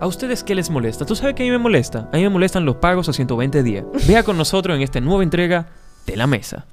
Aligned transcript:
¿A 0.00 0.06
ustedes 0.06 0.44
qué 0.44 0.54
les 0.54 0.70
molesta? 0.70 1.04
¿Tú 1.04 1.16
sabes 1.16 1.34
qué 1.34 1.42
a 1.42 1.46
mí 1.46 1.50
me 1.50 1.58
molesta? 1.58 2.08
A 2.12 2.16
mí 2.16 2.22
me 2.22 2.28
molestan 2.28 2.64
los 2.64 2.76
pagos 2.76 3.08
a 3.08 3.12
120 3.12 3.64
días. 3.64 3.84
Vea 4.06 4.22
con 4.22 4.36
nosotros 4.36 4.76
en 4.76 4.82
esta 4.82 5.00
nueva 5.00 5.24
entrega 5.24 5.66
de 6.06 6.16
La 6.16 6.28
Mesa. 6.28 6.66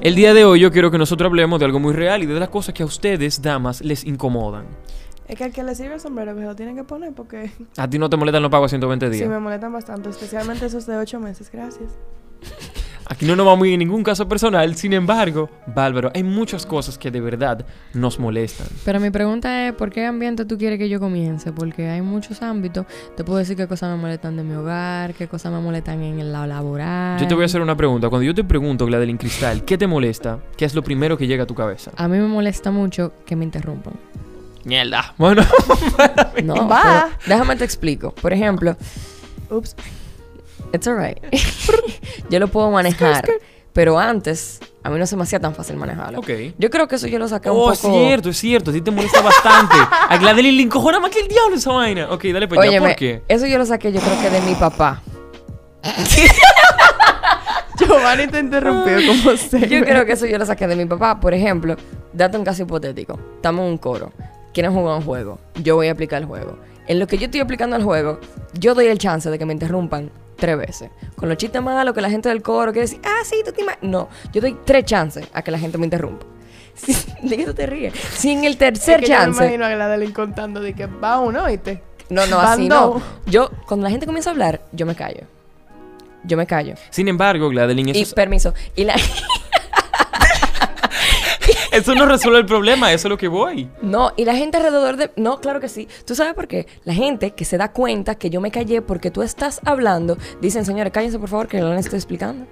El 0.00 0.14
día 0.14 0.32
de 0.32 0.44
hoy 0.44 0.60
yo 0.60 0.72
quiero 0.72 0.90
que 0.90 0.96
nosotros 0.98 1.26
hablemos 1.28 1.58
de 1.58 1.66
algo 1.66 1.78
muy 1.78 1.92
real 1.92 2.22
y 2.22 2.26
de 2.26 2.40
las 2.40 2.48
cosas 2.48 2.74
que 2.74 2.82
a 2.82 2.86
ustedes, 2.86 3.42
damas, 3.42 3.82
les 3.82 4.04
incomodan. 4.04 4.64
Es 5.28 5.36
que 5.36 5.44
al 5.44 5.52
que 5.52 5.62
le 5.62 5.74
sirve 5.74 5.94
el 5.94 6.00
sombrero 6.00 6.32
lo 6.32 6.56
tienen 6.56 6.74
que 6.74 6.84
poner 6.84 7.12
porque 7.12 7.50
A 7.76 7.88
ti 7.88 7.98
no 7.98 8.08
te 8.08 8.16
molestan 8.16 8.42
los 8.42 8.50
pagos 8.50 8.66
a 8.66 8.70
120 8.70 9.10
días. 9.10 9.22
sí 9.22 9.28
me 9.28 9.38
molestan 9.38 9.72
bastante, 9.72 10.08
especialmente 10.08 10.66
esos 10.66 10.86
de 10.86 10.96
ocho 10.96 11.20
meses. 11.20 11.50
Gracias. 11.52 11.90
Aquí 13.10 13.26
no 13.26 13.34
nos 13.34 13.44
vamos 13.44 13.64
a 13.64 13.66
ir 13.66 13.72
en 13.74 13.80
ningún 13.80 14.04
caso 14.04 14.28
personal, 14.28 14.76
sin 14.76 14.92
embargo, 14.92 15.50
Bárbaro, 15.66 16.12
hay 16.14 16.22
muchas 16.22 16.64
cosas 16.64 16.96
que 16.96 17.10
de 17.10 17.20
verdad 17.20 17.66
nos 17.92 18.20
molestan. 18.20 18.68
Pero 18.84 19.00
mi 19.00 19.10
pregunta 19.10 19.66
es, 19.66 19.74
¿por 19.74 19.90
qué 19.90 20.06
ambiente 20.06 20.44
tú 20.44 20.56
quieres 20.56 20.78
que 20.78 20.88
yo 20.88 21.00
comience? 21.00 21.50
Porque 21.52 21.88
hay 21.88 22.02
muchos 22.02 22.40
ámbitos. 22.40 22.86
Te 23.16 23.24
puedo 23.24 23.40
decir 23.40 23.56
qué 23.56 23.66
cosas 23.66 23.90
me 23.90 24.00
molestan 24.00 24.36
de 24.36 24.44
mi 24.44 24.54
hogar, 24.54 25.14
qué 25.14 25.26
cosas 25.26 25.52
me 25.52 25.58
molestan 25.58 26.00
en 26.04 26.20
el 26.20 26.30
lado 26.32 26.46
laboral. 26.46 27.18
Yo 27.20 27.26
te 27.26 27.34
voy 27.34 27.42
a 27.42 27.46
hacer 27.46 27.60
una 27.60 27.76
pregunta. 27.76 28.08
Cuando 28.08 28.22
yo 28.24 28.32
te 28.32 28.44
pregunto, 28.44 28.86
Gladeline 28.86 29.18
Cristal, 29.18 29.64
¿qué 29.64 29.76
te 29.76 29.88
molesta? 29.88 30.38
¿Qué 30.56 30.64
es 30.64 30.76
lo 30.76 30.82
primero 30.84 31.18
que 31.18 31.26
llega 31.26 31.42
a 31.42 31.46
tu 31.48 31.56
cabeza? 31.56 31.90
A 31.96 32.06
mí 32.06 32.16
me 32.16 32.28
molesta 32.28 32.70
mucho 32.70 33.12
que 33.26 33.34
me 33.34 33.44
interrumpan. 33.44 33.94
Mierda. 34.64 35.14
Bueno, 35.18 35.42
No, 36.44 36.68
Va. 36.68 37.08
pero 37.24 37.34
déjame 37.34 37.56
te 37.56 37.64
explico. 37.64 38.12
Por 38.14 38.32
ejemplo, 38.32 38.76
Ups. 39.50 39.74
It's 40.72 40.86
alright. 40.88 41.18
yo 42.30 42.38
lo 42.38 42.48
puedo 42.48 42.70
manejar, 42.70 43.24
pero 43.72 43.98
antes 43.98 44.60
a 44.82 44.90
mí 44.90 44.98
no 44.98 45.06
se 45.06 45.16
me 45.16 45.22
hacía 45.24 45.38
tan 45.40 45.54
fácil 45.54 45.76
manejarlo. 45.76 46.18
ok. 46.20 46.30
Yo 46.58 46.70
creo 46.70 46.88
que 46.88 46.96
eso 46.96 47.06
yo 47.06 47.18
lo 47.18 47.28
saqué 47.28 47.50
un 47.50 47.56
Oh, 47.56 47.60
poco. 47.60 47.72
es 47.72 47.80
cierto, 47.80 48.30
es 48.30 48.36
cierto. 48.38 48.70
A 48.70 48.74
ti 48.74 48.80
te 48.80 48.90
molesta 48.90 49.20
bastante. 49.20 49.76
A 50.08 50.16
Gladeline 50.16 50.56
le 50.56 50.62
encojona 50.62 50.98
más 51.00 51.10
que 51.10 51.20
el 51.20 51.28
diablo 51.28 51.56
esa 51.56 51.72
vaina. 51.72 52.08
Ok, 52.10 52.24
dale 52.24 52.48
pues 52.48 52.60
ya. 52.62 52.68
Óyeme, 52.70 52.88
¿Por 52.88 52.96
qué? 52.96 53.22
eso 53.28 53.46
yo 53.46 53.58
lo 53.58 53.66
saqué, 53.66 53.92
yo 53.92 54.00
creo 54.00 54.20
que 54.22 54.30
de 54.30 54.40
mi 54.40 54.54
papá. 54.54 55.02
Giovanni 57.78 58.26
te 58.26 58.38
interrumpió 58.40 58.96
como 59.06 59.36
se. 59.36 59.66
Yo 59.68 59.82
creo 59.84 60.04
que 60.04 60.12
eso 60.12 60.26
yo 60.26 60.36
lo 60.38 60.44
saqué 60.46 60.66
de 60.66 60.76
mi 60.76 60.84
papá. 60.84 61.18
Por 61.18 61.32
ejemplo, 61.34 61.76
date 62.12 62.36
un 62.36 62.44
caso 62.44 62.62
hipotético. 62.62 63.18
Estamos 63.36 63.64
en 63.64 63.70
un 63.72 63.78
coro. 63.78 64.12
Quieren 64.52 64.72
jugar 64.74 64.96
un 64.98 65.02
juego. 65.04 65.38
Yo 65.62 65.76
voy 65.76 65.88
a 65.88 65.92
aplicar 65.92 66.20
el 66.20 66.26
juego. 66.28 66.58
En 66.86 66.98
lo 66.98 67.06
que 67.06 67.16
yo 67.18 67.26
estoy 67.26 67.40
aplicando 67.40 67.76
el 67.76 67.84
juego, 67.84 68.18
yo 68.58 68.74
doy 68.74 68.86
el 68.86 68.98
chance 68.98 69.30
de 69.30 69.38
que 69.38 69.46
me 69.46 69.52
interrumpan 69.52 70.10
tres 70.40 70.56
veces. 70.58 70.90
Con 71.16 71.28
los 71.28 71.38
chistes 71.38 71.62
malos 71.62 71.94
que 71.94 72.00
la 72.00 72.10
gente 72.10 72.28
del 72.28 72.42
coro 72.42 72.72
quiere 72.72 72.86
decir, 72.88 73.00
ah, 73.04 73.20
sí, 73.24 73.36
tú 73.44 73.52
te 73.52 73.62
ima-". 73.62 73.78
No, 73.82 74.08
yo 74.32 74.40
doy 74.40 74.56
tres 74.64 74.84
chances 74.86 75.28
a 75.32 75.42
que 75.42 75.50
la 75.52 75.58
gente 75.58 75.78
me 75.78 75.84
interrumpa. 75.86 76.26
¿De 77.22 77.36
qué 77.36 77.44
tú 77.44 77.54
te 77.54 77.66
ríes? 77.66 77.92
Si 78.14 78.30
en 78.30 78.44
el 78.44 78.52
Es 78.52 78.58
tercer 78.58 79.00
que 79.00 79.06
yo 79.06 79.12
me 79.12 79.18
chance. 79.18 79.42
imagino 79.44 79.64
a 79.66 79.70
Gladeline 79.70 80.12
contando 80.12 80.60
de 80.60 80.72
que 80.74 80.86
va 80.86 81.20
uno, 81.20 81.44
¿oíste? 81.44 81.82
No, 82.08 82.26
no, 82.26 82.40
así 82.40 82.68
no. 82.68 83.00
Yo, 83.26 83.50
cuando 83.68 83.84
la 83.84 83.90
gente 83.90 84.06
comienza 84.06 84.30
a 84.30 84.32
hablar, 84.32 84.62
yo 84.72 84.84
me 84.86 84.94
callo. 84.96 85.20
Yo 86.24 86.36
me 86.36 86.46
callo. 86.46 86.74
Sin 86.90 87.06
embargo, 87.08 87.48
Gladeline, 87.50 87.90
eso, 87.90 87.98
Y 87.98 88.02
es- 88.02 88.14
permiso. 88.14 88.52
Y 88.74 88.84
la. 88.84 88.94
eso 91.80 91.94
no 91.94 92.06
resuelve 92.06 92.38
el 92.38 92.46
problema. 92.46 92.92
Eso 92.92 93.08
es 93.08 93.10
lo 93.10 93.18
que 93.18 93.28
voy. 93.28 93.68
No, 93.82 94.12
y 94.16 94.24
la 94.24 94.34
gente 94.36 94.56
alrededor 94.56 94.96
de... 94.96 95.10
No, 95.16 95.40
claro 95.40 95.60
que 95.60 95.68
sí. 95.68 95.88
¿Tú 96.04 96.14
sabes 96.14 96.34
por 96.34 96.46
qué? 96.48 96.66
La 96.84 96.94
gente 96.94 97.32
que 97.32 97.44
se 97.44 97.56
da 97.58 97.72
cuenta 97.72 98.14
que 98.14 98.30
yo 98.30 98.40
me 98.40 98.50
callé 98.50 98.82
porque 98.82 99.10
tú 99.10 99.22
estás 99.22 99.60
hablando, 99.64 100.16
dicen, 100.40 100.64
señores, 100.64 100.92
cállense 100.92 101.18
por 101.18 101.28
favor 101.28 101.48
que 101.48 101.58
yo 101.58 101.68
les 101.74 101.86
estoy 101.86 101.98
explicando. 101.98 102.46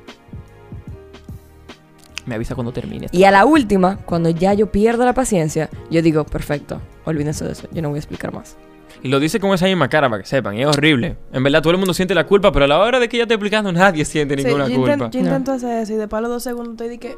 Me 2.27 2.35
avisa 2.35 2.55
cuando 2.55 2.73
termine. 2.73 3.07
Y 3.11 3.25
a 3.25 3.31
la 3.31 3.47
última, 3.47 3.97
cuando 4.05 4.29
ya 4.31 4.53
yo 4.53 4.71
pierdo 4.71 5.05
la 5.07 5.15
paciencia, 5.15 5.71
yo 5.91 6.03
digo, 6.03 6.25
perfecto, 6.25 6.81
olvídense 7.07 7.45
de 7.45 7.53
eso, 7.53 7.67
yo 7.73 7.81
no 7.81 7.89
voy 7.89 7.97
a 7.97 8.01
explicar 8.01 8.35
más. 8.35 8.57
Y 9.03 9.09
lo 9.09 9.21
dice 9.21 9.39
con 9.41 9.53
esa 9.55 9.65
misma 9.67 9.89
cara 9.89 10.11
para 10.11 10.23
que 10.23 10.29
sepan. 10.29 10.57
y 10.57 10.63
es 10.63 10.67
horrible. 10.67 11.17
En 11.33 11.43
verdad, 11.43 11.63
todo 11.63 11.71
el 11.71 11.79
mundo 11.79 11.95
siente 11.95 12.15
la 12.15 12.27
culpa, 12.27 12.51
pero 12.53 12.65
a 12.65 12.69
la 12.69 12.79
hora 12.81 12.99
de 12.99 13.09
que 13.09 13.17
ella 13.17 13.25
esté 13.25 13.35
explicando, 13.35 13.71
nadie 13.73 14.05
siente 14.05 14.37
Sí, 14.37 14.45
ninguna 14.45 14.69
yo, 14.69 14.77
culpa. 14.77 14.95
inten- 14.97 15.11
yo 15.11 15.21
intento 15.21 15.53
hacer 15.53 15.79
eso 15.83 15.93
y 15.95 15.97
de 15.97 16.09
palo 16.09 16.29
dos 16.29 16.43
segundos 16.43 16.77
te 16.77 16.89
di 16.89 16.99
que. 16.99 17.17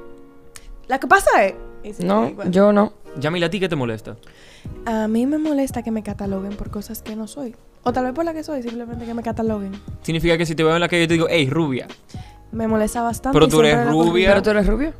La 0.89 1.01
que 1.01 1.07
pasa 1.07 1.45
es. 1.45 1.55
Y 1.83 2.05
No, 2.05 2.29
igual. 2.29 2.51
yo 2.51 2.73
no. 2.73 2.93
Yamila, 3.19 3.47
¿a 3.47 3.51
ti 3.51 3.59
qué 3.61 3.69
te 3.69 3.77
molesta? 3.77 4.17
A 4.87 5.09
mí 5.09 5.27
me 5.27 5.39
molesta 5.39 5.83
que 5.83 5.91
me 5.91 6.03
cataloguen 6.03 6.57
por 6.57 6.71
cosas 6.71 7.03
que 7.03 7.17
no 7.17 7.27
soy. 7.27 7.57
O 7.83 7.93
tal 7.93 8.05
vez 8.05 8.13
por 8.13 8.25
la 8.25 8.35
que 8.35 8.43
soy, 8.45 8.63
simplemente 8.63 9.05
que 9.07 9.15
me 9.15 9.23
cataloguen. 9.23 9.73
Significa 10.03 10.37
que 10.37 10.45
si 10.47 10.55
te 10.55 10.63
veo 10.63 10.75
en 10.75 10.81
la 10.81 10.89
calle, 10.89 11.03
yo 11.03 11.09
te 11.09 11.15
digo, 11.15 11.27
hey, 11.31 11.49
rubia. 11.49 11.87
Me 12.53 12.69
molesta 12.69 13.03
bastante. 13.03 13.35
Pero 13.37 13.47
y 13.47 13.49
tú 13.49 13.61
eres 13.61 13.87
rubia. 13.89 14.29
¿Pero 14.31 14.43
tú 14.43 14.51
eres 14.51 14.67
rubio? 14.67 14.93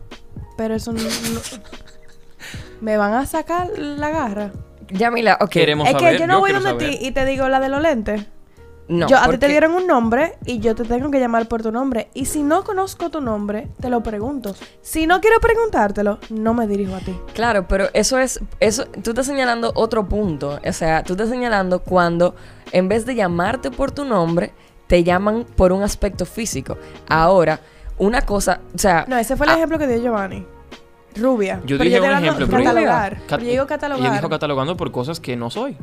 Pero 0.57 0.75
eso 0.75 0.93
no, 0.93 1.03
no- 1.03 1.09
¿Me 2.81 2.97
van 2.97 3.13
a 3.13 3.27
sacar 3.27 3.69
la 3.79 4.11
garra? 4.11 4.53
Ya, 4.91 5.11
Mila, 5.11 5.37
ok. 5.41 5.51
Queremos 5.51 5.87
es 5.89 5.93
saber, 5.93 6.15
que 6.15 6.21
yo 6.21 6.27
no 6.27 6.41
voy 6.41 6.51
quiero 6.51 6.65
donde 6.65 6.89
ti 6.89 6.99
y 7.07 7.11
te 7.13 7.25
digo 7.27 7.49
la 7.49 7.61
de 7.61 7.69
los 7.69 7.83
lentes. 7.83 8.25
No, 8.91 9.07
yo, 9.07 9.17
a 9.19 9.29
ti 9.29 9.39
te 9.39 9.47
dieron 9.47 9.73
un 9.73 9.87
nombre 9.87 10.35
y 10.45 10.59
yo 10.59 10.75
te 10.75 10.83
tengo 10.85 11.11
que 11.13 11.21
llamar 11.21 11.47
por 11.47 11.63
tu 11.63 11.71
nombre. 11.71 12.09
Y 12.13 12.25
si 12.25 12.43
no 12.43 12.65
conozco 12.65 13.09
tu 13.09 13.21
nombre, 13.21 13.69
te 13.81 13.89
lo 13.89 14.03
pregunto. 14.03 14.55
Si 14.83 15.07
no 15.07 15.21
quiero 15.21 15.39
preguntártelo, 15.41 16.19
no 16.29 16.55
me 16.55 16.67
dirijo 16.67 16.97
a 16.97 16.99
ti. 16.99 17.17
Claro, 17.33 17.69
pero 17.69 17.87
eso 17.95 18.19
es, 18.19 18.41
eso, 18.59 18.87
tú 19.05 19.11
estás 19.11 19.27
señalando 19.27 19.71
otro 19.77 20.09
punto. 20.09 20.59
O 20.67 20.73
sea, 20.73 21.05
tú 21.05 21.13
estás 21.13 21.29
señalando 21.29 21.79
cuando 21.79 22.35
en 22.73 22.89
vez 22.89 23.07
de 23.07 23.15
llamarte 23.15 23.71
por 23.71 23.93
tu 23.93 24.05
nombre, 24.05 24.53
te 24.89 25.05
llaman 25.05 25.45
por 25.57 25.71
un 25.71 25.85
aspecto 25.85 26.27
físico. 26.27 26.77
Ahora, 27.09 27.61
una 27.97 28.23
cosa, 28.23 28.61
o 28.75 28.79
sea, 28.79 29.05
No, 29.07 29.17
ese 29.19 29.37
fue 29.37 29.47
el 29.47 29.53
Ah. 29.53 29.57
ejemplo 29.57 29.79
que 29.79 29.87
dio 29.87 30.03
Giovanni. 30.03 30.45
Rubia. 31.17 31.61
Yo 31.65 31.77
Pero 31.79 31.85
dije 31.85 32.01
te 32.01 32.09
un 32.09 32.19
ejemplo, 32.25 32.47
pero- 32.49 32.65
Catalogar. 32.65 33.17
Cat- 33.19 33.27
Pero 33.29 33.39
yo 33.43 33.49
digo 33.51 33.63
Ella 33.63 33.67
catalogar. 33.67 34.13
dijo 34.13 34.29
catalogando 34.29 34.77
por 34.77 34.91
cosas 34.93 35.19
que 35.21 35.37
no 35.37 35.51
soy. 35.51 35.77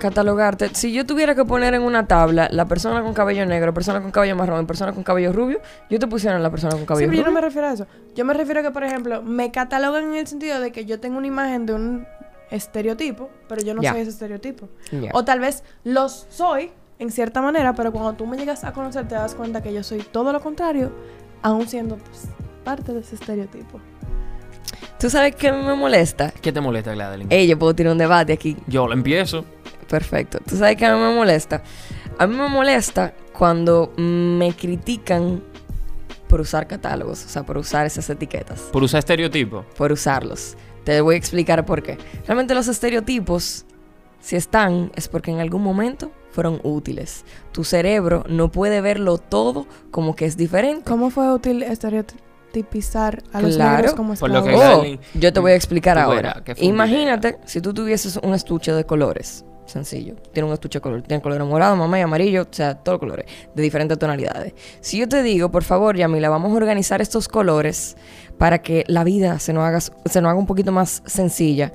Catalogarte. 0.00 0.70
Si 0.74 0.92
yo 0.92 1.06
tuviera 1.06 1.36
que 1.36 1.44
poner 1.44 1.74
en 1.74 1.82
una 1.82 2.08
tabla 2.08 2.48
la 2.50 2.64
persona 2.64 3.00
con 3.02 3.14
cabello 3.14 3.46
negro, 3.46 3.72
persona 3.72 4.02
con 4.02 4.10
cabello 4.10 4.34
marrón 4.34 4.64
y 4.64 4.66
persona 4.66 4.92
con 4.92 5.04
cabello 5.04 5.32
rubio, 5.32 5.60
yo 5.88 6.00
te 6.00 6.08
pusiera 6.08 6.36
en 6.36 6.42
la 6.42 6.50
persona 6.50 6.72
con 6.72 6.80
Sí, 6.80 6.86
cabello 6.86 7.06
pero 7.08 7.16
yo 7.18 7.22
no 7.22 7.28
rubio. 7.28 7.34
me 7.34 7.46
refiero 7.46 7.68
a 7.68 7.72
eso. 7.72 7.86
Yo 8.16 8.24
me 8.24 8.34
refiero 8.34 8.60
a 8.60 8.62
que, 8.64 8.70
por 8.72 8.82
ejemplo, 8.82 9.22
me 9.22 9.52
catalogan 9.52 10.06
en 10.06 10.14
el 10.16 10.26
sentido 10.26 10.58
de 10.58 10.72
que 10.72 10.84
yo 10.86 10.98
tengo 10.98 11.18
una 11.18 11.28
imagen 11.28 11.66
de 11.66 11.74
un 11.74 12.06
estereotipo, 12.50 13.30
pero 13.48 13.62
yo 13.62 13.74
no 13.74 13.82
soy 13.82 14.00
ese 14.00 14.10
estereotipo. 14.10 14.68
O 15.12 15.24
tal 15.24 15.38
vez 15.38 15.62
los 15.84 16.26
soy, 16.30 16.72
en 16.98 17.10
cierta 17.10 17.40
manera, 17.40 17.74
pero 17.74 17.92
cuando 17.92 18.14
tú 18.14 18.26
me 18.26 18.36
llegas 18.36 18.64
a 18.64 18.72
conocer 18.72 19.06
te 19.06 19.14
das 19.14 19.34
cuenta 19.34 19.62
que 19.62 19.72
yo 19.72 19.82
soy 19.84 20.00
todo 20.00 20.32
lo 20.32 20.40
contrario, 20.40 20.90
aún 21.42 21.68
siendo 21.68 21.96
pues, 21.96 22.24
parte 22.64 22.92
de 22.92 23.00
ese 23.00 23.14
estereotipo. 23.14 23.80
¿Tú 25.00 25.08
sabes 25.08 25.34
qué 25.34 25.50
me 25.50 25.74
molesta? 25.74 26.30
¿Qué 26.42 26.52
te 26.52 26.60
molesta, 26.60 26.92
Gladeline? 26.92 27.32
Ey, 27.32 27.46
yo 27.46 27.58
puedo 27.58 27.74
tirar 27.74 27.92
un 27.92 27.98
debate 27.98 28.34
aquí. 28.34 28.56
Yo 28.66 28.86
lo 28.86 28.92
empiezo. 28.92 29.46
Perfecto. 29.88 30.38
¿Tú 30.46 30.56
sabes 30.58 30.76
qué 30.76 30.84
a 30.84 30.94
mí 30.94 31.00
me 31.00 31.14
molesta? 31.14 31.62
A 32.18 32.26
mí 32.26 32.36
me 32.36 32.48
molesta 32.48 33.14
cuando 33.32 33.92
me 33.96 34.52
critican 34.54 35.42
por 36.28 36.42
usar 36.42 36.66
catálogos, 36.66 37.24
o 37.24 37.28
sea, 37.28 37.44
por 37.44 37.56
usar 37.56 37.86
esas 37.86 38.08
etiquetas, 38.10 38.60
Por 38.72 38.82
usar 38.82 38.98
estereotipos. 38.98 39.64
por 39.76 39.90
usarlos. 39.90 40.56
Te 40.84 41.00
voy 41.00 41.14
a 41.14 41.18
explicar 41.18 41.64
por 41.64 41.82
qué. 41.82 41.96
Realmente 42.26 42.54
los 42.54 42.68
estereotipos, 42.68 43.64
si 44.20 44.36
están, 44.36 44.92
es 44.96 45.08
porque 45.08 45.30
en 45.30 45.40
algún 45.40 45.62
momento 45.62 46.12
fueron 46.30 46.60
útiles. 46.62 47.24
Tu 47.52 47.64
cerebro 47.64 48.24
no 48.28 48.52
puede 48.52 48.80
verlo 48.82 49.16
todo 49.18 49.66
como 49.90 50.14
que 50.14 50.26
es 50.26 50.36
diferente. 50.36 50.84
¿Cómo 50.84 51.10
fue 51.10 51.32
útil 51.32 51.62
estereotipizar 52.50 53.22
a 53.32 53.40
los 53.40 53.56
Claro. 53.56 53.76
negros 53.76 53.94
como 53.94 54.14
Por 54.14 54.30
lo 54.30 54.42
que-? 54.44 54.54
Oh, 54.54 54.84
yo 55.14 55.32
te 55.32 55.40
voy 55.40 55.52
a 55.52 55.54
explicar 55.54 55.96
tú 55.96 56.02
ahora. 56.02 56.42
Imagínate 56.58 57.38
si 57.44 57.60
tú 57.60 57.72
tuvieses 57.72 58.16
un 58.22 58.34
estuche 58.34 58.72
de 58.72 58.84
colores. 58.84 59.44
Sencillo. 59.66 60.16
Tiene 60.32 60.48
un 60.48 60.52
estuche 60.52 60.78
de 60.78 60.82
color. 60.82 61.02
Tiene 61.02 61.22
color 61.22 61.44
morado, 61.44 61.76
mamá 61.76 61.96
y 61.98 62.02
amarillo. 62.02 62.42
O 62.42 62.46
sea, 62.50 62.74
todos 62.74 62.94
los 62.94 63.00
colores. 63.00 63.26
De 63.54 63.62
diferentes 63.62 63.96
tonalidades. 63.98 64.52
Si 64.80 64.98
yo 64.98 65.08
te 65.08 65.22
digo, 65.22 65.50
por 65.52 65.62
favor, 65.62 65.96
Yamila, 65.96 66.28
vamos 66.28 66.50
a 66.52 66.56
organizar 66.56 67.00
estos 67.00 67.28
colores 67.28 67.96
para 68.36 68.62
que 68.62 68.84
la 68.88 69.04
vida 69.04 69.38
se 69.38 69.52
nos 69.52 69.62
haga, 69.64 69.80
se 69.80 69.92
nos 70.20 70.30
haga 70.30 70.34
un 70.34 70.46
poquito 70.46 70.72
más 70.72 71.02
sencilla. 71.06 71.72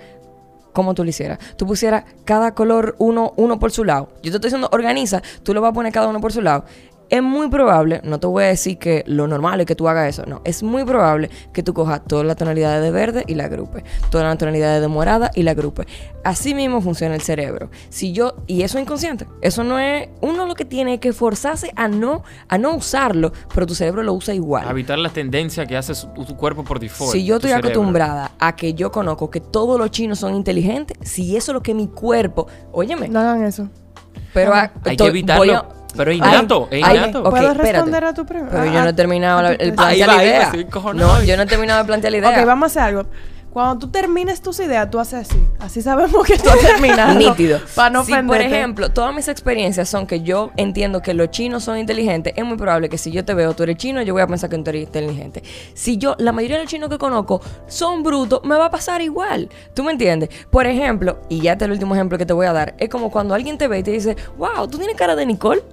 ¿Cómo 0.74 0.94
tú 0.94 1.06
lo 1.06 1.10
hicieras? 1.10 1.40
Tú 1.56 1.66
pusieras 1.66 2.04
cada 2.26 2.54
color 2.54 2.96
uno, 3.00 3.32
uno 3.38 3.60
por 3.60 3.72
su 3.72 3.86
lado. 3.86 4.10
Yo 4.22 4.24
te 4.24 4.38
estoy 4.38 4.50
diciendo, 4.50 4.68
organiza, 4.74 5.22
tú 5.44 5.54
lo 5.54 5.62
vas 5.62 5.70
a 5.70 5.74
poner 5.74 5.94
cada 5.94 6.10
uno 6.10 6.20
por 6.20 6.34
su 6.34 6.42
lado. 6.42 6.66
Es 7.10 7.22
muy 7.22 7.50
probable, 7.50 8.02
no 8.04 8.20
te 8.20 8.28
voy 8.28 8.44
a 8.44 8.48
decir 8.48 8.78
que 8.78 9.04
lo 9.08 9.28
normal 9.28 9.60
es 9.62 9.66
que 9.66 9.76
tú 9.76 9.88
hagas 9.88 10.10
eso, 10.10 10.24
no, 10.28 10.42
es 10.44 10.64
muy 10.64 10.84
probable 10.86 11.30
que 11.54 11.64
tú 11.64 11.74
cojas 11.74 12.02
todas 12.08 12.26
las 12.26 12.36
tonalidades 12.36 12.82
de 12.84 12.92
verde 12.92 13.24
y 13.28 13.36
la 13.36 13.46
agrupe, 13.46 13.84
todas 14.10 14.26
las 14.28 14.38
tonalidades 14.38 14.82
de 14.82 14.88
morada 14.88 15.32
y 15.36 15.44
la 15.44 15.52
agrupe. 15.52 15.86
Así 16.24 16.56
mismo 16.56 16.82
funciona 16.82 17.14
el 17.16 17.22
cerebro. 17.22 17.70
Si 17.90 18.12
yo, 18.12 18.36
y 18.48 18.64
eso 18.64 18.78
es 18.78 18.84
inconsciente, 18.84 19.28
eso 19.42 19.64
no 19.64 19.78
es, 19.80 20.10
uno 20.22 20.46
lo 20.48 20.56
que 20.56 20.66
tiene 20.66 20.96
es 20.96 21.00
que 21.00 21.14
forzarse 21.14 21.72
a 21.76 21.88
no, 21.88 22.24
a 22.48 22.58
no 22.58 22.76
usarlo, 22.76 23.32
pero 23.54 23.66
tu 23.68 23.76
cerebro 23.76 24.02
lo 24.04 24.14
usa 24.14 24.34
igual. 24.34 24.68
Evitar 24.70 24.98
las 24.98 25.14
tendencias 25.14 25.68
que 25.68 25.78
hace 25.78 25.94
su- 25.94 26.08
tu 26.08 26.36
cuerpo 26.36 26.64
por 26.64 26.80
default. 26.80 27.12
Si 27.14 27.24
yo 27.26 27.36
estoy 27.36 27.52
cerebro. 27.52 27.70
acostumbrada 27.70 28.32
a 28.40 28.56
que 28.56 28.74
yo 28.74 28.92
conozco 28.92 29.30
que 29.30 29.40
todos 29.42 29.78
los 29.80 29.92
chinos 29.92 30.20
son 30.20 30.34
inteligentes, 30.36 30.98
si 31.02 31.38
eso 31.38 31.52
es 31.52 31.54
lo 31.54 31.62
que 31.62 31.74
mi 31.76 31.88
cuerpo, 31.88 32.48
óyeme, 32.72 33.08
No 33.08 33.20
hagan 33.20 33.44
eso. 33.44 33.70
Pero 34.36 34.54
a- 34.54 34.72
Hay 34.84 34.96
que 34.98 35.06
evitarlo. 35.08 35.56
a- 35.56 35.66
Pero 35.98 36.12
es 36.12 36.18
innato, 36.18 36.68
es 36.70 36.80
innato. 36.80 37.22
ok, 37.24 37.30
¿Puedo 37.30 37.48
espérate. 37.52 37.72
responder 37.72 38.04
a 38.04 38.14
tu 38.14 38.26
pregunta? 38.26 38.52
Pero 38.60 38.72
yo 38.72 38.84
no 38.84 38.90
he 38.90 38.94
terminado 38.94 39.40
el 39.48 39.72
Ah, 39.72 39.76
plantear 39.76 40.08
la 40.10 40.14
va, 40.14 40.20
ahí 40.20 40.28
va, 40.30 40.36
idea. 40.36 40.52
No, 40.94 41.24
yo 41.24 41.38
no 41.38 41.44
he 41.44 41.46
terminado 41.46 41.80
de 41.80 41.86
plantear 41.86 42.12
la 42.12 42.18
idea. 42.18 42.40
Ok, 42.42 42.46
vamos 42.46 42.64
a 42.64 42.68
hacer 42.68 42.84
algo. 42.84 43.10
Cuando 43.56 43.86
tú 43.86 43.88
termines 43.90 44.42
tus 44.42 44.60
ideas, 44.60 44.92
tú 44.92 45.00
haces 45.00 45.30
así. 45.30 45.42
Así 45.60 45.82
sabemos 45.82 46.28
que 46.28 46.38
tú 46.38 46.50
has 46.50 46.60
terminado. 46.74 47.18
Nítido. 47.18 47.62
Para 47.74 47.90
no 47.90 48.04
si, 48.04 48.12
por 48.14 48.42
ejemplo, 48.42 48.90
todas 48.92 49.16
mis 49.16 49.30
experiencias 49.30 49.88
son 49.88 50.08
que 50.08 50.20
yo 50.20 50.52
entiendo 50.58 51.02
que 51.02 51.14
los 51.14 51.32
chinos 51.32 51.64
son 51.64 51.78
inteligentes, 51.78 52.34
es 52.36 52.44
muy 52.44 52.58
probable 52.58 52.90
que 52.90 52.98
si 52.98 53.12
yo 53.14 53.24
te 53.24 53.34
veo, 53.34 53.54
tú 53.54 53.64
eres 53.64 53.78
chino, 53.78 54.02
yo 54.02 54.12
voy 54.12 54.24
a 54.24 54.28
pensar 54.28 54.50
que 54.50 54.58
tú 54.58 54.70
eres 54.72 54.84
inteligente. 54.84 55.42
Si 55.74 55.98
yo, 55.98 56.16
la 56.20 56.34
mayoría 56.34 56.58
de 56.58 56.64
los 56.64 56.70
chinos 56.70 56.90
que 56.90 56.98
conozco 56.98 57.40
son 57.66 58.04
brutos, 58.04 58.42
me 58.44 58.58
va 58.58 58.66
a 58.66 58.72
pasar 58.72 59.02
igual. 59.02 59.48
¿Tú 59.74 59.86
me 59.86 59.94
entiendes? 59.94 60.28
Por 60.50 60.68
ejemplo, 60.68 61.20
y 61.30 61.40
ya 61.40 61.54
este 61.54 61.64
es 61.64 61.68
el 61.68 61.72
último 61.72 61.96
ejemplo 61.96 62.18
que 62.18 62.26
te 62.26 62.34
voy 62.34 62.48
a 62.48 62.52
dar, 62.52 62.76
es 62.78 62.90
como 62.90 63.10
cuando 63.10 63.34
alguien 63.36 63.58
te 63.58 63.70
ve 63.70 63.80
y 63.80 63.84
te 63.84 63.92
dice, 63.92 64.18
wow, 64.38 64.68
tú 64.68 64.80
tienes 64.80 64.98
cara 64.98 65.16
de 65.16 65.26
Nicole. 65.26 65.64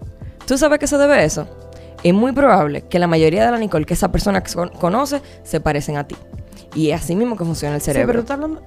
¿Tú 0.47 0.57
sabes 0.57 0.77
a 0.77 0.79
qué 0.79 0.87
se 0.87 0.99
debe 0.99 1.25
eso? 1.25 1.49
Es 2.05 2.15
muy 2.15 2.31
probable 2.31 2.83
que 2.83 3.01
la 3.01 3.09
mayoría 3.09 3.45
de 3.45 3.51
la 3.51 3.59
Nicole 3.59 3.87
que 3.87 3.95
esa 3.95 4.13
persona 4.13 4.41
con- 4.45 4.69
conoce 4.69 5.21
se 5.43 5.59
parecen 5.59 5.97
a 5.97 6.07
ti. 6.07 6.15
Y 6.75 6.91
es 6.91 7.03
así 7.03 7.15
mismo 7.17 7.37
que 7.37 7.45
funciona 7.45 7.75
el 7.77 7.81
Sí, 7.81 7.87
pero 7.87 7.95
cerebro. 7.95 8.15
tú 8.15 8.21
estás 8.21 8.35
hablando... 8.35 8.63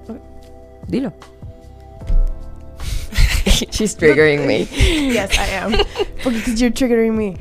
Dilo. 0.86 1.12
She's 3.70 3.96
triggering 3.96 4.46
me. 4.46 4.64
Yes, 4.66 5.30
I 5.34 5.54
am. 5.62 5.72
Porque 6.22 6.54
you're 6.54 6.70
triggering 6.72 7.16
me. 7.16 7.36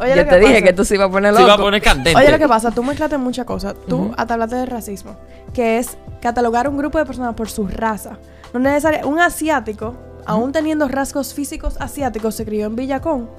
Oye, 0.00 0.10
Yo 0.10 0.16
lo 0.22 0.26
te 0.28 0.38
dije 0.38 0.52
pasa- 0.54 0.64
que 0.66 0.72
tú 0.72 0.84
se 0.84 0.94
iba 0.94 1.04
a 1.06 1.10
poner 1.10 1.34
Se 1.34 1.40
loco. 1.40 1.48
va 1.48 1.54
a 1.54 1.58
poner 1.58 1.82
candente. 1.82 2.16
Oye, 2.18 2.30
lo 2.30 2.38
que 2.38 2.46
pasa, 2.48 2.70
tú 2.70 2.82
mezclaste 2.84 3.18
muchas 3.18 3.44
cosas. 3.44 3.74
Tú 3.88 4.14
hasta 4.16 4.34
hablaste 4.34 4.56
de 4.56 4.66
racismo, 4.66 5.16
que 5.52 5.78
es 5.78 5.96
catalogar 6.22 6.68
un 6.68 6.76
grupo 6.78 6.98
de 6.98 7.04
personas 7.04 7.34
por 7.34 7.50
su 7.50 7.66
raza. 7.66 8.16
No 8.52 8.60
necesariamente 8.60 9.08
un 9.12 9.18
asiático, 9.20 9.94
aún 10.28 10.52
teniendo 10.52 10.86
rasgos 10.88 11.32
físicos 11.32 11.78
asiáticos, 11.80 12.34
se 12.34 12.44
crió 12.44 12.66
en 12.66 12.76
Villacón 12.76 13.30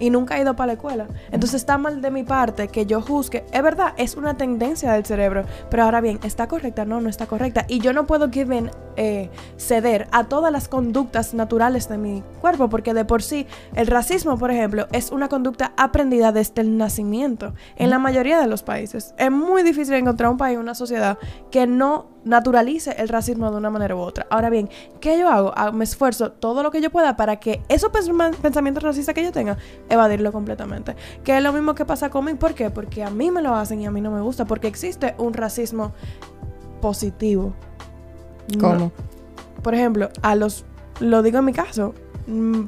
y 0.00 0.10
nunca 0.10 0.34
ha 0.34 0.40
ido 0.40 0.56
para 0.56 0.66
la 0.66 0.72
escuela. 0.72 1.06
Entonces 1.30 1.54
está 1.54 1.78
mal 1.78 2.02
de 2.02 2.10
mi 2.10 2.24
parte 2.24 2.66
que 2.66 2.84
yo 2.84 3.00
juzgue. 3.00 3.44
Es 3.52 3.62
verdad, 3.62 3.94
es 3.96 4.16
una 4.16 4.36
tendencia 4.36 4.92
del 4.92 5.06
cerebro, 5.06 5.44
pero 5.70 5.84
ahora 5.84 6.00
bien, 6.00 6.18
¿está 6.24 6.48
correcta? 6.48 6.84
No, 6.84 7.00
no 7.00 7.08
está 7.08 7.26
correcta. 7.26 7.64
Y 7.68 7.78
yo 7.78 7.92
no 7.92 8.08
puedo 8.08 8.28
give 8.28 8.56
in, 8.56 8.70
eh, 8.96 9.30
ceder 9.56 10.08
a 10.10 10.24
todas 10.24 10.50
las 10.50 10.66
conductas 10.66 11.32
naturales 11.32 11.88
de 11.88 11.96
mi 11.96 12.24
cuerpo, 12.40 12.68
porque 12.68 12.92
de 12.92 13.04
por 13.04 13.22
sí 13.22 13.46
el 13.76 13.86
racismo, 13.86 14.36
por 14.36 14.50
ejemplo, 14.50 14.88
es 14.90 15.12
una 15.12 15.28
conducta 15.28 15.72
aprendida 15.76 16.32
desde 16.32 16.62
el 16.62 16.76
nacimiento 16.76 17.54
en 17.76 17.88
la 17.88 18.00
mayoría 18.00 18.40
de 18.40 18.48
los 18.48 18.64
países. 18.64 19.14
Es 19.16 19.30
muy 19.30 19.62
difícil 19.62 19.94
encontrar 19.94 20.28
un 20.28 20.38
país, 20.38 20.58
una 20.58 20.74
sociedad 20.74 21.18
que 21.52 21.68
no 21.68 22.10
naturalice 22.24 22.92
el 22.98 23.08
racismo 23.08 23.50
de 23.50 23.56
una 23.56 23.70
manera 23.70 23.96
u 23.96 23.98
otra. 24.00 24.26
Ahora 24.30 24.48
bien, 24.50 24.68
¿qué 25.00 25.18
yo 25.18 25.28
hago? 25.28 25.52
Ah, 25.56 25.72
Me 25.72 25.84
esfuerzo 25.84 26.30
todo 26.32 26.62
lo 26.62 26.70
que 26.70 26.80
yo 26.80 26.90
pueda 26.90 27.16
para 27.16 27.36
que 27.40 27.62
esos 27.68 27.90
pens- 27.90 28.36
pensamientos 28.36 28.82
racistas 28.82 29.14
que 29.14 29.22
yo 29.24 29.32
tenga, 29.32 29.56
evadirlo 29.88 30.30
completamente. 30.32 30.94
Que 31.24 31.36
es 31.36 31.42
lo 31.42 31.52
mismo 31.52 31.74
que 31.74 31.84
pasa 31.84 32.10
conmigo. 32.10 32.38
¿Por 32.38 32.54
qué? 32.54 32.70
Porque 32.70 33.02
a 33.02 33.10
mí 33.10 33.30
me 33.30 33.42
lo 33.42 33.54
hacen 33.54 33.80
y 33.80 33.86
a 33.86 33.90
mí 33.90 34.00
no 34.00 34.10
me 34.10 34.20
gusta. 34.20 34.44
Porque 34.44 34.68
existe 34.68 35.14
un 35.18 35.32
racismo 35.34 35.92
positivo. 36.80 37.54
No- 38.56 38.60
¿Cómo? 38.68 38.92
por 39.62 39.74
ejemplo, 39.74 40.08
a 40.22 40.34
los, 40.34 40.64
lo 41.00 41.22
digo 41.22 41.38
en 41.38 41.44
mi 41.44 41.52
caso, 41.52 41.94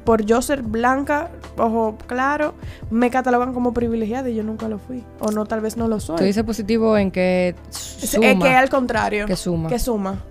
por 0.04 0.24
yo 0.24 0.42
ser 0.42 0.62
blanca, 0.62 1.30
ojo 1.56 1.96
claro, 2.06 2.54
me 2.90 3.10
catalogan 3.10 3.52
como 3.54 3.72
privilegiada 3.72 4.28
y 4.28 4.34
yo 4.34 4.42
nunca 4.42 4.68
lo 4.68 4.78
fui. 4.78 5.04
O 5.20 5.30
no, 5.30 5.46
tal 5.46 5.60
vez 5.60 5.76
no 5.76 5.86
lo 5.88 6.00
soy. 6.00 6.16
Tú 6.16 6.24
dices 6.24 6.42
positivo 6.44 6.96
en 6.98 7.10
que 7.10 7.54
Es- 7.70 7.76
suma. 8.10 8.26
es 8.26 8.38
que 8.38 8.48
al 8.48 8.68
contrario. 8.68 9.26
que 9.26 9.36
suma. 9.36 9.68
Que 9.68 9.78
suma. 9.78 10.22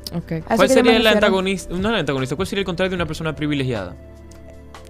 ¿Cuál 0.55 0.69
sería 0.69 0.95
el 0.97 1.07
antagonista? 1.07 1.73
No 1.75 1.89
el 1.89 1.95
antagonista, 1.95 2.35
¿cuál 2.35 2.47
sería 2.47 2.61
el 2.61 2.65
contrario 2.65 2.89
de 2.91 2.95
una 2.95 3.05
persona 3.05 3.35
privilegiada? 3.35 3.95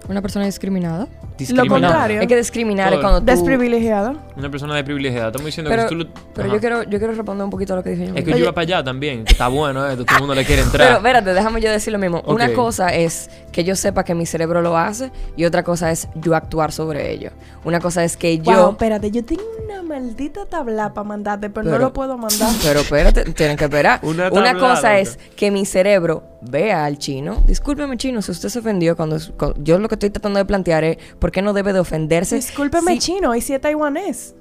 Una 0.10 0.22
persona 0.22 0.46
discriminada. 0.46 1.08
Lo 1.50 1.66
contrario. 1.66 2.22
Es 2.22 2.28
que 2.28 2.36
discriminar 2.36 2.92
Todo. 2.92 3.02
cuando 3.02 3.20
tú... 3.20 3.26
Desprivilegiada. 3.26 4.16
Una 4.36 4.50
persona 4.50 4.76
de 4.76 4.84
privilegiada. 4.84 5.28
Estamos 5.28 5.46
diciendo 5.46 5.70
Pero, 5.70 5.84
que 5.84 5.90
tú 5.90 5.96
lo- 5.96 6.08
pero 6.34 6.54
yo 6.54 6.60
quiero, 6.60 6.84
yo 6.84 7.00
quiero 7.00 7.14
responder 7.14 7.44
un 7.44 7.50
poquito 7.50 7.74
a 7.74 7.78
lo 7.78 7.84
que 7.84 7.92
dije 7.92 8.08
yo. 8.08 8.14
Es 8.16 8.24
que 8.24 8.32
yo 8.32 8.38
iba 8.38 8.52
para 8.52 8.64
allá 8.64 8.84
también. 8.84 9.24
que 9.26 9.32
Está 9.32 9.48
bueno 9.48 9.86
esto, 9.88 10.06
todo 10.06 10.16
el 10.18 10.22
mundo 10.22 10.36
le 10.36 10.46
quiere 10.46 10.62
entrar. 10.62 10.88
Pero 10.88 10.98
espérate, 10.98 11.34
déjame 11.34 11.62
yo 11.62 11.72
decir 11.72 11.94
lo 11.94 12.00
mismo. 12.00 12.22
Una 12.26 12.54
cosa 12.54 12.94
es 12.94 13.30
que 13.52 13.64
yo 13.64 13.76
sepa 13.76 14.04
que 14.04 14.14
mi 14.14 14.26
cerebro 14.26 14.62
lo 14.62 14.78
hace 14.78 15.12
y 15.36 15.46
otra 15.46 15.64
cosa 15.64 15.92
es 15.92 16.08
yo 16.16 16.36
actuar 16.36 16.72
sobre 16.72 17.12
ello. 17.12 17.32
Una 17.64 17.80
cosa 17.80 18.04
es 18.04 18.18
que 18.18 18.40
yo... 18.40 18.44
Wow, 18.44 18.72
espérate, 18.72 19.10
yo 19.12 19.24
tengo 19.24 19.44
una 19.66 19.84
maldita 19.84 20.46
tabla 20.46 20.94
para 20.94 21.08
mandarte, 21.08 21.50
pero, 21.50 21.70
no 21.70 21.78
lo 21.78 21.94
puedo 21.94 22.18
mandar. 22.18 22.50
Pero 22.64 22.82
espérate, 22.82 23.24
tienen 23.34 23.58
que 23.58 23.64
esperar. 23.66 24.00
Una 24.04 24.58
cosa 24.58 25.00
es 25.00 25.18
que 25.36 25.52
mi 25.52 25.66
cerebro 25.66 26.33
vea 26.50 26.86
al 26.86 26.98
chino. 26.98 27.44
Discúlpeme, 27.46 27.98
chino, 27.98 28.22
si 28.22 28.32
usted 28.32 28.50
se 28.50 28.60
ofendió 28.60 28.96
cuando, 28.96 29.18
cuando- 29.38 29.62
Yo 29.64 29.80
lo 29.80 29.88
que 29.88 29.96
estoy 29.96 30.10
tratando 30.10 30.40
de 30.40 30.46
plantear 30.46 30.84
es 30.84 30.98
por 31.20 31.32
qué 31.32 31.42
no 31.42 31.54
debe 31.54 31.74
de 31.74 31.80
ofenderse. 31.80 32.36
Discúlpeme, 32.36 32.94
si- 32.94 33.00
chino, 33.00 33.36
y 33.36 33.42
si 33.42 33.54
es 33.54 33.62
taiwanés. 33.62 34.36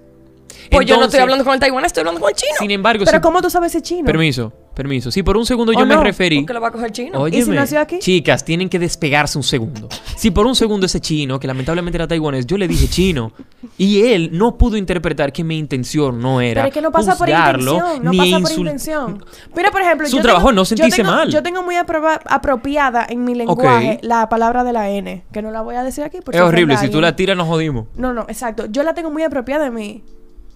Pues 0.71 0.87
yo 0.87 0.97
no 0.97 1.05
estoy 1.05 1.21
hablando 1.21 1.45
con 1.45 1.55
el 1.55 1.61
taiwanés, 1.61 1.89
estoy 1.89 2.01
hablando 2.03 2.21
con 2.21 2.31
el 2.31 2.37
chino. 2.37 2.53
Sin 2.59 2.71
embargo, 2.71 3.05
Pero 3.05 3.19
si- 3.19 3.23
¿cómo 3.23 3.43
tú 3.43 3.51
sabes 3.51 3.73
si 3.73 3.79
es 3.79 3.83
chino? 3.85 4.05
Permiso, 4.07 4.53
permiso. 4.75 5.11
Si 5.11 5.23
por 5.23 5.37
un 5.37 5.45
segundo 5.47 5.73
¿O 5.73 5.75
yo 5.79 5.87
me 5.87 5.95
no? 5.95 6.03
referí... 6.03 6.39
¿Por 6.39 6.47
qué 6.47 6.53
lo 6.55 6.61
va 6.61 6.69
a 6.69 6.71
coger 6.73 6.91
chino? 6.93 7.21
Óyeme, 7.21 7.39
¿Y 7.39 7.45
si 7.45 7.51
nació 7.51 7.81
aquí? 7.81 7.99
Chicas, 7.99 8.45
tienen 8.45 8.69
que 8.69 8.79
despegarse 8.79 9.37
un 9.39 9.45
segundo. 9.45 9.89
Si 10.17 10.31
por 10.31 10.47
un 10.47 10.55
segundo 10.55 10.87
ese 10.87 11.01
chino, 11.01 11.39
que 11.41 11.47
lamentablemente 11.47 11.97
era 11.99 12.09
taiwanés, 12.09 12.47
yo 12.47 12.57
le 12.59 12.69
dije 12.69 12.89
chino, 12.89 13.33
y 13.79 14.03
él 14.07 14.31
no 14.33 14.57
pudo 14.57 14.77
interpretar 14.77 15.33
que 15.33 15.45
mi 15.45 15.59
intención 15.59 16.21
no 16.21 16.41
era 16.41 16.63
Pero 16.63 16.69
es 16.69 16.75
que 16.75 16.81
no 16.83 16.91
pasa 16.93 17.17
por 17.17 17.27
juzgarlo, 17.29 17.73
intención, 17.75 18.05
no 18.05 18.11
ni 18.11 18.19
pasa 18.19 18.41
por 18.41 18.53
intención. 18.59 19.25
Mira, 19.57 19.71
por 19.71 19.81
ejemplo, 19.83 20.07
Su 20.09 20.17
yo 20.17 20.23
trabajo 20.23 20.47
tengo- 20.49 20.57
no 20.57 20.63
yo 20.63 20.67
sentirse 20.67 20.97
tengo- 21.03 21.11
mal. 21.11 21.29
Yo 21.31 21.43
tengo 21.43 21.63
muy 21.63 21.77
aproba- 21.77 22.21
apropiada 22.27 23.07
en 23.09 23.25
mi 23.25 23.35
lenguaje 23.35 23.99
la 24.03 24.29
palabra 24.29 24.65
de 24.65 24.73
la 24.73 24.91
N, 24.91 25.25
que 25.33 25.43
no 25.43 25.51
la 25.51 25.61
voy 25.63 25.75
a 25.75 25.83
decir 25.83 26.05
aquí 26.05 26.19
porque 26.25 26.39
Es 26.39 26.43
horrible, 26.45 26.75
ofende 26.75 26.75
a 26.75 26.79
si 26.79 26.87
tú 26.87 26.99
alguien. 26.99 27.03
la 27.03 27.17
tiras 27.17 27.37
nos 27.37 27.47
jodimos. 27.49 27.87
No, 27.97 28.13
no, 28.13 28.23
exacto. 28.29 28.67
Yo 28.71 28.83
la 28.83 28.95
tengo 28.95 29.11
muy 29.11 29.23
apropiada 29.23 29.67
en 29.67 29.75
mi 29.75 30.03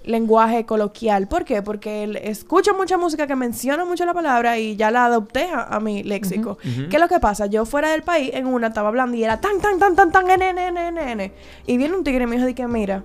lenguaje 0.06 0.64
coloquial. 0.64 1.29
¿Por 1.29 1.44
qué? 1.44 1.61
Porque 1.62 2.05
el- 2.05 2.17
escucho 2.17 2.75
mucha 2.75 2.97
música 2.97 3.26
que 3.26 3.37
menciona 3.37 3.85
mucho 3.85 4.05
la 4.06 4.14
palabra 4.14 4.58
y 4.58 4.76
ya 4.76 4.91
la 4.91 5.05
adopté 5.05 5.44
a, 5.50 5.64
a 5.64 5.81
mi 5.81 6.03
léxico. 6.03 6.56
¿Qué 6.88 6.97
es 6.97 7.00
lo 7.00 7.08
que 7.08 7.20
pasa? 7.20 7.47
Yo 7.47 7.67
fuera 7.67 7.91
del 7.91 8.03
país, 8.03 8.31
en 8.32 8.47
una 8.47 8.69
estaba 8.69 8.88
hablando 8.88 9.17
y 9.17 9.25
era 9.25 9.41
tan, 9.41 9.61
tan, 9.61 9.79
tan, 9.79 9.94
tan, 9.94 10.11
tan, 10.12 10.31
n, 10.31 10.49
n, 10.50 10.67
n, 10.69 10.88
n, 10.88 11.12
n. 11.12 11.32
Y 11.67 11.76
viene 11.76 11.94
un 11.97 12.05
tigre 12.05 12.25
y 12.25 12.26
me 12.26 12.37
dijo, 12.37 12.47
de 12.47 12.55
que 12.55 12.67
mira, 12.67 13.05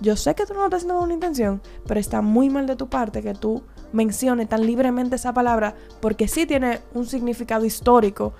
yo 0.00 0.16
sé 0.16 0.34
que 0.34 0.44
tú 0.46 0.54
no 0.54 0.60
lo 0.60 0.64
estás 0.66 0.78
haciendo 0.78 0.94
con 0.96 1.04
una 1.04 1.14
intención, 1.14 1.62
pero 1.86 2.00
está 2.00 2.20
muy 2.22 2.50
mal 2.50 2.66
de 2.66 2.74
tu 2.76 2.88
parte 2.88 3.22
que 3.22 3.34
tú 3.34 3.62
menciones 3.92 4.48
tan 4.48 4.66
libremente 4.66 5.16
esa 5.16 5.32
palabra 5.34 5.74
porque 6.00 6.26
sí 6.26 6.46
tiene 6.46 6.80
un 6.94 7.06
significado 7.06 7.64
histórico 7.64 8.32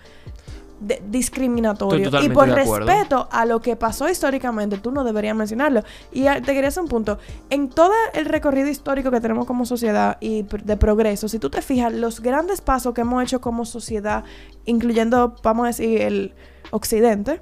de- 0.83 1.03
discriminatorio. 1.09 2.11
Y 2.23 2.29
por 2.29 2.49
respeto 2.49 3.29
a 3.31 3.45
lo 3.47 3.61
que 3.61 3.77
pasó 3.77 4.09
históricamente, 4.09 4.79
tú 4.79 4.91
no 4.91 5.05
deberías 5.05 5.37
mencionarlo. 5.37 5.83
Y 6.11 6.25
te 6.25 6.55
quería 6.55 6.69
hacer 6.69 6.83
un 6.83 6.89
punto. 6.89 7.19
En 7.51 7.69
todo 7.69 7.93
el 8.15 8.27
recorrido 8.27 8.69
histórico 8.69 9.11
que 9.11 9.21
tenemos 9.21 9.47
como 9.47 9.65
sociedad 9.67 10.17
y 10.21 10.43
de 10.43 10.77
progreso, 10.77 11.29
si 11.29 11.39
tú 11.39 11.51
te 11.51 11.63
fijas, 11.63 11.93
los 11.93 12.21
grandes 12.21 12.61
pasos 12.61 12.95
que 12.95 13.03
hemos 13.03 13.23
hecho 13.23 13.41
como 13.41 13.65
sociedad, 13.65 14.25
incluyendo, 14.65 15.37
vamos 15.43 15.65
a 15.65 15.67
decir, 15.69 16.01
el 16.03 16.35
occidente, 16.71 17.41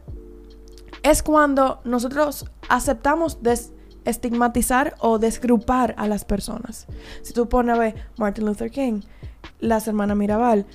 es 1.02 1.22
cuando 1.22 1.80
nosotros 1.84 2.44
aceptamos 2.68 3.38
desestigmatizar 3.42 4.94
o 5.00 5.18
desgrupar 5.18 5.94
a 5.96 6.06
las 6.06 6.24
personas. 6.24 6.86
Si 7.22 7.32
tú 7.32 7.48
pones 7.48 7.76
a 7.76 7.78
ver 7.78 7.94
Martin 8.18 8.46
Luther 8.46 8.70
King, 8.70 9.00
las 9.60 9.88
hermanas 9.88 10.16
Mirabal, 10.16 10.66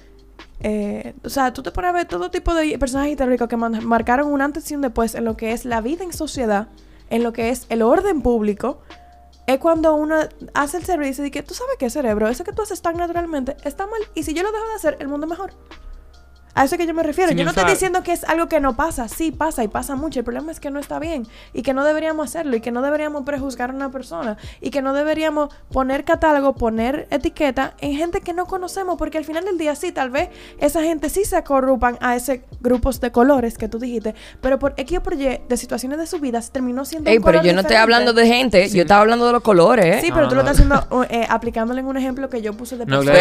eh, 0.68 1.14
o 1.24 1.30
sea, 1.30 1.54
tú 1.54 1.62
te 1.62 1.70
pones 1.70 1.90
a 1.90 1.92
ver 1.92 2.08
todo 2.08 2.32
tipo 2.32 2.56
de 2.56 2.80
personajes 2.80 3.12
históricos 3.12 3.48
que 3.48 3.56
marcaron 3.56 4.34
un 4.34 4.42
antes 4.42 4.72
y 4.72 4.74
un 4.74 4.82
después 4.82 5.14
en 5.14 5.24
lo 5.24 5.38
que 5.38 5.52
es 5.52 5.64
la 5.64 5.80
vida 5.80 6.04
en 6.04 6.12
sociedad, 6.12 6.70
en 7.12 7.22
lo 7.22 7.34
que 7.34 7.50
es 7.50 7.68
el 7.70 7.84
orden 7.84 8.24
público. 8.24 8.82
Es 9.46 9.60
cuando 9.60 9.94
uno 9.94 10.16
hace 10.56 10.78
el 10.78 10.84
cerebro 10.84 11.06
y 11.06 11.10
dice 11.10 11.30
que 11.30 11.44
tú 11.44 11.54
sabes 11.54 11.76
qué 11.78 11.92
cerebro, 11.92 12.30
eso 12.30 12.44
que 12.44 12.52
tú 12.52 12.64
haces 12.64 12.82
tan 12.82 12.98
naturalmente 12.98 13.56
está 13.64 13.86
mal. 13.86 14.02
Y 14.16 14.24
si 14.24 14.34
yo 14.34 14.42
lo 14.42 14.52
dejo 14.52 14.66
de 14.66 14.74
hacer, 14.74 14.98
el 15.00 15.08
mundo 15.08 15.28
mejor. 15.28 15.54
A 16.56 16.64
eso 16.64 16.76
es 16.76 16.80
que 16.80 16.88
yo 16.88 16.94
me 16.94 17.04
refiero. 17.04 17.30
Sin 17.30 17.38
yo 17.38 17.44
no 17.44 17.52
estoy 17.52 17.66
diciendo 17.70 18.02
que 18.02 18.14
es 18.14 18.24
algo 18.24 18.48
que 18.48 18.60
no 18.60 18.76
pasa. 18.76 19.08
Sí, 19.10 19.32
pasa 19.32 19.64
y 19.64 19.68
pasa 19.68 19.96
mucho. 19.96 20.20
El 20.20 20.26
problema 20.26 20.52
es 20.52 20.60
que 20.60 20.72
no 20.72 20.80
está 20.80 21.00
bien. 21.00 21.28
Y 21.54 21.62
que 21.64 21.74
no 21.74 21.84
deberíamos 21.84 22.28
hacerlo. 22.30 22.56
Y 22.56 22.62
que 22.62 22.72
no 22.72 22.82
deberíamos 22.82 23.24
prejuzgar 23.24 23.72
a 23.72 23.74
una 23.74 23.92
persona. 23.92 24.38
Y 24.62 24.70
que 24.72 24.82
no 24.82 24.94
deberíamos 24.94 25.50
poner 25.72 26.06
catálogo, 26.06 26.56
poner 26.56 27.08
etiqueta 27.12 27.74
en 27.80 27.96
gente 27.96 28.22
que 28.22 28.34
no 28.34 28.46
conocemos. 28.46 28.98
Porque 28.98 29.18
al 29.18 29.26
final 29.26 29.44
del 29.46 29.58
día, 29.58 29.76
sí, 29.76 29.92
tal 29.92 30.10
vez 30.10 30.30
esa 30.60 30.82
gente 30.82 31.10
sí 31.10 31.26
se 31.26 31.44
corrupan 31.44 31.98
a 32.02 32.16
ese 32.16 32.44
grupos 32.62 33.02
de 33.02 33.12
colores 33.12 33.58
que 33.58 33.68
tú 33.68 33.78
dijiste. 33.78 34.16
Pero 34.42 34.58
por 34.58 34.74
X 34.78 34.98
o 35.00 35.04
por 35.04 35.14
Y 35.16 35.40
de 35.48 35.58
situaciones 35.58 36.00
de 36.00 36.08
su 36.08 36.20
vida 36.20 36.42
se 36.42 36.52
terminó 36.52 36.86
siendo 36.86 37.10
Ey, 37.10 37.18
un 37.18 37.24
pero 37.24 37.40
color 37.40 37.46
yo 37.48 37.54
no 37.54 37.60
estoy 37.60 37.76
diferente. 37.76 37.78
hablando 37.82 38.14
de 38.14 38.28
gente, 38.28 38.70
Sí. 38.70 38.78
yo 38.78 38.84
estaba 38.84 39.02
hablando 39.02 39.26
de 39.28 39.34
los 39.34 39.42
colores, 39.42 39.86
¿eh? 39.98 40.00
Sí, 40.02 40.10
No, 40.10 40.16
pero 40.16 40.28
tú 40.30 40.36
no, 40.36 40.44
lo 40.44 40.50
estás 40.50 40.66
haciendo 40.66 41.04
eh, 41.10 41.26
aplicándole 41.30 41.82
en 41.82 41.88
un 41.88 41.98
ejemplo 41.98 42.30
que 42.30 42.42
yo 42.42 42.54
puse 42.54 42.78
de 42.78 42.86
No, 42.86 43.04
no, 43.04 43.12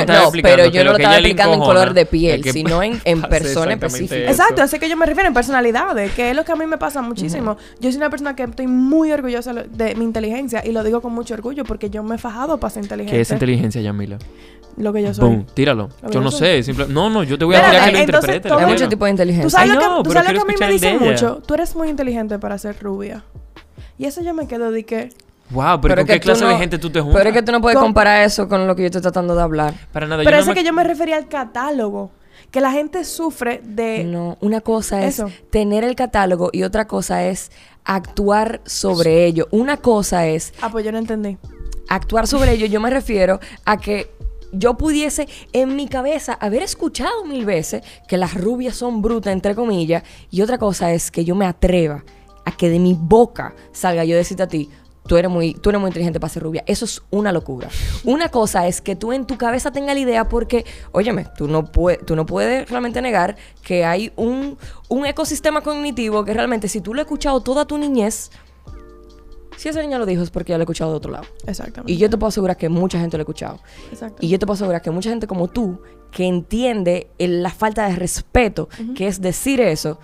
pero 0.43 0.67
yo 0.67 0.85
no 0.85 0.85
lo 0.85 0.91
lo 0.93 0.97
estaba 0.99 1.17
explicando 1.17 1.55
en 1.55 1.61
color 1.61 1.95
de 1.95 2.07
piel, 2.07 2.41
es 2.41 2.47
que 2.47 2.53
sino 2.53 2.83
en, 2.83 3.01
en 3.05 3.23
persona 3.29 3.73
específica. 3.73 4.17
eso. 4.17 4.31
Exacto, 4.31 4.63
así 4.63 4.79
que 4.79 4.89
yo 4.89 4.97
me 4.97 5.07
refiero 5.07 5.29
en 5.29 5.35
personalidades, 5.35 6.13
que 6.13 6.31
es 6.31 6.37
lo 6.37 6.45
que 6.45 6.53
a 6.53 6.57
mí 6.57 6.67
me 6.67 6.79
pasa 6.79 7.03
muchísimo. 7.03 7.57
Yo 7.81 7.91
soy 7.91 7.97
una 7.99 8.11
persona 8.11 8.35
que 8.37 8.45
estoy 8.45 8.67
muy 8.67 9.13
orgullosa 9.13 9.53
lo- 9.53 9.65
de 9.65 9.95
mi 9.95 10.05
inteligencia 10.05 10.63
y 10.65 10.73
lo 10.73 10.83
digo 10.85 11.01
con 11.01 11.13
mucho 11.13 11.35
orgullo 11.35 11.65
porque 11.65 11.91
yo 11.91 12.03
me 12.03 12.17
he 12.17 12.19
fajado 12.19 12.59
para 12.59 12.71
ser 12.73 12.83
inteligente. 12.85 13.17
¿Qué 13.17 13.21
es 13.23 13.31
inteligencia, 13.31 13.81
Yamila? 13.81 14.19
Lo 14.77 14.93
que 14.93 15.03
yo 15.03 15.15
soy. 15.15 15.25
Boom, 15.29 15.47
tíralo. 15.55 15.89
Yo 16.03 16.11
yo 16.11 16.21
no 16.21 16.31
soy. 16.33 16.41
sé, 16.41 16.63
simple- 16.65 16.87
no, 16.89 17.09
no, 17.09 17.23
yo 17.23 17.39
te 17.39 17.45
voy 17.45 17.55
a 17.55 17.65
tirar 17.65 17.87
que 17.87 17.93
lo 17.93 17.99
interprete. 18.01 18.53
Hay 18.53 18.67
nena. 18.67 18.89
tipos 18.89 18.89
de 18.91 18.97
Tú 18.99 19.07
inteligencia. 19.07 19.51
sabes, 19.51 19.71
Ay, 19.71 19.75
lo, 19.77 19.81
que, 19.81 19.87
no, 19.87 20.03
tú 20.03 20.11
sabes 20.11 20.29
lo 20.33 20.35
que 20.35 20.41
a 20.41 20.45
mí 20.45 20.55
me 20.59 20.73
dicen 20.73 20.99
mucho. 20.99 21.43
Tú 21.47 21.55
eres 21.55 21.77
muy 21.77 21.89
inteligente 21.89 22.39
para 22.41 22.59
ser 22.59 22.77
rubia. 22.83 23.23
Y 23.99 24.07
eso 24.07 24.21
yo 24.23 24.35
me 24.35 24.49
quedo 24.49 24.73
de 24.73 24.85
que... 24.85 25.11
Wow, 25.51 25.81
pero, 25.81 25.95
¿con 25.97 26.07
qué 26.07 26.19
clase 26.19 26.45
de 26.45 26.57
gente 26.57 26.79
tú 26.79 26.91
te 26.91 27.01
juntas? 27.01 27.19
Pero 27.19 27.31
es 27.31 27.37
que 27.37 27.43
tú 27.43 27.53
no 27.53 27.61
puedes 27.61 27.77
Con- 27.77 27.85
comparar 27.89 28.23
eso 28.25 28.49
con 28.49 28.67
lo 28.67 28.75
que 28.75 28.83
yo 28.83 28.87
estoy 28.87 29.03
tratando 29.03 29.37
de 29.37 29.43
hablar. 29.43 29.75
Para 29.93 30.07
nada, 30.09 30.25
Pero 30.25 30.37
yo 30.39 30.41
eso 30.43 30.51
no 30.51 30.55
que 30.55 30.65
yo 30.65 30.73
me 30.73 30.83
refería 30.83 31.17
al 31.17 31.29
catálogo. 31.29 32.11
Que 32.55 32.61
la 32.61 32.71
gente 32.71 33.03
sufre 33.03 33.61
de... 33.65 34.05
No, 34.05 34.39
una 34.41 34.61
cosa 34.61 35.05
es 35.05 35.15
Eso. 35.19 35.29
tener 35.51 35.83
el 35.83 35.97
catálogo 35.97 36.51
y 36.53 36.63
otra 36.63 36.87
cosa 36.87 37.25
es 37.25 37.51
actuar 37.83 38.61
sobre 38.65 39.27
ello. 39.27 39.49
Una 39.51 39.77
cosa 39.79 40.29
es 40.29 40.55
Ah, 40.63 40.69
pues 40.71 40.85
yo 40.85 40.93
no 40.93 40.99
entendí. 40.99 41.37
actuar 41.89 42.29
sobre 42.29 42.53
ello. 42.53 42.67
Yo 42.67 42.81
me 42.81 42.91
refiero 42.91 43.41
a 43.65 43.77
que 43.79 44.09
yo 44.53 44.77
pudiese 44.77 45.27
en 45.53 45.75
mi 45.75 45.89
cabeza 45.89 46.35
haber 46.35 46.63
escuchado 46.63 47.25
mil 47.25 47.45
veces 47.45 47.83
que 48.07 48.17
las 48.19 48.35
rubias 48.35 48.77
son 48.77 49.03
brutas, 49.03 49.33
entre 49.33 49.57
comillas, 49.57 50.05
y 50.31 50.41
otra 50.43 50.57
cosa 50.59 50.93
es 50.93 51.11
que 51.11 51.25
yo 51.25 51.35
me 51.35 51.47
atreva 51.47 52.05
a 52.45 52.53
que 52.57 52.69
de 52.71 52.79
mi 52.79 52.95
boca 52.97 53.53
salga 53.73 54.05
yo 54.05 54.15
decirte 54.15 54.45
a 54.45 54.49
ti, 54.49 54.71
tú 55.07 55.17
eres 55.17 55.31
muy, 55.31 55.55
tú 55.55 55.69
eres 55.71 55.81
muy 55.81 55.89
inteligente 55.89 56.19
para 56.21 56.33
ser 56.33 56.43
rubia. 56.43 56.65
Eso 56.67 56.85
es 56.85 57.03
una 57.11 57.31
locura. 57.33 57.69
Una 58.05 58.29
cosa 58.31 58.67
es 58.67 58.81
que 58.81 58.97
tú 58.97 59.13
en 59.13 59.27
tu 59.27 59.37
cabeza 59.37 59.71
tengas 59.71 59.95
la 59.95 60.01
idea 60.01 60.29
porque, 60.29 60.65
óyeme, 60.93 61.27
tú 61.37 61.47
no, 61.49 61.65
puedes, 61.71 62.05
tú 62.07 62.17
no 62.17 62.25
puedes 62.27 62.69
realmente 62.71 63.03
negar 63.03 63.37
que 63.63 63.85
hay 63.85 64.13
un, 64.17 64.57
un 64.89 65.07
ecosistema 65.07 65.61
cognitivo 65.61 66.25
que 66.25 66.33
realmente 66.35 66.69
si 66.69 66.81
tú 66.81 66.95
lo 66.95 67.01
has 67.01 67.07
escuchado 67.07 67.41
toda 67.43 67.67
tu 67.67 67.77
niñez, 67.79 68.31
si 69.57 69.69
esa 69.69 69.81
niña 69.83 69.99
lo 69.99 70.07
dijo 70.07 70.23
es 70.23 70.31
porque 70.31 70.51
ya 70.51 70.59
lo 70.59 70.63
he 70.63 70.65
escuchado 70.65 70.91
de 70.91 70.97
otro 70.97 71.13
lado. 71.13 71.27
Exactamente. 71.47 71.93
Y 71.93 71.97
yo 71.97 72.11
te 72.11 72.17
puedo 72.19 72.29
asegurar 72.29 72.57
que 72.57 72.69
mucha 72.69 72.99
gente 72.99 73.17
lo 73.17 73.21
ha 73.21 73.25
escuchado. 73.25 73.61
Exacto. 73.91 74.17
Y 74.21 74.29
yo 74.29 74.39
te 74.39 74.47
puedo 74.47 74.55
asegurar 74.55 74.83
que 74.83 74.91
mucha 74.91 75.11
gente 75.11 75.27
como 75.27 75.49
tú, 75.49 75.81
que 76.11 76.25
entiende 76.25 77.09
el- 77.19 77.43
la 77.43 77.51
falta 77.51 77.89
de 77.89 77.97
respeto 77.97 78.69
que 78.97 79.07
es 79.07 79.21
decir 79.21 79.61
eso, 79.61 79.99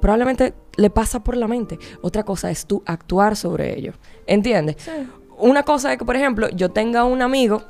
probablemente 0.00 0.54
le 0.76 0.90
pasa 0.90 1.22
por 1.22 1.36
la 1.36 1.46
mente. 1.48 1.78
Otra 2.02 2.22
cosa 2.22 2.50
es 2.50 2.66
tú 2.66 2.82
actuar 2.86 3.36
sobre 3.36 3.78
ello. 3.78 3.92
¿Entiendes? 4.26 4.76
Sí. 4.78 4.90
Una 5.38 5.62
cosa 5.62 5.92
es 5.92 5.98
que, 5.98 6.04
por 6.04 6.16
ejemplo, 6.16 6.48
yo 6.50 6.70
tenga 6.70 7.04
un 7.04 7.20
amigo, 7.22 7.62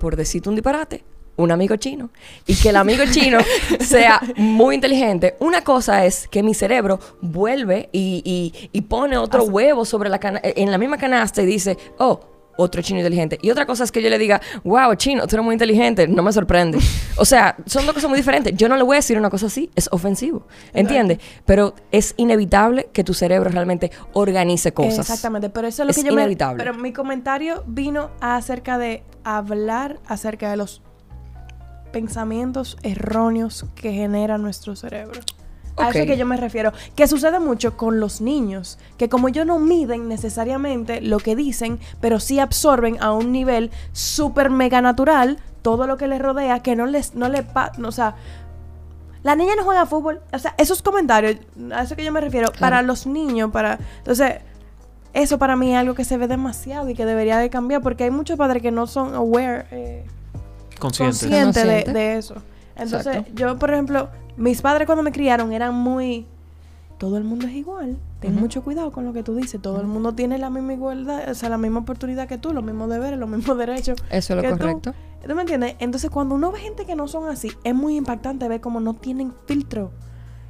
por 0.00 0.16
decirte 0.16 0.48
un 0.48 0.54
disparate, 0.54 1.04
un 1.36 1.50
amigo 1.50 1.76
chino, 1.76 2.10
y 2.46 2.54
que 2.56 2.70
el 2.70 2.76
amigo 2.76 3.04
chino 3.10 3.38
sea 3.80 4.20
muy 4.36 4.74
inteligente. 4.76 5.36
Una 5.40 5.62
cosa 5.62 6.04
es 6.04 6.28
que 6.28 6.42
mi 6.42 6.54
cerebro 6.54 6.98
vuelve 7.20 7.88
y, 7.92 8.22
y- 8.24 8.68
y 8.72 8.80
pone 8.82 9.16
otro 9.16 9.44
huevo 9.44 9.84
sobre 9.84 10.08
la 10.10 10.18
cana- 10.18 10.40
en 10.42 10.70
la 10.70 10.78
misma 10.78 10.96
canasta 10.98 11.42
y 11.42 11.46
dice, 11.46 11.76
oh, 11.98 12.20
otro 12.56 12.82
chino 12.82 13.00
inteligente. 13.00 13.38
Y 13.42 13.50
otra 13.50 13.66
cosa 13.66 13.84
es 13.84 13.92
que 13.92 14.02
yo 14.02 14.10
le 14.10 14.18
diga, 14.18 14.40
wow, 14.64 14.94
chino, 14.94 15.26
tú 15.26 15.36
eres 15.36 15.44
muy 15.44 15.54
inteligente, 15.54 16.06
no 16.08 16.22
me 16.22 16.32
sorprende. 16.32 16.78
O 17.18 17.26
sea, 17.26 17.56
son 17.66 17.84
dos 17.84 17.94
cosas 17.94 18.08
muy 18.08 18.18
diferentes. 18.18 18.56
Yo 18.56 18.70
no 18.70 18.76
le 18.76 18.82
voy 18.82 18.96
a 18.96 18.98
decir 18.98 19.18
una 19.18 19.28
cosa 19.28 19.46
así, 19.46 19.70
es 19.74 19.88
ofensivo, 19.92 20.46
¿entiendes? 20.72 21.18
Pero 21.44 21.74
es 21.92 22.14
inevitable 22.16 22.88
que 22.90 23.04
tu 23.04 23.12
cerebro 23.12 23.50
realmente 23.50 23.92
organice 24.14 24.72
cosas. 24.72 25.00
Exactamente, 25.00 25.50
pero 25.50 25.68
eso 25.68 25.82
es 25.82 25.86
lo 25.86 25.90
Es 25.90 25.96
que 25.98 26.04
yo 26.04 26.12
inevitable. 26.12 26.56
me... 26.56 26.70
Pero 26.70 26.82
mi 26.82 26.92
comentario 26.94 27.64
vino 27.66 28.10
acerca 28.20 28.78
de 28.78 29.02
hablar 29.24 30.00
acerca 30.06 30.50
de 30.50 30.56
los 30.56 30.80
pensamientos 31.92 32.78
erróneos 32.82 33.66
que 33.74 33.92
genera 33.92 34.38
nuestro 34.38 34.74
cerebro. 34.74 35.20
A 35.82 35.88
Ok. 35.88 35.94
eso 35.96 35.98
es 36.04 36.06
que 36.10 36.16
yo 36.16 36.26
me 36.26 36.36
refiero. 36.36 36.72
Que 36.96 37.06
sucede 37.06 37.38
mucho 37.40 37.76
con 37.76 38.00
los 38.00 38.20
niños. 38.20 38.78
Que 38.98 39.08
como 39.08 39.28
ellos 39.28 39.46
no 39.46 39.58
miden 39.58 40.08
necesariamente 40.08 41.00
lo 41.00 41.18
que 41.18 41.36
dicen, 41.36 41.78
pero 42.00 42.20
sí 42.20 42.38
absorben 42.38 43.02
a 43.02 43.12
un 43.12 43.32
nivel 43.32 43.70
súper 43.92 44.50
mega 44.50 44.80
natural 44.80 45.38
todo 45.62 45.86
lo 45.86 45.96
que 45.96 46.08
les 46.08 46.20
rodea, 46.20 46.60
que 46.60 46.74
no 46.76 46.86
les, 46.86 47.14
no 47.14 47.28
le 47.28 47.42
pa- 47.44 47.72
no, 47.78 47.88
o 47.88 47.92
sea, 47.92 48.16
la 49.22 49.36
niña 49.36 49.54
no 49.56 49.62
juega 49.62 49.86
fútbol. 49.86 50.20
O 50.32 50.38
sea, 50.38 50.54
esos 50.58 50.82
comentarios, 50.82 51.36
a 51.72 51.82
eso 51.82 51.94
que 51.94 52.04
yo 52.04 52.10
me 52.10 52.20
refiero, 52.20 52.50
para 52.58 52.82
los 52.82 53.06
niños, 53.06 53.50
para. 53.52 53.78
Entonces, 53.98 54.40
eso 55.12 55.38
para 55.38 55.54
mí 55.54 55.70
es 55.72 55.76
algo 55.78 55.94
que 55.94 56.04
se 56.04 56.16
ve 56.16 56.26
demasiado 56.26 56.88
y 56.88 56.94
que 56.94 57.04
debería 57.04 57.38
de 57.38 57.48
cambiar 57.50 57.82
porque 57.82 58.04
hay 58.04 58.10
muchos 58.10 58.36
padres 58.36 58.62
que 58.62 58.72
no 58.72 58.86
son 58.88 59.14
aware, 59.14 59.66
eh, 59.70 60.04
Consciente. 60.80 61.12
conscientes 61.12 61.54
de, 61.62 61.68
Consciente. 61.68 61.92
de 61.92 62.16
eso. 62.18 62.34
Entonces, 62.76 63.16
Exacto. 63.16 63.32
yo, 63.34 63.58
por 63.58 63.72
ejemplo, 63.72 64.08
mis 64.36 64.62
padres 64.62 64.86
cuando 64.86 65.02
me 65.02 65.12
criaron 65.12 65.52
eran 65.52 65.74
muy. 65.74 66.26
Todo 66.98 67.16
el 67.16 67.24
mundo 67.24 67.46
es 67.46 67.54
igual. 67.54 67.98
Ten 68.20 68.36
mucho 68.36 68.62
cuidado 68.62 68.92
con 68.92 69.04
lo 69.04 69.12
que 69.12 69.24
tú 69.24 69.34
dices. 69.34 69.60
Todo 69.60 69.80
el 69.80 69.88
mundo 69.88 70.14
tiene 70.14 70.38
la 70.38 70.50
misma 70.50 70.74
igualdad, 70.74 71.28
o 71.28 71.34
sea, 71.34 71.48
la 71.48 71.58
misma 71.58 71.80
oportunidad 71.80 72.28
que 72.28 72.38
tú, 72.38 72.52
los 72.52 72.62
mismos 72.62 72.88
deberes, 72.88 73.18
los 73.18 73.28
mismos 73.28 73.58
derechos. 73.58 73.98
Eso 74.08 74.34
es 74.34 74.42
lo 74.42 74.50
tú. 74.50 74.58
correcto. 74.58 74.94
¿Tú 75.26 75.34
me 75.34 75.42
entiendes? 75.42 75.74
Entonces, 75.80 76.10
cuando 76.10 76.36
uno 76.36 76.52
ve 76.52 76.60
gente 76.60 76.86
que 76.86 76.94
no 76.94 77.08
son 77.08 77.28
así, 77.28 77.50
es 77.64 77.74
muy 77.74 77.96
impactante 77.96 78.46
ver 78.46 78.60
cómo 78.60 78.78
no 78.78 78.94
tienen 78.94 79.32
filtro. 79.46 79.90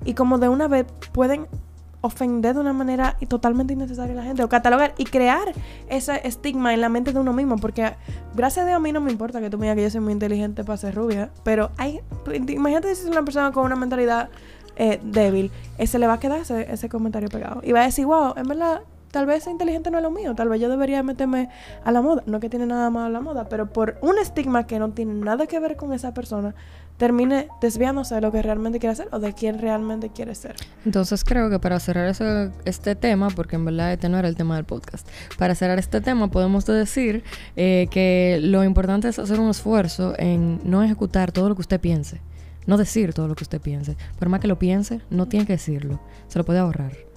Y 0.04 0.12
como 0.12 0.36
de 0.38 0.50
una 0.50 0.68
vez 0.68 0.84
pueden 1.12 1.46
ofender 2.02 2.54
de 2.54 2.60
una 2.60 2.74
manera 2.74 3.16
totalmente 3.28 3.72
innecesaria 3.72 4.12
a 4.12 4.16
la 4.16 4.22
gente. 4.24 4.44
O 4.44 4.48
catalogar 4.48 4.94
y 4.98 5.04
crear 5.04 5.52
ese 5.88 6.20
estigma 6.26 6.74
en 6.74 6.82
la 6.82 6.88
mente 6.88 7.12
de 7.12 7.18
uno 7.18 7.32
mismo. 7.32 7.56
Porque, 7.56 7.94
gracias 8.34 8.64
a 8.64 8.66
Dios, 8.66 8.76
a 8.76 8.80
mí 8.80 8.92
no 8.92 9.00
me 9.00 9.10
importa 9.10 9.40
que 9.40 9.48
tú 9.48 9.56
me 9.56 9.64
digas 9.66 9.76
que 9.76 9.82
yo 9.82 9.90
soy 9.90 10.00
muy 10.00 10.12
inteligente 10.12 10.64
para 10.64 10.76
ser 10.76 10.94
rubia. 10.94 11.30
Pero 11.42 11.70
hay... 11.78 12.00
Imagínate 12.48 12.94
si 12.94 13.04
es 13.04 13.08
una 13.08 13.24
persona 13.24 13.50
con 13.52 13.64
una 13.64 13.76
mentalidad 13.76 14.28
eh, 14.76 15.00
débil. 15.02 15.50
eh, 15.78 15.86
se 15.86 15.98
le 15.98 16.06
va 16.06 16.14
a 16.14 16.20
quedar 16.20 16.40
ese, 16.40 16.70
ese 16.70 16.88
comentario 16.88 17.28
pegado. 17.28 17.62
Y 17.64 17.72
va 17.72 17.80
a 17.80 17.84
decir, 17.84 18.04
wow, 18.06 18.34
en 18.36 18.46
verdad... 18.46 18.82
Tal 19.12 19.26
vez 19.26 19.44
ser 19.44 19.52
inteligente 19.52 19.90
no 19.90 19.98
es 19.98 20.02
lo 20.02 20.10
mío, 20.10 20.34
tal 20.34 20.48
vez 20.48 20.58
yo 20.58 20.70
debería 20.70 21.02
meterme 21.02 21.50
a 21.84 21.92
la 21.92 22.00
moda. 22.00 22.22
No 22.24 22.40
que 22.40 22.48
tiene 22.48 22.64
nada 22.64 22.88
malo 22.88 23.10
la 23.10 23.20
moda, 23.20 23.46
pero 23.46 23.70
por 23.70 23.98
un 24.00 24.18
estigma 24.18 24.66
que 24.66 24.78
no 24.78 24.90
tiene 24.92 25.12
nada 25.12 25.46
que 25.46 25.60
ver 25.60 25.76
con 25.76 25.92
esa 25.92 26.14
persona, 26.14 26.54
termine 26.96 27.48
desviándose 27.60 28.14
de 28.14 28.22
lo 28.22 28.32
que 28.32 28.40
realmente 28.40 28.78
quiere 28.78 28.94
hacer 28.94 29.08
o 29.12 29.18
de 29.18 29.34
quién 29.34 29.58
realmente 29.58 30.08
quiere 30.08 30.34
ser. 30.34 30.56
Entonces 30.86 31.24
creo 31.24 31.50
que 31.50 31.58
para 31.58 31.78
cerrar 31.78 32.14
este 32.64 32.94
tema, 32.94 33.28
porque 33.28 33.56
en 33.56 33.66
verdad 33.66 33.92
este 33.92 34.08
no 34.08 34.18
era 34.18 34.28
el 34.28 34.36
tema 34.36 34.56
del 34.56 34.64
podcast, 34.64 35.06
para 35.36 35.54
cerrar 35.54 35.78
este 35.78 36.00
tema 36.00 36.28
podemos 36.30 36.64
decir 36.64 37.22
eh, 37.54 37.88
que 37.90 38.38
lo 38.42 38.64
importante 38.64 39.08
es 39.08 39.18
hacer 39.18 39.40
un 39.40 39.50
esfuerzo 39.50 40.14
en 40.18 40.60
no 40.64 40.82
ejecutar 40.82 41.32
todo 41.32 41.50
lo 41.50 41.54
que 41.54 41.60
usted 41.60 41.80
piense, 41.80 42.22
no 42.66 42.78
decir 42.78 43.12
todo 43.12 43.28
lo 43.28 43.34
que 43.34 43.44
usted 43.44 43.60
piense. 43.60 43.96
Por 44.18 44.30
más 44.30 44.40
que 44.40 44.48
lo 44.48 44.58
piense, 44.58 45.02
no 45.10 45.28
tiene 45.28 45.44
que 45.44 45.52
decirlo, 45.52 46.00
se 46.28 46.38
lo 46.38 46.46
puede 46.46 46.60
ahorrar. 46.60 47.11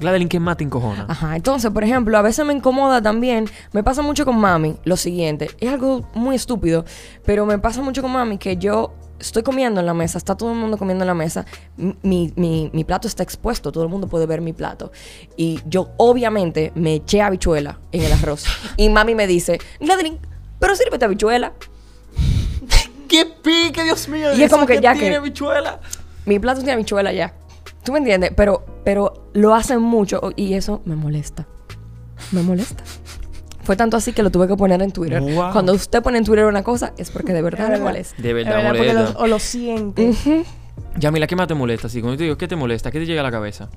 Gladeline, 0.00 0.28
¿qué 0.28 0.40
más 0.40 0.56
te 0.56 0.64
encojona? 0.64 1.06
Ajá, 1.08 1.36
entonces, 1.36 1.70
por 1.70 1.84
ejemplo, 1.84 2.16
a 2.18 2.22
veces 2.22 2.44
me 2.44 2.52
incomoda 2.52 3.00
también, 3.00 3.46
me 3.72 3.82
pasa 3.82 4.02
mucho 4.02 4.24
con 4.24 4.36
mami, 4.38 4.76
lo 4.84 4.96
siguiente, 4.96 5.50
es 5.60 5.70
algo 5.72 6.08
muy 6.14 6.36
estúpido, 6.36 6.84
pero 7.24 7.46
me 7.46 7.58
pasa 7.58 7.80
mucho 7.82 8.02
con 8.02 8.12
mami 8.12 8.38
que 8.38 8.56
yo 8.56 8.94
estoy 9.20 9.42
comiendo 9.42 9.80
en 9.80 9.86
la 9.86 9.94
mesa, 9.94 10.18
está 10.18 10.36
todo 10.36 10.50
el 10.52 10.58
mundo 10.58 10.76
comiendo 10.76 11.04
en 11.04 11.06
la 11.08 11.14
mesa, 11.14 11.46
mi, 11.76 12.32
mi- 12.36 12.70
mi 12.74 12.84
plato 12.84 13.08
está 13.08 13.22
expuesto, 13.22 13.72
todo 13.72 13.84
el 13.84 13.88
mundo 13.88 14.06
puede 14.08 14.26
ver 14.26 14.40
mi 14.42 14.52
plato. 14.52 14.92
Y 15.36 15.60
yo 15.66 15.90
obviamente 15.96 16.72
me 16.74 16.94
eché 16.96 17.22
habichuela 17.22 17.78
en 17.92 18.02
el 18.02 18.12
arroz. 18.12 18.44
y 18.76 18.88
mami 18.90 19.14
me 19.14 19.26
dice, 19.26 19.58
Gladeline, 19.80 20.18
pero 20.58 20.74
sírvete 20.76 21.04
habichuela. 21.06 21.52
¡Qué 23.08 23.26
pique, 23.26 23.84
Dios 23.84 24.08
mío! 24.08 24.34
Y 24.34 24.42
es 24.42 24.50
como 24.50 24.66
que 24.66 24.80
ya 24.80 24.92
que- 24.94 25.00
tiene 25.00 25.20
bichuela. 25.20 25.80
Mi 26.26 26.38
plato 26.38 26.60
tiene 26.60 26.72
habichuela 26.72 27.12
ya. 27.12 27.34
¿Tú 27.84 27.92
me 27.92 27.98
entiendes? 27.98 28.32
Pero, 28.36 28.64
pero 28.84 29.28
lo 29.34 29.54
hacen 29.54 29.80
mucho 29.82 30.32
y 30.36 30.54
eso 30.54 30.80
me 30.84 30.96
molesta. 30.96 31.46
Me 32.32 32.42
molesta. 32.42 32.82
Fue 33.62 33.76
tanto 33.76 33.96
así 33.96 34.12
que 34.12 34.22
lo 34.22 34.30
tuve 34.30 34.46
que 34.48 34.56
poner 34.56 34.80
en 34.82 34.92
Twitter. 34.92 35.20
Wow. 35.20 35.52
Cuando 35.52 35.72
usted 35.72 36.02
pone 36.02 36.18
en 36.18 36.24
Twitter 36.24 36.44
una 36.46 36.62
cosa 36.62 36.92
es 36.98 37.10
porque 37.10 37.32
de 37.32 37.42
verdad 37.42 37.70
le 37.70 37.78
molesta. 37.80 38.20
De 38.22 38.32
verdad, 38.32 38.62
molesta. 38.64 39.02
lo, 39.14 39.18
o 39.20 39.26
lo 39.26 39.38
siente. 39.38 40.10
Ujú. 40.10 40.44
Yamila, 40.96 41.26
¿qué 41.26 41.36
más 41.36 41.46
te 41.48 41.54
molesta? 41.54 41.88
Si 41.88 42.00
cuando 42.00 42.14
yo 42.14 42.18
te 42.18 42.24
digo, 42.24 42.36
¿qué 42.38 42.48
te 42.48 42.56
molesta? 42.56 42.90
¿Qué 42.90 42.98
te 43.00 43.06
llega 43.06 43.20
a 43.20 43.24
la 43.24 43.30
cabeza? 43.30 43.68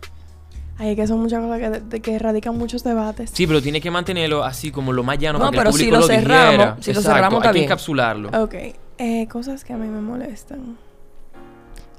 Ay, 0.77 0.91
es 0.91 0.95
que 0.95 1.07
son 1.07 1.19
muchas 1.19 1.41
cosas 1.41 1.59
que, 1.59 1.69
de- 1.81 1.99
que 2.01 2.19
radican 2.19 2.55
muchos 2.57 2.83
debates. 2.83 3.31
Sí, 3.33 3.47
pero 3.47 3.61
tienes 3.61 3.81
que 3.81 3.89
mantenerlo 3.89 4.43
así 4.43 4.71
como 4.71 4.93
lo 4.93 5.03
más 5.03 5.17
llano 5.17 5.39
No, 5.39 5.45
para 5.45 5.51
que 5.51 5.57
pero 5.57 5.69
el 5.69 5.75
si 5.75 5.83
público 5.85 5.95
lo 5.95 6.01
lo, 6.01 6.07
cerramos- 6.07 6.51
dijera. 6.51 6.77
si 6.81 6.93
lo 6.93 7.01
cerramos, 7.01 7.45
hay 7.45 7.53
que 7.53 7.63
encapsularlo. 7.63 8.43
Ok, 8.43 8.53
eh, 8.99 9.27
cosas 9.27 9.63
que 9.63 9.73
a 9.73 9.77
mí 9.77 9.87
me 9.87 10.01
molestan. 10.01 10.77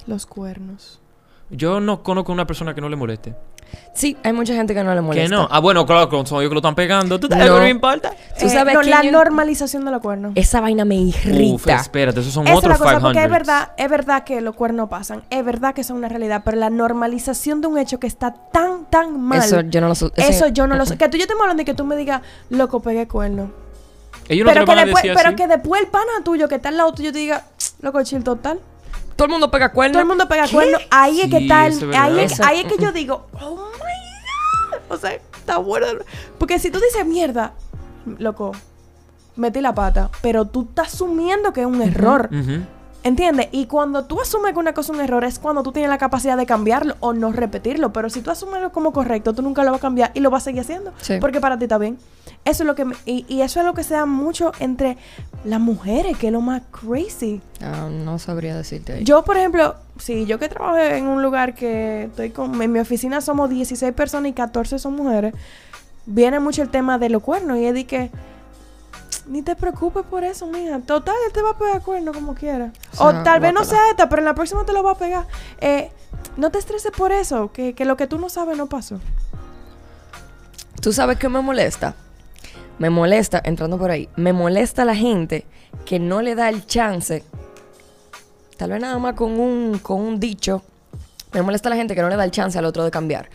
Los 0.07 0.27
cuernos. 0.27 1.01
Yo 1.51 1.81
no 1.81 2.03
conozco 2.03 2.33
a 2.33 2.35
una 2.35 2.47
persona 2.47 2.75
que 2.75 2.81
no 2.81 2.89
le 2.89 2.97
moleste. 2.97 3.35
Sí, 3.95 4.17
hay 4.23 4.33
mucha 4.33 4.55
gente 4.55 4.75
que 4.75 4.83
no 4.83 4.95
le 4.95 5.01
molesta. 5.03 5.29
Que 5.29 5.35
no. 5.35 5.47
Ah, 5.51 5.61
bueno, 5.61 5.85
claro, 5.85 6.09
son 6.27 6.41
ellos 6.41 6.51
que 6.51 6.55
lo 6.55 6.59
están 6.61 6.75
pegando. 6.75 7.19
¿Tú 7.21 7.29
No. 7.29 7.37
no 7.37 7.59
me 7.61 7.69
importa? 7.69 8.11
¿Tú 8.39 8.47
Eh, 8.47 8.51
sabes 8.51 8.75
no, 8.75 8.83
la 8.83 9.03
yo- 9.03 9.13
normalización 9.13 9.85
de 9.85 9.91
los 9.91 10.01
cuernos. 10.01 10.33
Esa 10.37 10.61
vaina 10.61 10.85
me 10.87 10.99
Uf, 11.01 11.27
irrita. 11.27 11.77
espérate, 11.77 12.21
esos 12.21 12.33
son 12.33 12.45
Esa 12.45 12.53
es 12.53 12.59
otros 12.59 12.73
la 12.73 12.79
cosa, 12.79 12.91
500. 12.99 13.09
porque 13.13 13.25
es 13.25 13.31
verdad, 13.31 13.73
es 13.77 13.91
verdad 13.91 14.25
que 14.25 14.41
los 14.41 14.55
cuernos 14.55 14.89
pasan, 14.89 15.23
es 15.31 15.45
verdad 15.45 15.75
que 15.75 15.85
son 15.85 15.97
una 15.99 16.09
realidad, 16.09 16.43
pero 16.45 16.57
la 16.57 16.71
normalización 16.71 17.61
de 17.61 17.67
un 17.67 17.79
hecho 17.79 17.99
que 18.01 18.07
está 18.07 18.33
tan, 18.53 18.87
tan 18.87 19.21
mal, 19.21 19.39
Eso 19.39 19.59
eso, 19.59 19.69
yo 19.69 19.81
no 19.83 19.89
lo 19.89 19.95
su- 19.95 20.13
ese- 20.17 20.53
yo 20.53 20.67
no 20.67 20.77
lo 20.77 20.87
sé. 20.87 20.97
Que 20.97 21.09
tú 21.09 21.17
yo 21.19 21.27
te 21.27 21.33
hablando 21.39 21.63
y 21.63 21.65
que 21.67 21.75
tú 21.75 21.85
me 21.85 21.97
digas, 21.97 22.23
loco, 22.51 22.81
pegué 22.81 23.07
cuerno. 23.09 23.51
Ellos 24.29 24.45
no 24.47 24.53
te 24.53 24.55
pero 24.55 24.61
lo 24.61 24.67
que 24.67 24.73
a 24.81 24.85
después, 24.85 25.03
decir 25.03 25.17
pero 25.17 25.29
así. 25.29 25.37
que 25.37 25.47
después 25.47 25.83
el 25.83 25.89
pana 25.89 26.13
tuyo 26.25 26.49
que 26.49 26.55
está 26.57 26.69
al 26.71 26.77
lado 26.77 26.93
tuyo 26.93 27.13
te 27.13 27.19
diga, 27.19 27.45
loco, 27.81 28.03
chill 28.03 28.23
total. 28.23 28.61
Todo 29.19 29.27
el 29.27 29.33
mundo 29.33 29.51
pega 29.51 29.73
cuernos. 29.73 29.95
Todo 29.95 30.03
el 30.03 30.09
mundo 30.09 30.29
pega 30.29 30.47
cuerno. 30.47 30.79
Ahí 30.93 31.21
es 31.23 31.29
que 31.29 31.39
Sí, 31.41 31.51
es 31.51 31.83
ahí, 31.97 32.21
es, 32.21 32.39
ahí 32.39 32.61
es 32.61 32.73
que 32.73 32.81
yo 32.81 32.93
digo, 32.93 33.27
oh 33.41 33.57
my 33.57 34.71
god. 34.71 34.81
O 34.91 34.97
sea, 34.97 35.13
está 35.13 35.59
bueno. 35.59 35.87
Porque 36.39 36.61
si 36.61 36.71
tú 36.71 36.79
dices 36.79 37.05
mierda, 37.05 37.53
loco, 38.19 38.53
metí 39.35 39.61
la 39.61 39.75
pata, 39.75 40.09
pero 40.23 40.45
tú 40.45 40.69
estás 40.69 40.95
asumiendo 40.95 41.53
que 41.53 41.63
es 41.63 41.67
un 41.67 41.83
error. 41.83 42.29
Ujú. 42.33 42.65
¿Entiendes? 43.05 43.49
Y 43.53 43.67
cuando 43.67 44.05
tú 44.05 44.21
asumes 44.21 44.53
que 44.53 44.59
una 44.59 44.75
cosa 44.75 44.93
es 44.93 44.99
un 44.99 45.05
error 45.05 45.25
es 45.25 45.39
cuando 45.39 45.63
tú 45.63 45.71
tienes 45.73 45.89
la 45.89 45.99
capacidad 45.99 46.37
de 46.37 46.47
cambiarlo 46.47 46.97
o 47.01 47.13
no 47.13 47.31
repetirlo. 47.33 47.93
Pero 47.93 48.11
si 48.11 48.21
tú 48.23 48.31
asumes 48.31 48.61
lo 48.61 48.73
como 48.73 48.93
correcto, 48.93 49.33
tú 49.35 49.41
nunca 49.43 49.63
lo 49.63 49.71
vas 49.71 49.79
a 49.79 49.83
cambiar 49.83 50.11
y 50.15 50.21
lo 50.21 50.31
vas 50.31 50.43
a 50.43 50.45
seguir 50.47 50.63
haciendo. 50.63 50.93
Sí. 51.01 51.15
Porque 51.21 51.41
para 51.41 51.57
ti 51.57 51.65
está 51.65 51.79
bien. 51.79 51.97
Eso 52.45 52.65
es 52.65 52.67
lo 52.67 52.75
que... 52.75 52.85
me- 52.85 52.97
y, 53.07 53.25
y 53.29 53.43
eso 53.43 53.61
es 53.61 53.67
lo 53.67 53.73
que 53.73 53.85
se 53.85 53.95
da 53.95 54.05
mucho 54.05 54.53
entre 54.59 54.99
las 55.45 55.61
mujeres, 55.61 56.19
que 56.19 56.27
es 56.27 56.33
lo 56.33 56.41
más 56.41 56.63
crazy. 56.73 57.41
Ah, 57.63 57.89
no 57.91 58.19
sabría 58.19 58.57
decirte 58.57 58.95
ahí. 58.95 59.05
Yo, 59.05 59.23
por 59.25 59.37
ejemplo, 59.37 59.77
sí, 59.99 60.27
yo 60.27 60.39
que 60.41 60.49
trabajo 60.49 60.77
en 60.79 61.07
un 61.07 61.23
lugar 61.23 61.55
que 61.55 62.05
estoy 62.05 62.31
con... 62.31 62.61
En 62.61 62.73
mi 62.73 62.81
oficina 62.81 63.21
somos 63.21 63.49
16 63.49 63.93
personas 63.95 64.31
y 64.31 64.35
14 64.35 64.79
son 64.79 64.97
mujeres. 64.97 65.35
Viene 66.05 66.41
mucho 66.41 66.63
el 66.63 66.69
tema 66.69 66.99
de 66.99 67.11
los 67.11 67.23
cuernos 67.23 67.59
y 67.59 67.65
es 67.65 67.75
de 67.75 67.87
que... 67.87 68.11
Ni 69.29 69.43
te 69.43 69.55
preocupes 69.55 70.05
por 70.05 70.25
eso, 70.25 70.47
mija. 70.47 70.81
Total, 70.81 71.15
él 71.27 71.33
te 71.33 71.43
va 71.43 71.51
a 71.51 71.59
pegar 71.59 71.83
cuerno 71.83 72.13
como 72.13 72.35
quiera. 72.35 72.73
O 72.97 73.13
tal 73.23 73.41
vez 73.41 73.53
no 73.53 73.65
sea 73.65 73.91
esta, 73.91 74.09
pero 74.09 74.21
en 74.21 74.27
la 74.27 74.35
próxima 74.35 74.65
te 74.65 74.73
lo 74.73 74.83
va 74.83 74.93
a 74.93 74.99
pegar. 74.99 75.27
Eh, 75.61 75.91
no 76.37 76.51
te 76.51 76.59
estreses 76.59 76.93
por 76.93 77.13
eso, 77.13 77.53
que, 77.53 77.75
que 77.75 77.85
lo 77.85 77.97
que 77.97 78.07
tú 78.07 78.19
no 78.19 78.31
sabes 78.31 78.57
no 78.57 78.67
pasó. 78.69 79.01
¿Tú 80.81 80.93
sabes 80.93 81.19
qué 81.19 81.29
me 81.29 81.43
molesta? 81.43 81.95
Me 82.79 82.91
molesta, 82.91 83.43
entrando 83.45 83.77
por 83.77 83.91
ahí, 83.91 84.09
me 84.17 84.33
molesta 84.33 84.85
la 84.85 84.95
gente 84.95 85.45
que 85.85 85.99
no 85.99 86.23
le 86.23 86.37
da 86.37 86.49
el 86.49 86.65
chance, 86.65 87.25
tal 88.57 88.71
vez 88.71 88.81
nada 88.81 88.97
más 88.99 89.15
con 89.15 89.41
un, 89.41 89.81
con 89.81 90.01
un 90.01 90.21
dicho, 90.21 90.63
me 91.33 91.43
molesta 91.43 91.69
la 91.69 91.77
gente 91.77 91.97
que 91.97 92.03
no 92.03 92.09
le 92.09 92.15
da 92.15 92.25
el 92.25 92.31
chance 92.31 92.57
al 92.57 92.65
otro 92.65 92.85
de 92.85 92.93
cambiar. 92.93 93.29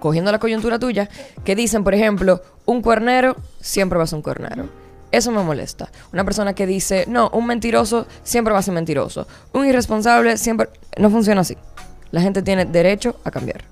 Cogiendo 0.00 0.32
la 0.32 0.40
coyuntura 0.40 0.80
tuya, 0.80 1.08
que 1.44 1.54
dicen, 1.54 1.84
por 1.84 1.94
ejemplo, 1.94 2.42
un 2.66 2.82
cuernero 2.82 3.36
siempre 3.60 3.98
va 3.98 4.04
a 4.04 4.06
ser 4.08 4.16
un 4.16 4.22
cuernero. 4.22 4.81
Eso 5.12 5.30
me 5.30 5.42
molesta. 5.42 5.90
Una 6.12 6.24
persona 6.24 6.54
que 6.54 6.66
dice, 6.66 7.04
no, 7.06 7.28
un 7.34 7.46
mentiroso 7.46 8.06
siempre 8.24 8.52
va 8.52 8.60
a 8.60 8.62
ser 8.62 8.72
mentiroso. 8.72 9.26
Un 9.52 9.66
irresponsable 9.66 10.38
siempre... 10.38 10.70
No 10.96 11.10
funciona 11.10 11.42
así. 11.42 11.56
La 12.10 12.22
gente 12.22 12.42
tiene 12.42 12.64
derecho 12.64 13.16
a 13.22 13.30
cambiar. 13.30 13.64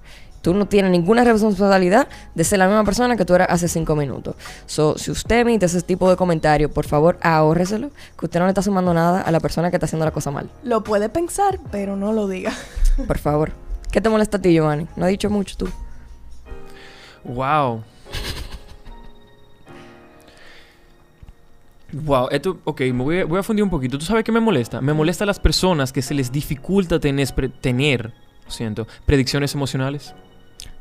Tú 0.43 0.55
no 0.55 0.67
tienes 0.67 0.91
ninguna 0.91 1.25
responsabilidad 1.25 2.09
de 2.35 2.45
ser 2.45 2.59
la 2.59 2.67
misma 2.67 2.85
persona 2.85 3.17
que 3.17 3.25
tú 3.25 3.35
eras 3.35 3.49
hace 3.51 3.69
cinco 3.69 3.95
minutos. 3.97 4.37
So, 4.67 4.97
si 4.97 5.11
usted 5.11 5.41
emite 5.41 5.67
ese 5.67 5.83
tipo 5.83 6.09
de 6.09 6.17
comentario, 6.17 6.71
por 6.71 6.87
favor, 6.87 7.19
ahórreselo, 7.23 7.91
que 8.19 8.27
usted 8.27 8.41
no 8.41 8.47
le 8.47 8.51
está 8.51 8.63
sumando 8.63 8.95
nada 8.95 9.21
a 9.21 9.31
la 9.31 9.41
persona 9.41 9.71
que 9.71 9.77
está 9.77 9.85
haciendo 9.85 10.07
la 10.07 10.13
cosa 10.13 10.31
mal. 10.31 10.49
Lo 10.63 10.83
puede 10.83 11.09
pensar, 11.09 11.59
pero 11.71 11.97
no 11.97 12.13
lo 12.13 12.29
diga. 12.29 12.53
Por 13.07 13.19
favor. 13.19 13.53
¿Qué 13.91 14.01
te 14.01 14.09
molesta 14.09 14.37
a 14.37 14.41
ti, 14.41 14.53
Giovanni? 14.53 14.87
No 14.97 15.05
has 15.05 15.11
dicho 15.11 15.29
mucho 15.29 15.57
tú. 15.57 15.69
Wow. 17.25 17.83
Wow, 21.93 22.29
esto, 22.31 22.59
ok, 22.65 22.81
me 22.81 23.03
voy 23.03 23.19
a, 23.19 23.25
voy 23.25 23.39
a 23.39 23.43
fundir 23.43 23.63
un 23.65 23.71
poquito. 23.71 23.99
¿Tú 23.99 24.05
sabes 24.05 24.25
qué 24.25 24.33
me 24.33 24.41
molesta? 24.41 24.81
Me 24.81 24.93
molesta 24.93 25.25
a 25.25 25.27
las 25.27 25.41
personas 25.41 25.93
que 25.93 26.03
se 26.03 26.15
les 26.15 26.31
dificulta 26.31 27.01
tener, 27.01 27.29
tener 27.61 28.13
siento, 28.49 28.87
predicciones 29.07 29.55
emocionales. 29.55 30.15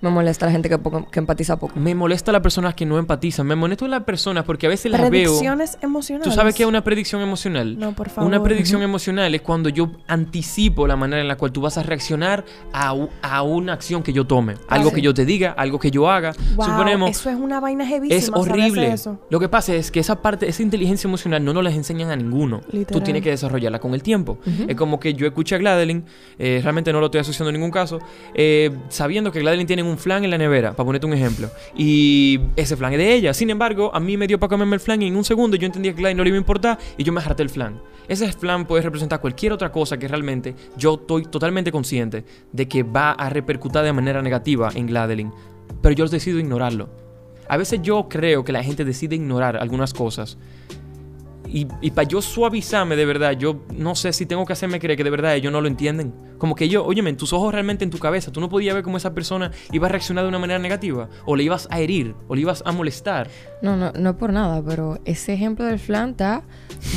Me 0.02 0.10
molesta 0.10 0.46
la 0.46 0.52
gente 0.54 0.70
que, 0.70 0.78
poco- 0.78 1.10
que 1.12 1.20
empatiza 1.20 1.60
poco. 1.60 1.78
Me 1.80 1.94
molesta 1.94 2.32
a 2.32 2.34
las 2.34 2.42
personas 2.42 2.74
que 2.74 2.86
no 2.86 2.98
empatizan. 2.98 3.46
Me 3.46 3.56
molesta 3.56 3.86
a 3.86 3.90
las 3.90 4.04
personas 4.04 4.46
porque 4.46 4.66
a 4.66 4.70
veces 4.70 4.92
las 4.92 5.02
veo. 5.02 5.10
Predicciones 5.10 5.78
emocionales. 5.82 6.30
¿Tú 6.30 6.34
sabes 6.34 6.56
qué 6.56 6.64
es 6.64 6.70
una 6.70 6.84
predicción 6.84 7.22
emocional? 7.22 7.78
No, 7.78 7.94
por 7.94 8.10
favor. 8.10 8.28
Una 8.28 8.42
predicción 8.42 8.82
emocional 8.82 9.36
es 9.36 9.42
cuando 9.42 9.68
yo 9.70 9.92
anticipo 10.08 10.88
la 10.88 10.96
manera 10.96 11.22
en 11.22 11.28
la 11.28 11.36
cual 11.36 11.52
tú 11.52 11.62
vas 11.62 11.78
a 11.78 11.84
reaccionar 11.84 12.46
a, 12.72 12.96
a 13.22 13.42
una 13.44 13.74
acción 13.74 14.02
que 14.04 14.14
yo 14.14 14.26
tome. 14.26 14.56
Algo 14.68 14.90
sí. 14.90 14.96
que 14.96 15.02
yo 15.02 15.14
te 15.14 15.26
diga, 15.26 15.52
algo 15.52 15.80
que 15.80 15.92
yo 15.92 16.10
haga. 16.10 16.34
Wow, 16.56 16.66
Suponemos, 16.68 17.10
eso 17.12 17.30
es 17.30 17.36
una 17.36 17.60
vaina 17.60 17.84
heavísima. 17.90 18.16
es 18.18 18.30
horrible. 18.34 18.94
Eso. 18.94 19.20
Lo 19.30 19.40
que 19.40 19.50
pasa 19.50 19.74
es 19.76 19.92
que 19.92 20.00
esa 20.00 20.22
parte, 20.22 20.48
esa 20.48 20.64
inteligencia 20.64 21.08
emocional 21.08 21.44
no 21.44 21.54
nos 21.54 21.64
la 21.64 21.72
enseñan 21.72 22.10
a 22.10 22.16
ninguno. 22.16 22.62
Tú 22.62 22.78
Literal. 22.78 23.04
tienes 23.04 23.22
que 23.24 23.32
desarrollarla 23.32 23.80
con 23.80 23.94
el 23.94 24.02
tiempo. 24.04 24.38
Es 24.68 24.76
como 24.76 25.00
que 25.00 25.14
yo 25.14 25.28
escuché 25.28 25.56
a 25.56 25.58
Gladeline, 25.58 26.06
eh, 26.38 26.60
realmente 26.64 26.94
no 26.94 27.00
lo 27.00 27.08
estoy 27.08 27.22
asociando 27.22 27.50
en 27.50 27.56
ningún 27.56 27.72
caso, 27.72 28.00
eh, 28.34 28.72
sabiendo 28.90 29.32
que 29.32 29.40
Gladeline 29.40 29.68
tiene 29.68 29.84
un 29.90 29.98
flan 29.98 30.24
en 30.24 30.32
la 30.32 30.38
nevera, 30.38 30.72
para 30.72 30.86
ponerte 30.86 31.06
un 31.08 31.14
ejemplo. 31.14 31.50
Y 31.76 32.40
ese 32.56 32.76
flan 32.78 32.94
es 32.94 33.00
de 33.00 33.14
ella. 33.14 33.34
Sin 33.34 33.50
embargo, 33.50 33.92
a 33.94 34.00
mí 34.00 34.18
me 34.18 34.28
dio 34.28 34.40
para 34.40 34.50
comerme 34.50 34.76
el 34.76 34.80
flan 34.80 35.02
en 35.02 35.16
un 35.16 35.24
segundo 35.24 35.58
yo 35.58 35.66
entendía 35.66 35.92
que 35.94 36.00
Gladeline 36.00 36.18
no 36.18 36.24
le 36.24 36.30
iba 36.30 36.38
a 36.38 36.40
importar 36.40 36.80
y 36.98 37.04
yo 37.04 37.12
me 37.12 37.22
harté 37.22 37.44
el 37.44 37.50
flan. 37.50 37.82
Ese 38.08 38.32
flan 38.34 38.66
puede 38.66 38.82
representar 38.82 39.22
cualquier 39.22 39.54
otra 39.54 39.72
cosa 39.72 39.98
que 39.98 40.08
realmente 40.08 40.56
yo 40.78 40.96
estoy 40.96 41.26
totalmente 41.26 41.72
consciente 41.72 42.26
de 42.52 42.68
que 42.68 42.84
va 42.84 43.12
a 43.12 43.30
repercutir 43.30 43.82
de 43.82 43.94
manera 43.94 44.22
negativa 44.22 44.72
en 44.74 44.88
Gladeline. 44.88 45.34
Pero 45.82 45.94
yo 45.94 46.08
decido 46.08 46.40
ignorarlo. 46.40 46.90
A 47.48 47.58
veces 47.58 47.82
yo 47.82 48.08
creo 48.10 48.44
que 48.44 48.52
la 48.52 48.64
gente 48.64 48.86
decide 48.86 49.16
ignorar 49.16 49.58
algunas 49.58 49.94
cosas. 49.94 50.38
Y, 51.52 51.68
y 51.82 51.92
para 51.92 52.08
yo 52.08 52.22
suavizarme 52.22 52.96
de 52.96 53.06
verdad, 53.06 53.32
yo 53.32 53.62
no 53.76 53.96
sé 53.96 54.14
si 54.14 54.26
tengo 54.26 54.46
que 54.46 54.54
hacerme 54.54 54.80
creer 54.80 54.98
que 54.98 55.04
de 55.04 55.10
verdad 55.10 55.36
ellos 55.36 55.52
no 55.52 55.62
lo 55.62 55.68
entienden. 55.68 56.14
Como 56.38 56.56
que 56.56 56.70
yo, 56.70 56.86
óyeme, 56.86 57.10
en 57.10 57.18
tus 57.18 57.34
ojos 57.34 57.52
realmente 57.52 57.84
en 57.84 57.90
tu 57.90 57.98
cabeza, 57.98 58.32
tú 58.32 58.40
no 58.40 58.50
podías 58.50 58.76
ver 58.76 58.84
cómo 58.84 58.98
esa 58.98 59.14
persona 59.14 59.52
iba 59.72 59.88
a 59.88 59.90
reaccionar 59.90 60.24
de 60.24 60.30
una 60.30 60.40
manera 60.40 60.60
negativa. 60.60 61.10
O 61.26 61.36
le 61.36 61.44
ibas 61.44 61.68
a 61.72 61.80
herir, 61.80 62.16
o 62.28 62.36
le 62.36 62.42
ibas 62.42 62.64
a 62.66 62.72
molestar. 62.72 63.30
No, 63.62 63.76
no, 63.76 63.92
no 63.92 64.12
es 64.12 64.16
por 64.16 64.32
nada, 64.32 64.64
pero 64.66 65.00
ese 65.06 65.34
ejemplo 65.34 65.66
del 65.66 65.80
flan 65.80 66.12
está 66.12 66.44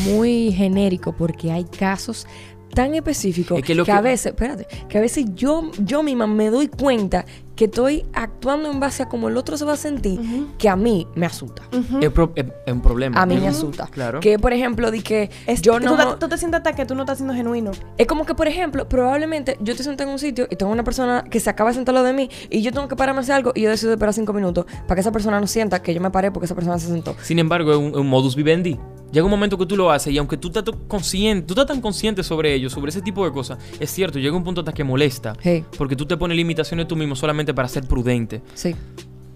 muy 0.04 0.52
genérico 0.52 1.12
porque 1.12 1.50
hay 1.50 1.64
casos 1.64 2.26
tan 2.74 2.94
específicos 2.94 3.58
Es 3.58 3.64
que, 3.64 3.76
que 3.82 3.92
a 3.92 4.00
veces, 4.00 4.26
espérate, 4.26 4.66
que 4.88 4.98
a 4.98 5.00
veces 5.00 5.26
yo, 5.34 5.70
yo 5.78 6.02
misma 6.02 6.26
me 6.26 6.50
doy 6.50 6.68
cuenta 6.68 7.24
que 7.56 7.66
estoy 7.66 8.04
actuando 8.14 8.70
en 8.70 8.80
base 8.80 9.02
a 9.02 9.08
cómo 9.08 9.28
el 9.28 9.36
otro 9.36 9.56
se 9.56 9.64
va 9.64 9.74
a 9.74 9.76
sentir, 9.76 10.20
que 10.58 10.68
a 10.68 10.76
mí 10.76 11.06
me 11.14 11.26
asusta. 11.26 11.62
Es, 12.00 12.10
pro- 12.10 12.32
es- 12.34 12.46
es 12.66 12.72
un 12.72 12.80
problema. 12.80 13.20
A 13.20 13.26
mí 13.26 13.36
me 13.36 13.48
asusta. 13.48 13.86
Claro. 13.88 14.20
Que, 14.20 14.38
por 14.38 14.52
ejemplo, 14.52 14.90
di 14.90 15.02
que 15.02 15.30
Es- 15.46 15.60
yo 15.62 15.78
tú, 15.78 15.84
no... 15.84 15.96
te- 16.14 16.18
tú 16.18 16.28
te 16.28 16.38
sientes 16.38 16.58
hasta 16.58 16.72
que 16.74 16.86
tú 16.86 16.94
no 16.94 17.02
estás 17.02 17.18
siendo 17.18 17.34
genuino. 17.34 17.72
Es 17.98 18.06
como 18.06 18.24
que, 18.24 18.34
por 18.34 18.48
ejemplo, 18.48 18.88
probablemente 18.88 19.58
yo 19.60 19.72
estoy 19.72 19.84
sentada 19.84 20.08
en 20.08 20.14
un 20.14 20.18
sitio 20.18 20.46
y 20.50 20.56
tengo 20.56 20.72
una 20.72 20.84
persona 20.84 21.24
que 21.30 21.40
se 21.40 21.50
acaba 21.50 21.70
de 21.70 21.74
sentar 21.74 21.94
lo 21.94 22.02
de 22.02 22.12
mí 22.14 22.30
y 22.48 22.62
yo 22.62 22.72
tengo 22.72 22.88
que 22.88 22.96
pararme 22.96 23.18
a 23.20 23.22
hacer 23.22 23.34
algo 23.34 23.52
y 23.54 23.62
yo 23.62 23.70
decido 23.70 23.92
esperar 23.92 24.14
cinco 24.14 24.32
minutos 24.32 24.64
para 24.86 24.94
que 24.94 25.00
esa 25.02 25.12
persona 25.12 25.38
no 25.40 25.46
sienta 25.46 25.82
que 25.82 25.92
yo 25.94 26.00
me 26.00 26.10
paré 26.10 26.30
porque 26.30 26.46
esa 26.46 26.54
persona 26.54 26.78
se 26.78 26.86
sentó. 26.88 27.14
Sin 27.22 27.38
embargo, 27.38 27.72
es 27.72 27.78
un, 27.78 27.88
es 27.88 27.96
un 27.96 28.08
modus 28.08 28.34
vivendi. 28.34 28.78
Llega 29.12 29.24
un 29.24 29.30
momento 29.30 29.58
que 29.58 29.66
tú 29.66 29.76
lo 29.76 29.90
haces 29.90 30.12
y 30.12 30.18
aunque 30.18 30.36
tú 30.38 30.48
estás 30.48 30.64
consciente, 30.88 31.46
tú 31.46 31.52
estás 31.52 31.66
tan 31.66 31.80
consciente 31.82 32.22
sobre 32.22 32.54
ello, 32.54 32.70
sobre 32.70 32.88
ese 32.90 33.02
tipo 33.02 33.24
de 33.24 33.30
cosas, 33.32 33.58
es 33.78 33.90
cierto, 33.90 34.18
llega 34.18 34.34
un 34.36 34.42
punto 34.42 34.62
hasta 34.62 34.72
que 34.72 34.82
molesta. 34.84 35.34
Hey, 35.42 35.64
Porque 35.76 35.94
tú 35.94 36.06
te 36.06 36.16
pones 36.16 36.36
limitaciones 36.36 36.88
tú 36.88 36.96
mismo 36.96 37.14
solamente 37.14 37.52
para 37.54 37.68
ser 37.68 37.86
prudente. 37.86 38.42
sí. 38.54 38.74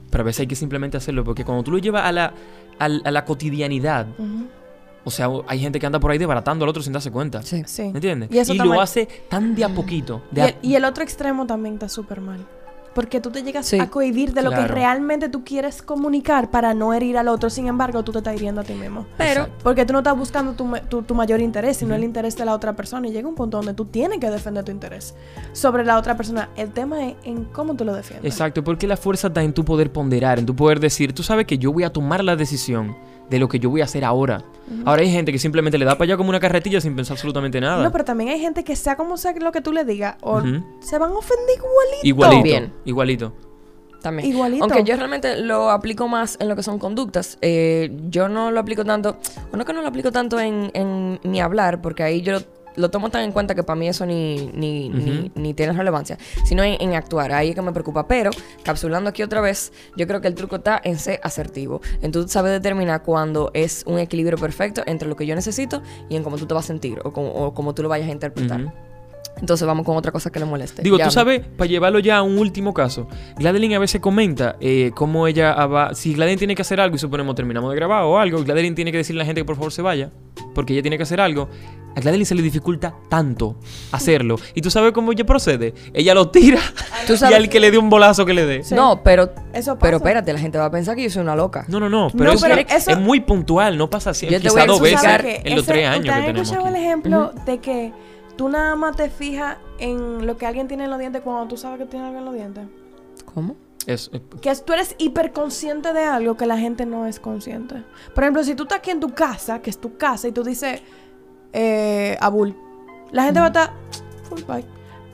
Pero 0.08 0.22
a 0.22 0.24
veces 0.26 0.40
hay 0.40 0.46
que 0.46 0.54
simplemente 0.56 0.96
hacerlo 0.96 1.24
porque 1.24 1.44
cuando 1.44 1.62
tú 1.64 1.72
lo 1.72 1.78
llevas 1.78 2.04
a 2.04 2.12
la, 2.12 2.32
al- 2.78 3.02
a 3.04 3.10
la 3.10 3.24
cotidianidad, 3.26 4.06
Ujú. 4.16 4.46
o 5.04 5.10
sea, 5.10 5.28
hay 5.46 5.58
gente 5.60 5.78
que 5.78 5.84
anda 5.84 5.98
por 6.00 6.10
ahí 6.10 6.16
desbaratando 6.16 6.64
al 6.64 6.68
otro 6.70 6.82
sin 6.82 6.92
darse 6.94 7.10
cuenta. 7.10 7.42
Sí. 7.42 7.62
Sí. 7.66 7.82
¿Me 7.82 7.88
entiendes? 7.98 8.30
Y 8.32 8.38
eso 8.38 8.54
Y 8.54 8.58
lo 8.58 8.80
hace 8.80 9.06
tan 9.28 9.54
de 9.54 9.64
a 9.64 9.68
poquito. 9.68 10.22
de 10.30 10.40
Y 10.40 10.44
a- 10.44 10.48
el, 10.48 10.54
y 10.62 10.74
el 10.76 10.84
otro 10.86 11.02
extremo 11.04 11.44
también 11.46 11.74
está 11.74 11.88
súper 11.90 12.20
mal. 12.22 12.46
Porque 12.96 13.20
tú 13.20 13.30
te 13.30 13.42
llegas 13.42 13.66
Sí. 13.66 13.78
a 13.78 13.90
cohibir 13.90 14.32
de 14.32 14.40
lo 14.42 14.50
que 14.50 14.66
realmente 14.66 15.28
tú 15.28 15.44
quieres 15.44 15.82
comunicar 15.82 16.50
para 16.50 16.72
no 16.72 16.94
herir 16.94 17.18
al 17.18 17.28
otro. 17.28 17.50
Sin 17.50 17.66
embargo, 17.68 18.02
tú 18.02 18.10
te 18.10 18.18
estás 18.18 18.34
hiriendo 18.34 18.62
a 18.62 18.64
ti 18.64 18.72
mismo. 18.72 19.06
Pero, 19.18 19.42
Exacto. 19.42 19.58
Porque 19.62 19.84
tú 19.84 19.92
no 19.92 19.98
estás 19.98 20.16
buscando 20.16 20.54
tu, 20.54 20.66
tu- 20.88 21.02
tu 21.02 21.14
mayor 21.14 21.40
interés, 21.42 21.76
sino 21.76 21.94
el 21.94 22.02
interés 22.02 22.36
de 22.38 22.46
la 22.46 22.54
otra 22.54 22.74
persona. 22.74 23.06
Y 23.06 23.12
llega 23.12 23.28
un 23.28 23.34
punto 23.34 23.58
donde 23.58 23.74
tú 23.74 23.84
tienes 23.84 24.18
que 24.18 24.30
defender 24.30 24.64
tu 24.64 24.72
interés 24.72 25.14
sobre 25.52 25.84
la 25.84 25.98
otra 25.98 26.16
persona. 26.16 26.48
El 26.56 26.70
tema 26.70 27.04
es 27.06 27.16
en 27.24 27.44
cómo 27.44 27.74
tú 27.74 27.84
lo 27.84 27.94
defiendes. 27.94 28.32
Exacto, 28.32 28.64
porque 28.64 28.86
la 28.86 28.96
fuerza 28.96 29.28
está 29.28 29.42
en 29.42 29.52
tu 29.52 29.62
poder 29.64 29.92
ponderar, 29.92 30.38
en 30.38 30.46
tu 30.46 30.56
poder 30.56 30.80
decir, 30.80 31.12
tú 31.12 31.22
sabes 31.22 31.46
que 31.46 31.58
yo 31.58 31.72
voy 31.72 31.84
a 31.84 31.90
tomar 31.92 32.24
la 32.24 32.34
decisión 32.34 32.96
de 33.30 33.38
lo 33.38 33.48
que 33.48 33.58
yo 33.58 33.70
voy 33.70 33.80
a 33.80 33.84
hacer 33.84 34.04
ahora. 34.04 34.42
Ahora 34.84 35.02
hay 35.02 35.10
gente 35.10 35.30
que 35.30 35.38
simplemente 35.38 35.78
le 35.78 35.84
da 35.84 35.92
para 35.92 36.04
allá 36.04 36.16
como 36.16 36.30
una 36.30 36.40
carretilla 36.40 36.80
sin 36.80 36.96
pensar 36.96 37.14
absolutamente 37.14 37.60
nada. 37.60 37.84
No, 37.84 37.92
pero 37.92 38.04
también 38.04 38.30
hay 38.30 38.40
gente 38.40 38.64
que 38.64 38.74
sea 38.74 38.96
como 38.96 39.16
sea 39.16 39.32
lo 39.38 39.52
que 39.52 39.60
tú 39.60 39.72
le 39.72 39.84
digas, 39.84 40.16
o 40.22 40.40
se 40.80 40.98
van 40.98 41.12
a 41.12 41.14
ofender 41.14 41.56
igualito. 41.56 42.02
Igualito. 42.06 42.42
Bien. 42.42 42.72
Igualito. 42.84 43.32
también. 44.02 44.28
Igualito. 44.28 44.64
Aunque 44.64 44.84
yo 44.84 44.96
realmente 44.96 45.36
lo 45.40 45.70
aplico 45.70 46.08
más 46.08 46.36
en 46.40 46.48
lo 46.48 46.56
que 46.56 46.62
son 46.62 46.78
conductas. 46.78 47.38
eh, 47.42 47.90
yo 48.08 48.28
no 48.28 48.50
lo 48.50 48.60
aplico 48.60 48.84
tanto, 48.84 49.18
o 49.52 49.56
no 49.56 49.64
que 49.64 49.72
no 49.72 49.82
lo 49.82 49.88
aplico 49.88 50.10
tanto 50.12 50.38
en, 50.40 50.70
en 50.74 51.20
mi 51.22 51.40
hablar, 51.40 51.80
porque 51.80 52.02
ahí 52.02 52.22
yo 52.22 52.38
lo 52.76 52.90
tomo 52.90 53.10
tan 53.10 53.22
en 53.22 53.32
cuenta 53.32 53.54
que 53.54 53.62
para 53.62 53.78
mí 53.78 53.88
eso 53.88 54.06
ni, 54.06 54.50
ni, 54.54 54.88
ni, 54.88 55.30
ni 55.34 55.54
tiene 55.54 55.72
relevancia, 55.72 56.18
sino 56.44 56.62
en, 56.62 56.76
en 56.80 56.94
actuar. 56.94 57.32
Ahí 57.32 57.50
es 57.50 57.54
que 57.54 57.62
me 57.62 57.72
preocupa. 57.72 58.06
Pero, 58.06 58.30
capsulando 58.62 59.10
aquí 59.10 59.22
otra 59.22 59.40
vez, 59.40 59.72
yo 59.96 60.06
creo 60.06 60.20
que 60.20 60.28
el 60.28 60.34
truco 60.34 60.56
está 60.56 60.80
en 60.84 60.98
ser 60.98 61.20
asertivo. 61.22 61.80
En 62.02 62.12
tú 62.12 62.26
sabes 62.28 62.52
determinar 62.52 63.02
cuando 63.02 63.50
es 63.54 63.82
un 63.86 63.98
equilibrio 63.98 64.38
perfecto 64.38 64.82
entre 64.86 65.08
lo 65.08 65.16
que 65.16 65.26
yo 65.26 65.34
necesito 65.34 65.82
y 66.08 66.16
en 66.16 66.22
cómo 66.22 66.36
tú 66.36 66.46
te 66.46 66.54
vas 66.54 66.64
a 66.64 66.68
sentir 66.68 67.00
o 67.04 67.12
cómo, 67.12 67.28
o 67.30 67.54
cómo 67.54 67.74
tú 67.74 67.82
lo 67.82 67.88
vayas 67.88 68.08
a 68.08 68.12
interpretar. 68.12 68.85
Entonces 69.40 69.66
vamos 69.66 69.84
con 69.84 69.96
otra 69.96 70.12
cosa 70.12 70.30
que 70.30 70.38
le 70.38 70.46
moleste. 70.46 70.82
Digo, 70.82 70.96
Ya 70.98 71.04
tú 71.06 71.10
sabes, 71.10 71.42
para 71.56 71.68
llevarlo 71.68 71.98
ya 71.98 72.16
a 72.18 72.22
un 72.22 72.38
último 72.38 72.72
caso, 72.72 73.06
Gladeline 73.36 73.74
a 73.74 73.78
veces 73.78 74.00
comenta 74.00 74.56
eh, 74.60 74.92
cómo 74.94 75.26
ella 75.26 75.52
va. 75.66 75.94
Si 75.94 76.14
Gladeline 76.14 76.38
tiene 76.38 76.54
que 76.54 76.62
hacer 76.62 76.80
algo 76.80 76.96
y 76.96 76.98
suponemos 76.98 77.34
terminamos 77.34 77.70
de 77.70 77.76
grabar 77.76 78.04
o 78.04 78.18
algo, 78.18 78.42
Gladeline 78.42 78.74
tiene 78.74 78.92
que 78.92 78.98
decirle 78.98 79.20
a 79.20 79.24
la 79.24 79.26
gente 79.26 79.42
que 79.42 79.44
por 79.44 79.56
favor 79.56 79.72
se 79.72 79.82
vaya, 79.82 80.10
porque 80.54 80.72
ella 80.72 80.82
tiene 80.82 80.96
que 80.96 81.02
hacer 81.02 81.20
algo. 81.20 81.48
A 81.94 82.00
Gladeline 82.00 82.26
se 82.26 82.34
le 82.34 82.42
dificulta 82.42 82.94
tanto 83.08 83.56
hacerlo. 83.92 84.36
Y 84.54 84.60
tú 84.60 84.70
sabes 84.70 84.92
cómo 84.92 85.12
ella 85.12 85.24
procede. 85.24 85.72
Ella 85.94 86.12
lo 86.14 86.28
tira 86.30 86.60
Tú 87.06 87.12
y 87.14 87.16
sabes- 87.16 87.36
al 87.36 87.48
que 87.48 87.58
le 87.58 87.70
dé 87.70 87.78
un 87.78 87.88
bolazo 87.88 88.26
que 88.26 88.34
le 88.34 88.44
dé. 88.44 88.62
Sí. 88.64 88.74
No, 88.74 89.02
pero, 89.02 89.32
Eso 89.54 89.72
pasa. 89.74 89.78
pero 89.80 89.96
espérate, 89.98 90.32
la 90.32 90.38
gente 90.38 90.58
va 90.58 90.66
a 90.66 90.70
pensar 90.70 90.94
que 90.94 91.02
yo 91.04 91.10
soy 91.10 91.22
una 91.22 91.34
loca. 91.36 91.64
No, 91.68 91.80
no, 91.80 91.88
no. 91.88 92.08
Pero, 92.12 92.24
No, 92.24 92.32
eso, 92.32 92.46
pero 92.46 92.60
es, 92.60 92.66
eso- 92.70 92.90
es 92.90 92.98
muy 92.98 93.20
puntual. 93.20 93.78
No 93.78 93.88
pasa 93.88 94.10
así. 94.10 94.26
Yo 94.26 94.40
te 94.40 94.48
voy 94.50 94.60
a 94.60 94.66
dos 94.66 94.80
veces 94.80 95.02
en 95.44 95.54
los 95.56 95.62
Ese- 95.64 95.72
tres 95.72 95.88
años 95.88 96.00
¿ustedes 96.00 96.16
que 96.16 96.26
tenemos 96.26 96.42
escuchado 96.50 96.66
aquí. 96.66 96.76
el 96.76 96.82
ejemplo 96.84 97.32
de 97.46 97.58
que 97.58 97.92
tú 98.36 98.48
nada 98.48 98.76
más 98.76 98.96
te 98.96 99.08
fijas 99.10 99.56
en 99.78 100.26
lo 100.26 100.36
que 100.36 100.46
alguien 100.46 100.68
tiene 100.68 100.84
en 100.84 100.90
los 100.90 100.98
dientes 100.98 101.22
cuando 101.22 101.46
tú 101.48 101.56
sabes 101.56 101.78
que 101.78 101.86
tiene 101.86 102.06
algo 102.06 102.18
en 102.18 102.24
los 102.24 102.34
dientes? 102.34 102.66
¿Cómo? 103.34 103.56
Es- 103.86 104.10
eh, 104.12 104.20
Que 104.40 104.54
tú 104.56 104.72
eres 104.72 104.94
hiperconsciente 104.98 105.92
de 105.92 106.04
algo 106.04 106.36
que 106.36 106.46
la 106.46 106.58
gente 106.58 106.86
no 106.86 107.06
es 107.06 107.20
consciente. 107.20 107.84
Por 108.14 108.24
ejemplo, 108.24 108.42
si 108.44 108.54
tú 108.54 108.64
estás 108.64 108.78
aquí 108.78 108.90
en 108.90 109.00
tu 109.00 109.14
casa, 109.14 109.60
que 109.62 109.70
es 109.70 109.78
tu 109.78 109.96
casa, 109.96 110.26
y 110.28 110.32
tú 110.32 110.42
dices, 110.42 110.82
eh, 111.52 112.16
Abul, 112.20 112.56
la 113.12 113.24
gente 113.24 113.40
va 113.40 113.46
a 113.46 113.48
estar, 113.48 113.72
full 114.28 114.42
bye. 114.42 114.64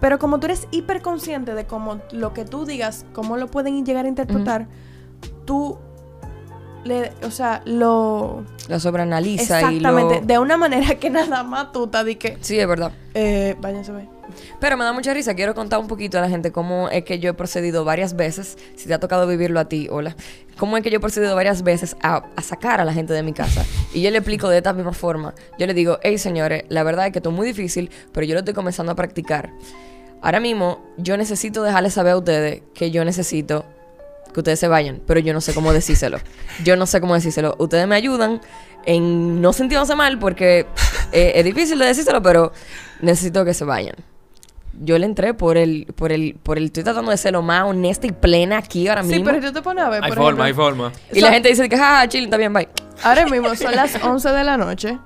Pero 0.00 0.18
como 0.18 0.40
tú 0.40 0.46
eres 0.46 0.66
hiperconsciente 0.70 1.54
de 1.54 1.66
cómo 1.66 2.00
lo 2.12 2.32
que 2.32 2.44
tú 2.44 2.64
digas, 2.64 3.06
cómo 3.12 3.36
lo 3.36 3.46
pueden 3.48 3.84
llegar 3.86 4.04
a 4.04 4.08
interpretar, 4.08 4.66
tú, 5.44 5.78
le, 6.84 7.12
o 7.22 7.30
sea, 7.30 7.62
lo... 7.64 8.44
Lo 8.68 8.80
sobreanaliza 8.80 9.60
y 9.60 9.76
Exactamente, 9.76 10.20
lo... 10.20 10.26
de 10.26 10.38
una 10.38 10.56
manera 10.56 10.94
que 10.96 11.10
nada 11.10 11.42
más 11.42 11.72
tú 11.72 11.84
estás 11.84 12.04
de 12.04 12.16
que, 12.18 12.38
Sí, 12.40 12.58
es 12.58 12.66
verdad. 12.66 12.92
eh, 13.14 13.56
váyanse 13.60 13.90
a 13.90 13.94
ver. 13.94 14.06
Pero 14.60 14.78
me 14.78 14.84
da 14.84 14.92
mucha 14.94 15.12
risa. 15.12 15.34
Quiero 15.34 15.54
contar 15.54 15.78
un 15.78 15.88
poquito 15.88 16.16
a 16.16 16.22
la 16.22 16.28
gente 16.30 16.52
cómo 16.52 16.88
es 16.88 17.04
que 17.04 17.18
yo 17.18 17.30
he 17.30 17.34
procedido 17.34 17.84
varias 17.84 18.16
veces, 18.16 18.56
si 18.76 18.86
te 18.88 18.94
ha 18.94 18.98
tocado 19.00 19.26
vivirlo 19.26 19.60
a 19.60 19.66
ti, 19.66 19.88
hola, 19.90 20.16
cómo 20.56 20.76
es 20.78 20.82
que 20.82 20.90
yo 20.90 20.96
he 20.96 21.00
procedido 21.00 21.34
varias 21.34 21.62
veces 21.64 21.96
a, 22.02 22.24
a 22.34 22.42
sacar 22.42 22.80
a 22.80 22.84
la 22.86 22.94
gente 22.94 23.12
de 23.12 23.22
mi 23.22 23.34
casa. 23.34 23.66
Y 23.92 24.00
yo 24.00 24.10
le 24.10 24.18
explico 24.18 24.48
de 24.48 24.56
esta 24.58 24.72
misma 24.72 24.94
forma. 24.94 25.34
Yo 25.58 25.66
le 25.66 25.74
digo, 25.74 25.98
hey 26.02 26.16
señores, 26.16 26.64
la 26.68 26.82
verdad 26.82 27.06
es 27.06 27.12
que 27.12 27.18
esto 27.18 27.28
es 27.28 27.36
muy 27.36 27.46
difícil, 27.46 27.90
pero 28.12 28.24
yo 28.24 28.32
lo 28.32 28.38
estoy 28.38 28.54
comenzando 28.54 28.92
a 28.92 28.94
practicar. 28.94 29.50
Ahora 30.22 30.40
mismo 30.40 30.80
yo 30.96 31.16
necesito 31.18 31.62
dejarles 31.62 31.92
saber 31.94 32.12
a 32.12 32.16
ustedes 32.16 32.62
que 32.74 32.90
yo 32.90 33.04
necesito 33.04 33.66
que 34.32 34.40
ustedes 34.40 34.58
se 34.58 34.68
vayan, 34.68 35.00
pero 35.06 35.20
yo 35.20 35.32
no 35.32 35.40
sé 35.40 35.54
cómo 35.54 35.72
decírselo. 35.72 36.18
Yo 36.64 36.76
no 36.76 36.86
sé 36.86 37.00
cómo 37.00 37.14
decírselo. 37.14 37.54
Ustedes 37.58 37.86
me 37.86 37.94
ayudan 37.94 38.40
en 38.84 39.40
no 39.40 39.52
sentirse 39.52 39.94
mal 39.94 40.18
porque 40.18 40.66
eh, 41.12 41.32
es 41.36 41.44
difícil 41.44 41.78
de 41.78 41.86
decírselo, 41.86 42.22
pero 42.22 42.52
necesito 43.00 43.44
que 43.44 43.54
se 43.54 43.64
vayan. 43.64 43.94
Yo 44.80 44.98
le 44.98 45.04
entré 45.04 45.34
por 45.34 45.58
el, 45.58 45.86
por 45.94 46.12
el, 46.12 46.36
por 46.42 46.56
el, 46.56 46.64
estoy 46.64 46.82
tratando 46.82 47.10
de 47.10 47.16
ser 47.18 47.34
lo 47.34 47.42
más 47.42 47.64
honesta 47.64 48.06
y 48.06 48.12
plena 48.12 48.58
aquí 48.58 48.88
ahora 48.88 49.02
mismo. 49.02 49.16
Sí, 49.16 49.22
pero 49.24 49.38
yo 49.38 49.52
te 49.52 49.60
pones 49.60 49.84
a 49.84 49.90
ver, 49.90 50.02
hay 50.02 50.08
por 50.08 50.18
forma, 50.18 50.44
hay 50.44 50.52
ejemplo, 50.52 50.64
forma. 50.64 50.92
y 51.12 51.20
la 51.20 51.30
gente 51.30 51.50
dice 51.50 51.68
que, 51.68 51.76
ah, 51.76 52.06
chile, 52.08 52.24
está 52.24 52.38
bien, 52.38 52.52
bye. 52.52 52.68
Ahora 53.04 53.26
mismo 53.26 53.54
son 53.54 53.74
las 53.74 54.02
11 54.02 54.28
de 54.30 54.44
la 54.44 54.56
noche. 54.56 54.98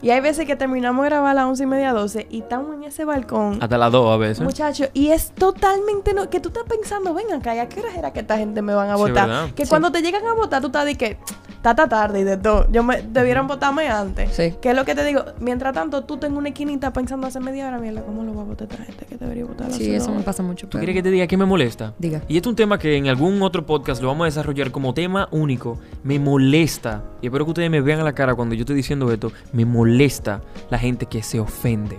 Y 0.00 0.10
hay 0.10 0.20
veces 0.20 0.46
que 0.46 0.56
terminamos 0.56 1.02
de 1.04 1.10
grabar 1.10 1.30
a 1.32 1.34
las 1.34 1.44
11 1.46 1.62
y 1.62 1.66
media, 1.66 1.92
12 1.92 2.26
y 2.30 2.40
estamos 2.40 2.74
en 2.74 2.84
ese 2.84 3.04
balcón. 3.04 3.58
Hasta 3.62 3.78
las 3.78 3.92
dos 3.92 4.12
a 4.12 4.16
veces. 4.16 4.40
Muchacho, 4.40 4.84
y 4.94 5.08
es 5.08 5.32
totalmente 5.32 6.14
no, 6.14 6.28
que 6.30 6.40
tú 6.40 6.48
estás 6.48 6.64
pensando, 6.68 7.14
ven 7.14 7.32
acá, 7.32 7.54
¿y 7.54 7.58
a 7.58 7.68
qué 7.68 7.80
hora 7.80 7.94
era 7.96 8.12
que 8.12 8.20
esta 8.20 8.36
gente 8.38 8.62
me 8.62 8.74
van 8.74 8.90
a 8.90 8.96
votar? 8.96 9.52
que 9.54 9.64
Sí. 9.66 9.70
cuando 9.70 9.90
te 9.92 10.02
llegan 10.02 10.26
a 10.26 10.34
votar, 10.34 10.60
tú 10.60 10.66
estás 10.68 10.84
de 10.84 10.94
que 10.96 11.18
está 11.56 11.74
tarde 11.76 12.20
y 12.20 12.24
de 12.24 12.36
todo. 12.36 12.66
Yo 12.72 12.82
me 12.82 13.02
debieron 13.02 13.46
votarme 13.46 13.88
antes. 13.88 14.34
Sí. 14.34 14.54
Que 14.60 14.70
es 14.70 14.76
lo 14.76 14.84
que 14.84 14.94
te 14.96 15.04
digo, 15.04 15.24
mientras 15.38 15.72
tanto 15.72 16.02
tú 16.04 16.16
tengo 16.16 16.38
una 16.38 16.48
esquinita 16.48 16.92
pensando 16.92 17.26
hace 17.28 17.38
media 17.38 17.68
hora, 17.68 17.78
mierda, 17.78 18.02
¿cómo 18.02 18.24
lo 18.24 18.34
va 18.34 18.42
a 18.42 18.44
votar 18.44 18.66
esta 18.70 18.84
gente 18.84 19.06
que 19.06 19.16
debería 19.16 19.44
votar? 19.44 19.70
Sí, 19.72 19.94
eso 19.94 20.10
me 20.10 20.22
pasa 20.22 20.42
mucho. 20.42 20.66
¿Tú 20.66 20.72
pero- 20.72 20.80
quieres 20.80 20.96
que 20.96 21.02
te 21.04 21.10
diga 21.10 21.26
qué 21.28 21.36
me 21.36 21.44
molesta? 21.44 21.94
Diga. 21.98 22.22
Y 22.26 22.36
este 22.36 22.48
es 22.48 22.50
un 22.50 22.56
tema 22.56 22.78
que 22.78 22.96
en 22.96 23.06
algún 23.08 23.40
otro 23.42 23.64
podcast 23.64 24.02
lo 24.02 24.08
vamos 24.08 24.22
a 24.22 24.24
desarrollar 24.26 24.70
como 24.72 24.92
tema 24.94 25.28
único. 25.30 25.78
Me 26.02 26.18
molesta, 26.18 27.02
y 27.20 27.26
espero 27.26 27.41
que 27.44 27.50
ustedes 27.50 27.70
me 27.70 27.80
vean 27.80 28.00
a 28.00 28.04
la 28.04 28.14
cara 28.14 28.34
cuando 28.34 28.54
yo 28.54 28.62
estoy 28.62 28.76
diciendo 28.76 29.12
esto, 29.12 29.32
me 29.52 29.64
molesta 29.64 30.42
la 30.70 30.78
gente 30.78 31.06
que 31.06 31.22
se 31.22 31.40
ofende. 31.40 31.98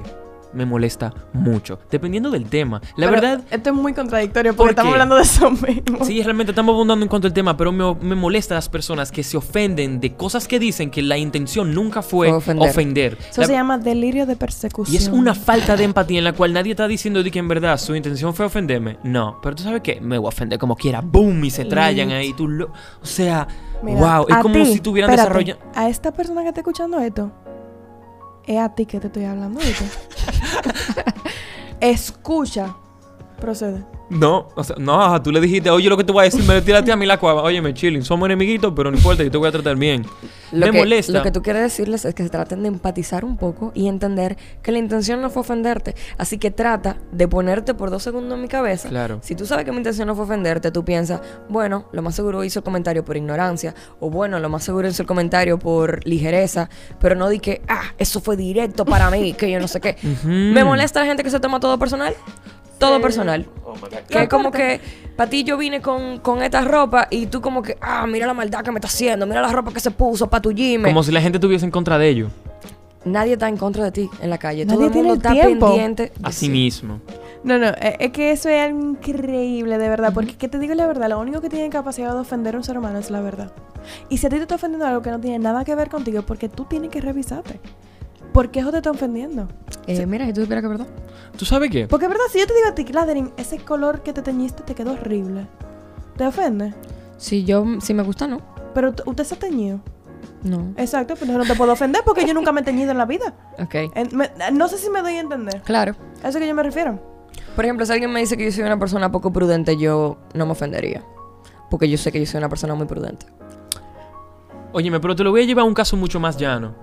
Me 0.54 0.66
molesta 0.66 1.14
mucho. 1.34 1.80
Dependiendo 1.90 2.30
del 2.32 2.46
tema. 2.46 2.82
La 2.98 3.08
Pero 3.10 3.22
verdad, 3.22 3.42
Esto 3.50 3.70
es 3.72 3.76
muy 3.76 3.94
contradictorio 3.94 4.52
¿Por 4.54 4.58
porque 4.68 4.72
estamos 4.72 4.90
qué? 4.92 4.94
hablando 4.94 5.16
de 5.16 5.22
eso 5.24 5.50
mismo. 5.52 6.06
sí, 6.06 6.22
realmente 6.22 6.52
estamos 6.52 6.74
abundando 6.74 7.04
en 7.04 7.10
cuanto 7.10 7.28
al 7.28 7.34
tema, 7.34 7.58
pero 7.58 7.72
me, 7.72 7.96
me 7.96 8.16
molesta 8.16 8.56
las 8.56 8.70
personas 8.70 9.12
que 9.12 9.24
se 9.24 9.38
ofenden 9.38 10.00
de 10.00 10.14
cosas 10.16 10.48
que 10.48 10.60
dicen 10.60 10.92
que 10.92 11.02
la 11.02 11.18
intención 11.18 11.74
nunca 11.74 12.02
fue 12.02 12.32
ofender. 12.32 12.70
ofender. 12.70 13.18
Eso 13.30 13.42
La- 13.42 13.48
se 13.48 13.54
llama 13.54 13.78
delirio 13.78 14.26
de 14.26 14.36
persecución. 14.36 14.94
Y 14.94 14.98
es 14.98 15.08
una 15.08 15.34
falta 15.36 15.76
de 15.76 15.84
empatía 15.84 16.18
en 16.20 16.24
la 16.26 16.34
cual 16.34 16.54
nadie 16.54 16.72
está 16.72 16.88
diciendo 16.88 17.24
de 17.24 17.32
que 17.32 17.40
en 17.40 17.48
verdad 17.48 17.78
su 17.78 17.96
intención 17.96 18.34
fue 18.34 18.46
ofenderme. 18.46 18.98
No, 19.04 19.40
pero 19.42 19.56
tú 19.56 19.64
sabes 19.64 19.82
qué, 19.82 20.00
me 20.02 20.18
voy 20.18 20.28
a 20.28 20.30
ofender 20.30 20.60
como 20.60 20.76
quiera. 20.76 21.02
¡Boom! 21.02 21.44
Y 21.46 21.50
se 21.50 21.66
trayan 21.66 22.12
ahí. 22.12 22.34
Tú 22.34 22.48
lo... 22.48 22.68
O 22.68 23.06
sea, 23.06 23.48
Mira, 23.82 24.00
wow. 24.00 24.26
Es 24.30 24.36
a 24.36 24.42
como 24.42 24.56
ti, 24.56 24.66
si 24.66 24.80
tuvieran 24.80 25.12
desarrollado... 25.12 25.60
A 25.76 25.90
esta 25.90 26.12
persona 26.14 26.42
que 26.44 26.50
está 26.50 26.62
escuchando 26.62 27.00
esto, 27.00 27.32
es 28.48 28.60
a 28.60 28.70
ti 28.76 28.86
que 28.86 29.00
te 29.00 29.08
estoy 29.08 29.26
hablando. 29.26 29.60
Escucha. 31.80 32.76
Procede. 33.40 33.84
No, 34.14 34.50
o 34.56 34.64
sea, 34.64 34.76
no, 34.80 35.22
tú 35.22 35.32
le 35.32 35.42
dijiste, 35.42 35.70
oye, 35.70 35.90
lo 35.90 35.98
que 35.98 36.04
te 36.04 36.12
voy 36.12 36.22
a 36.22 36.24
decir, 36.26 36.44
me 36.44 36.62
tírate 36.62 36.92
a 36.92 36.96
mí 36.96 37.06
la 37.06 37.18
cuava. 37.18 37.42
Óyeme, 37.42 37.74
chilling, 37.74 38.04
somos 38.04 38.28
enemiguitos, 38.28 38.74
pero 38.76 38.92
no 38.92 38.98
importa, 38.98 39.24
yo 39.24 39.32
te 39.32 39.38
voy 39.38 39.48
a 39.48 39.52
tratar 39.52 39.76
bien. 39.76 40.06
Lo 40.52 40.68
me 40.68 40.72
que, 40.72 40.78
molesta. 40.78 41.14
Lo 41.14 41.24
que 41.24 41.32
tú 41.32 41.42
quieres 41.42 41.64
decirles 41.64 42.06
es 42.06 42.14
que 42.14 42.24
se 42.24 42.30
traten 42.30 42.62
de 42.62 42.68
empatizar 42.68 43.26
un 43.26 43.38
poco 43.38 43.72
y 43.74 43.88
entender 43.88 44.38
que 44.62 44.72
la 44.72 44.78
intención 44.78 45.22
no 45.22 45.30
fue 45.32 45.42
ofenderte. 45.42 45.96
Así 46.18 46.38
que 46.38 46.52
trata 46.52 46.98
de 47.12 47.28
ponerte 47.28 47.74
por 47.74 47.90
dos 47.90 48.04
segundos 48.04 48.36
en 48.36 48.42
mi 48.44 48.48
cabeza. 48.48 48.90
Claro. 48.90 49.20
Si 49.24 49.36
tú 49.36 49.46
sabes 49.46 49.66
que 49.66 49.72
mi 49.72 49.78
intención 49.78 50.08
no 50.08 50.16
fue 50.16 50.26
ofenderte, 50.26 50.70
tú 50.72 50.86
piensas, 50.86 51.22
bueno, 51.50 51.86
lo 51.92 52.02
más 52.04 52.14
seguro 52.14 52.44
hizo 52.44 52.60
el 52.60 52.64
comentario 52.64 53.04
por 53.04 53.18
ignorancia. 53.18 53.74
O 54.00 54.12
bueno, 54.12 54.40
lo 54.40 54.50
más 54.50 54.64
seguro 54.64 54.88
hizo 54.88 55.02
el 55.02 55.08
comentario 55.08 55.58
por 55.58 56.06
ligereza. 56.06 56.70
Pero 57.00 57.16
no 57.16 57.30
di 57.30 57.40
que, 57.40 57.62
ah, 57.68 57.94
eso 57.98 58.22
fue 58.22 58.38
directo 58.38 58.86
para 58.86 59.10
mí, 59.10 59.34
que 59.34 59.50
yo 59.50 59.60
no 59.60 59.68
sé 59.68 59.82
qué. 59.82 59.98
Me 60.24 60.64
molesta 60.64 61.00
la 61.00 61.08
gente 61.08 61.24
que 61.24 61.32
se 61.32 61.40
toma 61.40 61.60
todo 61.60 61.80
personal. 61.80 62.16
Todo 62.88 63.02
personal. 63.02 63.46
Que 64.08 64.16
La 64.16 64.24
es 64.24 64.30
como 64.30 64.52
que 64.52 64.80
para 65.16 65.30
ti 65.30 65.44
yo 65.44 65.58
vine 65.58 65.82
con, 65.82 66.20
con 66.20 66.42
esta 66.44 66.62
ropa 66.62 67.08
y 67.10 67.28
tú 67.28 67.42
como 67.42 67.62
que, 67.62 67.78
ah, 67.82 68.06
mira 68.08 68.28
la 68.28 68.34
maldad 68.34 68.64
que 68.64 68.72
me 68.72 68.78
está 68.78 68.88
haciendo, 68.88 69.26
mira 69.26 69.42
la 69.42 69.52
ropa 69.52 69.72
que 69.74 69.80
se 69.80 69.92
puso 69.92 70.30
para 70.30 70.42
tu 70.42 70.52
gym. 70.52 70.84
Como 70.84 71.04
si 71.04 71.12
la 71.12 71.22
gente 71.22 71.38
estuviese 71.38 71.66
en 71.66 71.72
contra 71.72 71.98
de 71.98 72.08
ellos. 72.10 72.32
Nadie 73.06 73.34
está 73.34 73.50
en 73.50 73.58
contra 73.58 73.84
de 73.84 73.92
ti 73.92 74.10
en 74.22 74.30
la 74.30 74.38
calle. 74.38 74.64
Nadie 74.66 74.78
Todo 74.78 74.88
el 74.88 74.94
tiene 74.94 75.08
mundo 75.10 75.28
el 75.30 75.34
está 75.36 75.44
tiempo. 75.48 75.68
pendiente. 75.68 76.04
de 76.16 76.28
Así 76.28 76.46
sí. 76.46 76.52
mismo. 76.52 77.02
No, 77.44 77.58
no, 77.60 77.68
eh, 77.68 77.98
es 78.00 78.12
que 78.12 78.32
eso 78.32 78.48
es 78.48 78.62
algo 78.62 78.80
increíble, 78.80 79.78
de 79.78 79.90
verdad. 79.90 80.14
Porque, 80.14 80.38
que 80.38 80.48
te 80.48 80.58
digo 80.58 80.74
la 80.74 80.88
verdad, 80.88 81.10
lo 81.10 81.20
único 81.20 81.42
que 81.42 81.50
tiene 81.50 81.70
capacidad 81.70 82.14
de 82.14 82.20
ofender 82.20 82.56
a 82.56 82.58
un 82.60 82.64
ser 82.64 82.78
humano 82.78 83.00
es 83.00 83.12
la 83.12 83.20
verdad. 83.20 83.52
Y 84.08 84.20
si 84.20 84.28
a 84.28 84.30
ti 84.30 84.38
te 84.38 84.44
está 84.44 84.56
ofendiendo 84.56 84.86
algo 84.88 85.02
que 85.02 85.12
no 85.12 85.20
tiene 85.20 85.38
nada 85.40 85.66
que 85.66 85.76
ver 85.76 85.90
contigo, 85.90 86.20
es 86.20 86.26
porque 86.26 86.48
tú 86.48 86.64
tienes 86.64 86.90
que 86.92 87.02
revisarte. 87.02 87.60
¿Por 88.34 88.50
qué 88.52 88.60
eso 88.62 88.72
te 88.72 88.78
está 88.78 88.92
ofendiendo? 88.92 89.48
Eh, 89.88 90.06
Mira, 90.06 90.26
si 90.26 90.34
tú 90.34 90.42
supieras 90.42 90.64
que 90.64 90.72
es 90.74 90.78
verdad. 90.80 90.88
¿Tú 91.38 91.46
sabes 91.46 91.70
qué? 91.70 91.88
Porque, 91.88 92.08
verdad, 92.08 92.24
si 92.32 92.40
yo 92.40 92.48
te 92.48 92.54
digo 92.54 92.68
a 92.68 92.76
ti, 92.76 92.84
Gladerin, 92.84 93.32
ese 93.38 93.58
color 93.60 94.02
que 94.02 94.12
te 94.14 94.22
teñiste 94.22 94.64
te 94.64 94.76
quedó 94.76 94.94
horrible. 94.94 95.48
¿Te 96.18 96.26
ofende? 96.28 96.74
Si 97.18 97.44
yo, 97.44 97.66
si 97.82 97.94
me 97.94 98.04
gusta, 98.04 98.28
no. 98.28 98.42
Pero 98.74 98.94
usted 99.06 99.24
se 99.24 99.36
ha 99.36 99.40
teñido. 99.40 99.80
No. 100.44 100.74
Exacto, 100.78 101.14
pero 101.20 101.34
no 101.38 101.46
te 101.46 101.56
puedo 101.56 101.72
ofender 101.74 102.02
porque 102.06 102.26
yo 102.26 102.34
nunca 102.34 102.52
me 102.52 102.62
he 102.62 102.64
teñido 102.64 102.92
en 102.92 102.98
la 102.98 103.06
vida. 103.06 103.34
Ok. 103.60 103.76
En- 103.96 104.16
me- 104.18 104.32
no 104.52 104.68
sé 104.68 104.78
si 104.78 104.90
me 104.90 105.02
doy 105.02 105.14
a 105.14 105.20
entender. 105.22 105.62
Claro. 105.62 105.96
A 106.24 106.30
eso 106.30 106.40
que 106.40 106.48
yo 106.48 106.54
me 106.56 106.64
refiero. 106.64 107.00
Por 107.56 107.66
ejemplo, 107.66 107.86
si 107.86 107.92
alguien 107.94 108.12
me 108.12 108.20
dice 108.20 108.36
que 108.36 108.46
yo 108.46 108.52
soy 108.52 108.64
una 108.64 108.78
persona 108.80 109.12
poco 109.12 109.32
prudente, 109.32 109.78
yo 109.78 110.18
no 110.34 110.46
me 110.46 110.52
ofendería. 110.54 111.04
Porque 111.70 111.90
yo 111.90 111.98
sé 111.98 112.12
que 112.12 112.20
yo 112.20 112.26
soy 112.26 112.40
una 112.40 112.50
persona 112.50 112.74
muy 112.76 112.88
prudente. 112.88 113.26
Óyeme, 114.72 115.00
pero 115.00 115.16
te 115.16 115.24
lo 115.24 115.32
voy 115.32 115.42
a 115.44 115.46
llevar 115.46 115.64
a 115.64 115.68
un 115.68 115.74
caso 115.74 115.96
mucho 115.98 116.20
más 116.20 116.38
llano. 116.38 116.74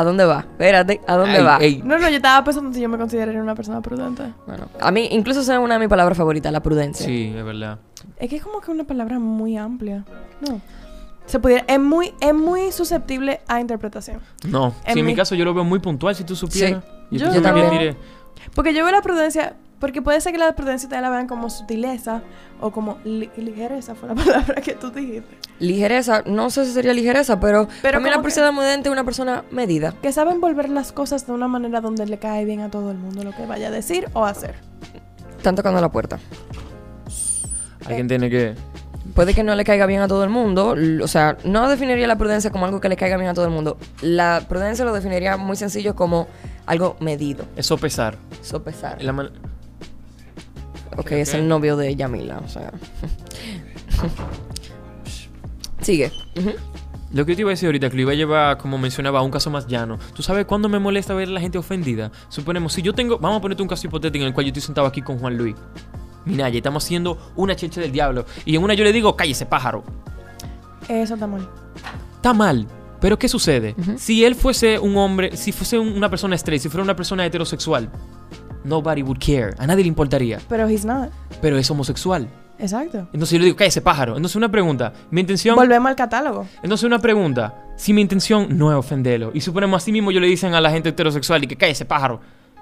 ¿A 0.00 0.04
dónde 0.04 0.24
va? 0.24 0.40
Espérate, 0.40 1.00
¿a 1.06 1.16
dónde 1.16 1.36
Ey, 1.38 1.44
va? 1.44 1.58
ey, 1.60 1.82
No, 1.84 1.98
no, 1.98 2.08
yo 2.08 2.16
estaba 2.16 2.42
pensando 2.42 2.72
si 2.72 2.80
yo 2.80 2.88
me 2.88 2.96
consideraría 2.96 3.42
una 3.42 3.54
persona 3.54 3.80
prudente. 3.82 4.22
Bueno, 4.46 4.66
a 4.80 4.90
mí 4.90 5.08
incluso 5.12 5.40
esa 5.40 5.54
es 5.54 5.60
una 5.60 5.74
de 5.74 5.80
mis 5.80 5.88
palabras 5.88 6.16
favoritas, 6.16 6.50
la 6.52 6.62
prudencia. 6.62 7.04
Sí, 7.06 7.32
es 7.36 7.44
verdad. 7.44 7.78
Es 8.16 8.30
que 8.30 8.36
es 8.36 8.42
como 8.42 8.60
que 8.60 8.70
una 8.70 8.84
palabra 8.84 9.18
muy 9.18 9.56
amplia. 9.58 10.04
No. 10.40 10.60
Se 11.26 11.38
pudiera, 11.38 11.64
es 11.68 11.78
muy, 11.78 12.12
es 12.20 12.34
muy 12.34 12.72
susceptible 12.72 13.40
a 13.46 13.60
interpretación. 13.60 14.20
No, 14.48 14.74
En 14.86 14.94
sí, 14.94 15.00
en 15.00 15.04
mi 15.06 15.12
mi- 15.12 15.16
caso 15.16 15.34
yo 15.34 15.44
lo 15.44 15.52
veo 15.54 15.64
muy 15.64 15.78
puntual, 15.78 16.14
si 16.14 16.24
tú 16.24 16.34
supieras. 16.34 16.82
Y 17.10 17.18
Yo 17.18 17.42
también. 17.42 17.70
diré, 17.70 17.96
Porque 18.54 18.72
yo 18.74 18.82
veo 18.84 18.92
la 18.92 19.02
prudencia 19.02 19.54
Porque 19.80 20.02
puede 20.02 20.20
ser 20.20 20.32
que 20.32 20.38
la 20.38 20.54
prudencia 20.54 20.88
te 20.88 21.00
la 21.00 21.08
vean 21.10 21.26
como 21.26 21.50
sutileza 21.50 22.22
o 22.60 22.70
como 22.70 22.98
li- 23.04 23.30
ligereza, 23.36 23.94
fue 23.94 24.10
la 24.10 24.14
palabra 24.24 24.60
que 24.60 24.74
tú 24.74 24.90
dijiste. 24.90 25.38
Ligereza, 25.58 26.22
no 26.26 26.50
sé 26.50 26.66
si 26.66 26.72
sería 26.72 26.92
ligereza, 26.94 27.40
pero, 27.40 27.66
Pero 27.82 27.94
también 27.96 28.10
la 28.12 28.16
como 28.18 28.22
que- 28.22 28.34
persona 28.34 28.52
prudente 28.52 28.88
es 28.88 28.92
una 28.92 29.04
persona 29.04 29.44
medida. 29.50 29.94
Que 30.02 30.12
saben 30.12 30.40
volver 30.40 30.68
las 30.68 30.92
cosas 30.92 31.26
de 31.26 31.32
una 31.32 31.48
manera 31.48 31.80
donde 31.80 32.06
le 32.06 32.18
cae 32.18 32.44
bien 32.44 32.60
a 32.60 32.70
todo 32.70 32.90
el 32.90 32.98
mundo 32.98 33.24
lo 33.24 33.32
que 33.32 33.46
vaya 33.46 33.68
a 33.68 33.70
decir 33.70 34.08
o 34.12 34.24
hacer. 34.26 34.54
Están 35.38 35.56
tocando 35.56 35.80
la 35.80 35.90
puerta. 35.90 36.18
Alguien 37.86 38.08
tiene 38.08 38.30
que... 38.30 38.54
Puede 39.14 39.34
que 39.34 39.42
no 39.42 39.54
le 39.56 39.64
caiga 39.64 39.86
bien 39.86 40.02
a 40.02 40.08
todo 40.08 40.22
el 40.22 40.30
mundo. 40.30 40.76
O 41.02 41.08
sea, 41.08 41.36
no 41.44 41.68
definiría 41.68 42.06
la 42.06 42.16
prudencia 42.16 42.50
como 42.50 42.64
algo 42.66 42.80
que 42.80 42.88
le 42.88 42.96
caiga 42.96 43.16
bien 43.16 43.28
a 43.30 43.34
todo 43.34 43.44
el 43.46 43.50
mundo. 43.50 43.76
La 44.02 44.42
prudencia 44.48 44.84
lo 44.84 44.92
definiría 44.92 45.36
muy 45.36 45.56
sencillo 45.56 45.96
como 45.96 46.28
algo 46.66 46.96
medido. 47.00 47.44
Eso 47.56 47.76
pesar. 47.76 48.16
Sopesar. 48.42 49.02
La 49.02 49.12
man- 49.12 49.30
Ok, 51.00 51.12
es 51.12 51.34
el 51.34 51.48
novio 51.48 51.76
de 51.76 51.94
Yamila, 51.96 52.38
o 52.38 52.48
sea. 52.48 52.72
Sigue. 55.80 56.12
Lo 57.12 57.24
que 57.26 57.32
yo 57.32 57.36
te 57.36 57.40
iba 57.42 57.50
a 57.50 57.52
decir 57.54 57.66
ahorita, 57.66 57.90
que 57.90 57.96
lo 57.96 58.02
iba 58.02 58.12
a 58.12 58.14
llevar, 58.14 58.58
como 58.58 58.78
mencionaba, 58.78 59.18
a 59.18 59.22
un 59.22 59.30
caso 59.30 59.50
más 59.50 59.66
llano. 59.66 59.98
¿Tú 60.14 60.22
sabes 60.22 60.44
cuándo 60.44 60.68
me 60.68 60.78
molesta 60.78 61.14
ver 61.14 61.28
a 61.28 61.32
la 61.32 61.40
gente 61.40 61.58
ofendida? 61.58 62.12
Suponemos, 62.28 62.72
si 62.72 62.82
yo 62.82 62.92
tengo... 62.92 63.18
Vamos 63.18 63.38
a 63.38 63.40
ponerte 63.40 63.62
un 63.62 63.68
caso 63.68 63.86
hipotético 63.86 64.22
en 64.22 64.28
el 64.28 64.34
cual 64.34 64.46
yo 64.46 64.50
estoy 64.50 64.62
sentado 64.62 64.86
aquí 64.86 65.02
con 65.02 65.18
Juan 65.18 65.36
Luis. 65.36 65.56
Minaya, 66.24 66.56
estamos 66.58 66.84
haciendo 66.84 67.32
una 67.34 67.56
cheche 67.56 67.80
del 67.80 67.90
diablo. 67.92 68.26
Y 68.44 68.54
en 68.54 68.62
una 68.62 68.74
yo 68.74 68.84
le 68.84 68.92
digo, 68.92 69.16
cállese, 69.16 69.46
pájaro. 69.46 69.82
Eso 70.88 71.14
está 71.14 71.26
mal. 71.26 71.48
Está 72.16 72.32
mal. 72.34 72.66
Pero 73.00 73.18
¿qué 73.18 73.28
sucede? 73.28 73.74
Ujú. 73.78 73.98
Si 73.98 74.24
él 74.24 74.34
fuese 74.34 74.78
un 74.78 74.96
hombre, 74.98 75.34
si 75.36 75.52
fuese 75.52 75.78
un- 75.78 75.88
una 75.94 76.10
persona 76.10 76.34
straight, 76.36 76.62
si 76.62 76.68
fuera 76.68 76.84
una 76.84 76.94
persona 76.94 77.24
heterosexual, 77.24 77.90
nobody 78.64 79.02
would 79.02 79.18
care. 79.18 79.54
A 79.58 79.66
nadie 79.66 79.82
le 79.82 79.88
importaría. 79.88 80.38
Pero 80.48 80.68
he's 80.68 80.84
not. 80.84 81.10
Pero 81.40 81.58
es 81.58 81.70
homosexual. 81.70 82.28
Exacto. 82.58 83.08
Entonces 83.12 83.30
yo 83.30 83.38
le 83.38 83.46
digo, 83.46 83.56
cállese, 83.56 83.80
pájaro. 83.80 84.16
Entonces 84.16 84.36
una 84.36 84.50
pregunta. 84.50 84.92
Mi 85.10 85.22
intención... 85.22 85.56
Volvemos 85.56 85.88
al 85.88 85.96
catálogo. 85.96 86.46
Entonces 86.62 86.84
una 86.84 86.98
pregunta. 86.98 87.54
Si 87.76 87.92
mi 87.92 88.02
intención 88.02 88.58
no 88.58 88.70
es 88.70 88.76
ofenderlo, 88.76 89.30
y 89.32 89.40
suponemos 89.40 89.82
así 89.82 89.90
mismo 89.92 90.10
yo 90.10 90.20
le 90.20 90.26
dicen 90.26 90.52
a 90.52 90.60
la 90.60 90.70
gente 90.70 90.90
heterosexual 90.90 91.42
y 91.44 91.46
que 91.46 91.56
cállese 91.56 91.86
pájaro, 91.86 92.20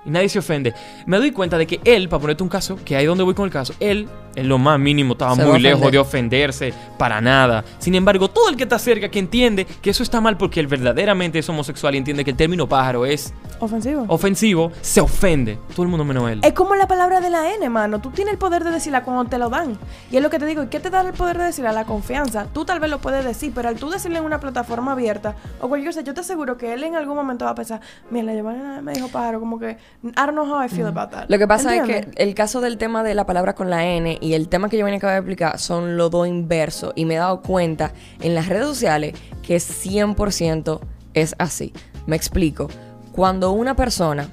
y 0.08 0.10
nadie 0.10 0.30
se 0.30 0.38
ofende, 0.38 0.72
me 1.04 1.18
doy 1.18 1.32
cuenta 1.32 1.58
de 1.58 1.66
que 1.66 1.80
él, 1.84 2.08
para 2.08 2.20
ponerte 2.20 2.42
un 2.42 2.48
caso, 2.48 2.78
que 2.82 2.96
ahí 2.96 3.04
donde 3.04 3.24
voy 3.24 3.34
con 3.34 3.44
el 3.44 3.52
caso, 3.52 3.74
él, 3.78 4.08
en 4.34 4.48
lo 4.48 4.56
más 4.56 4.78
mínimo, 4.80 5.12
estaba 5.12 5.34
Se 5.34 5.44
muy 5.44 5.60
lejos 5.60 5.92
de 5.92 5.98
ofenderse 5.98 6.72
para 6.96 7.20
nada. 7.20 7.62
Sin 7.78 7.94
embargo, 7.94 8.28
todo 8.28 8.48
el 8.48 8.56
que 8.56 8.62
está 8.62 8.78
cerca, 8.78 9.10
que 9.10 9.18
entiende 9.18 9.66
que 9.66 9.90
eso 9.90 10.02
está 10.02 10.20
mal 10.20 10.38
porque 10.38 10.60
él 10.60 10.66
verdaderamente 10.66 11.38
es 11.38 11.48
homosexual 11.48 11.94
y 11.94 11.98
entiende 11.98 12.24
que 12.24 12.30
el 12.30 12.36
término 12.36 12.66
pájaro 12.66 13.04
es 13.04 13.34
Ofensivo. 13.60 14.04
ofensivo, 14.08 14.72
se 14.80 15.00
ofende. 15.00 15.58
Todo 15.74 15.82
el 15.82 15.88
mundo 15.88 16.04
menos 16.04 16.30
él. 16.30 16.40
Es 16.42 16.52
como 16.52 16.74
la 16.74 16.86
palabra 16.86 17.20
de 17.20 17.28
la 17.28 17.52
N, 17.54 17.68
mano. 17.68 18.00
Tú 18.00 18.10
tienes 18.10 18.32
el 18.32 18.38
poder 18.38 18.64
de 18.64 18.70
decirla 18.70 19.02
cuando 19.02 19.24
te 19.26 19.36
lo 19.36 19.50
dan. 19.50 19.76
Y 20.10 20.16
es 20.16 20.22
lo 20.22 20.30
que 20.30 20.38
te 20.38 20.46
digo. 20.46 20.62
¿Y 20.62 20.68
qué 20.68 20.80
te 20.80 20.88
da 20.90 21.02
el 21.02 21.12
poder 21.12 21.36
de 21.36 21.44
decirla? 21.44 21.72
La 21.72 21.84
confianza. 21.84 22.46
Tú 22.52 22.64
tal 22.64 22.78
vez 22.80 22.88
lo 22.88 23.00
puedes 23.00 23.24
decir, 23.24 23.52
pero 23.54 23.68
al 23.68 23.76
tú 23.76 23.90
decirle 23.90 24.18
en 24.18 24.24
una 24.24 24.38
plataforma 24.40 24.92
abierta 24.92 25.34
o 25.60 25.68
cualquier 25.68 25.92
cosa, 25.92 26.02
yo 26.02 26.14
te 26.14 26.20
aseguro 26.20 26.56
que 26.56 26.72
él 26.72 26.84
en 26.84 26.94
algún 26.94 27.16
momento 27.16 27.44
va 27.44 27.50
a 27.50 27.54
pensar, 27.56 27.80
mira, 28.10 28.26
la 28.26 28.34
Giovanna 28.34 28.80
me 28.80 28.92
dijo 28.92 29.08
pájaro, 29.08 29.40
como 29.40 29.58
que, 29.58 29.76
I 30.04 30.26
don't 30.26 30.34
know 30.34 30.44
how 30.44 30.64
I 30.64 30.68
feel 30.68 30.86
about 30.86 31.10
that. 31.10 31.28
Lo 31.28 31.38
que 31.38 31.48
pasa 31.48 31.74
es 31.74 31.82
que 31.82 32.08
el 32.16 32.34
caso 32.34 32.60
del 32.60 32.78
tema 32.78 33.02
de 33.02 33.16
la 33.16 33.26
palabra 33.26 33.54
con 33.54 33.68
la 33.68 33.84
N 33.84 34.18
y 34.20 34.34
el 34.34 34.48
tema 34.48 34.68
que 34.68 34.78
yo 34.78 34.84
venía 34.84 34.98
acaba 34.98 35.14
de 35.14 35.18
explicar 35.18 35.58
son 35.58 35.96
los 35.96 36.10
dos 36.10 36.28
inversos. 36.28 36.92
Y 36.94 37.04
me 37.04 37.14
he 37.14 37.18
dado 37.18 37.42
cuenta 37.42 37.92
en 38.20 38.34
las 38.34 38.48
redes 38.48 38.66
sociales 38.66 39.14
que 39.42 39.56
100% 39.56 40.80
es 41.14 41.34
así. 41.38 41.72
Me 42.06 42.14
explico. 42.14 42.68
Cuando 43.10 43.50
una 43.50 43.74
persona, 43.74 44.28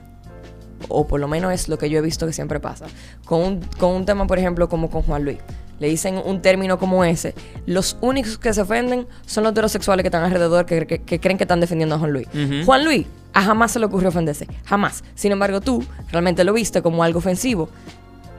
o 0.87 1.07
por 1.07 1.19
lo 1.19 1.27
menos 1.27 1.51
es 1.51 1.67
lo 1.67 1.79
que 1.79 1.89
yo 1.89 1.97
he 1.97 2.01
visto 2.01 2.27
que 2.27 2.33
siempre 2.33 2.59
pasa, 2.59 2.85
con 3.25 3.41
un, 3.41 3.59
con 3.79 3.89
un 3.91 4.05
tema, 4.05 4.27
por 4.27 4.37
ejemplo, 4.37 4.69
como 4.69 4.91
con 4.91 5.01
Juan 5.01 5.23
Luis, 5.23 5.39
le 5.79 5.89
dicen 5.89 6.21
un 6.23 6.41
término 6.41 6.77
como 6.79 7.03
ese, 7.03 7.33
los 7.65 7.97
únicos 8.01 8.37
que 8.37 8.53
se 8.53 8.61
ofenden 8.61 9.07
son 9.25 9.43
los 9.43 9.51
heterosexuales 9.51 10.03
que 10.03 10.07
están 10.07 10.23
alrededor 10.23 10.65
que, 10.65 10.85
que- 10.87 10.99
que 11.01 11.19
creen 11.19 11.37
que 11.37 11.43
están 11.43 11.59
defendiendo 11.59 11.95
a 11.95 11.99
Juan 11.99 12.13
Luis. 12.13 12.27
Juan 12.65 12.85
Luis, 12.85 13.05
a 13.33 13.41
jamás 13.43 13.71
se 13.71 13.79
le 13.79 13.85
ocurrió 13.85 14.09
ofenderse, 14.09 14.47
jamás. 14.65 15.03
Sin 15.15 15.31
embargo, 15.31 15.59
tú 15.61 15.83
realmente 16.11 16.43
lo 16.43 16.53
viste 16.53 16.81
como 16.81 17.03
algo 17.03 17.19
ofensivo. 17.19 17.69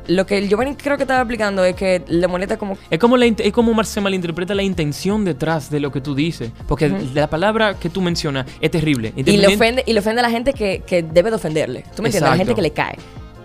Lo 0.09 0.25
que 0.25 0.39
el 0.39 0.49
Giovanni 0.49 0.77
creo 0.77 0.97
que 0.97 1.03
estaba 1.03 1.21
explicando 1.21 1.65
es 1.65 1.75
que 1.75 2.01
le 2.07 2.29
molesta 2.29 2.57
como 2.57 2.79
Es 2.91 2.99
como, 3.01 3.17
la, 3.17 3.27
es 3.27 3.53
como 3.53 3.83
se 3.83 4.01
malinterpreta 4.01 4.55
la 4.55 4.63
intención 4.63 5.25
detrás 5.25 5.69
de 5.69 5.81
lo 5.81 5.91
que 5.91 6.01
tú 6.01 6.15
dices. 6.15 6.53
Porque 6.69 6.89
la 7.13 7.29
palabra 7.29 7.75
que 7.75 7.91
tú 7.91 8.01
mencionas 8.01 8.47
es 8.61 8.71
terrible. 8.71 9.13
y 9.17 9.25
le 9.25 9.49
ofende 9.57 9.83
y 9.85 9.93
le 9.93 9.99
ofende 9.99 10.21
a 10.21 10.23
la 10.23 10.31
gente 10.31 10.53
que, 10.53 10.83
que 10.87 11.03
debe 11.03 11.31
de 11.31 11.37
ofenderle. 11.37 11.81
¿Tú 11.97 12.03
me 12.03 12.09
entiendes? 12.09 12.23
A 12.23 12.31
la 12.31 12.37
gente 12.37 12.55
que 12.55 12.63
le 12.63 12.71
cae. 12.71 12.97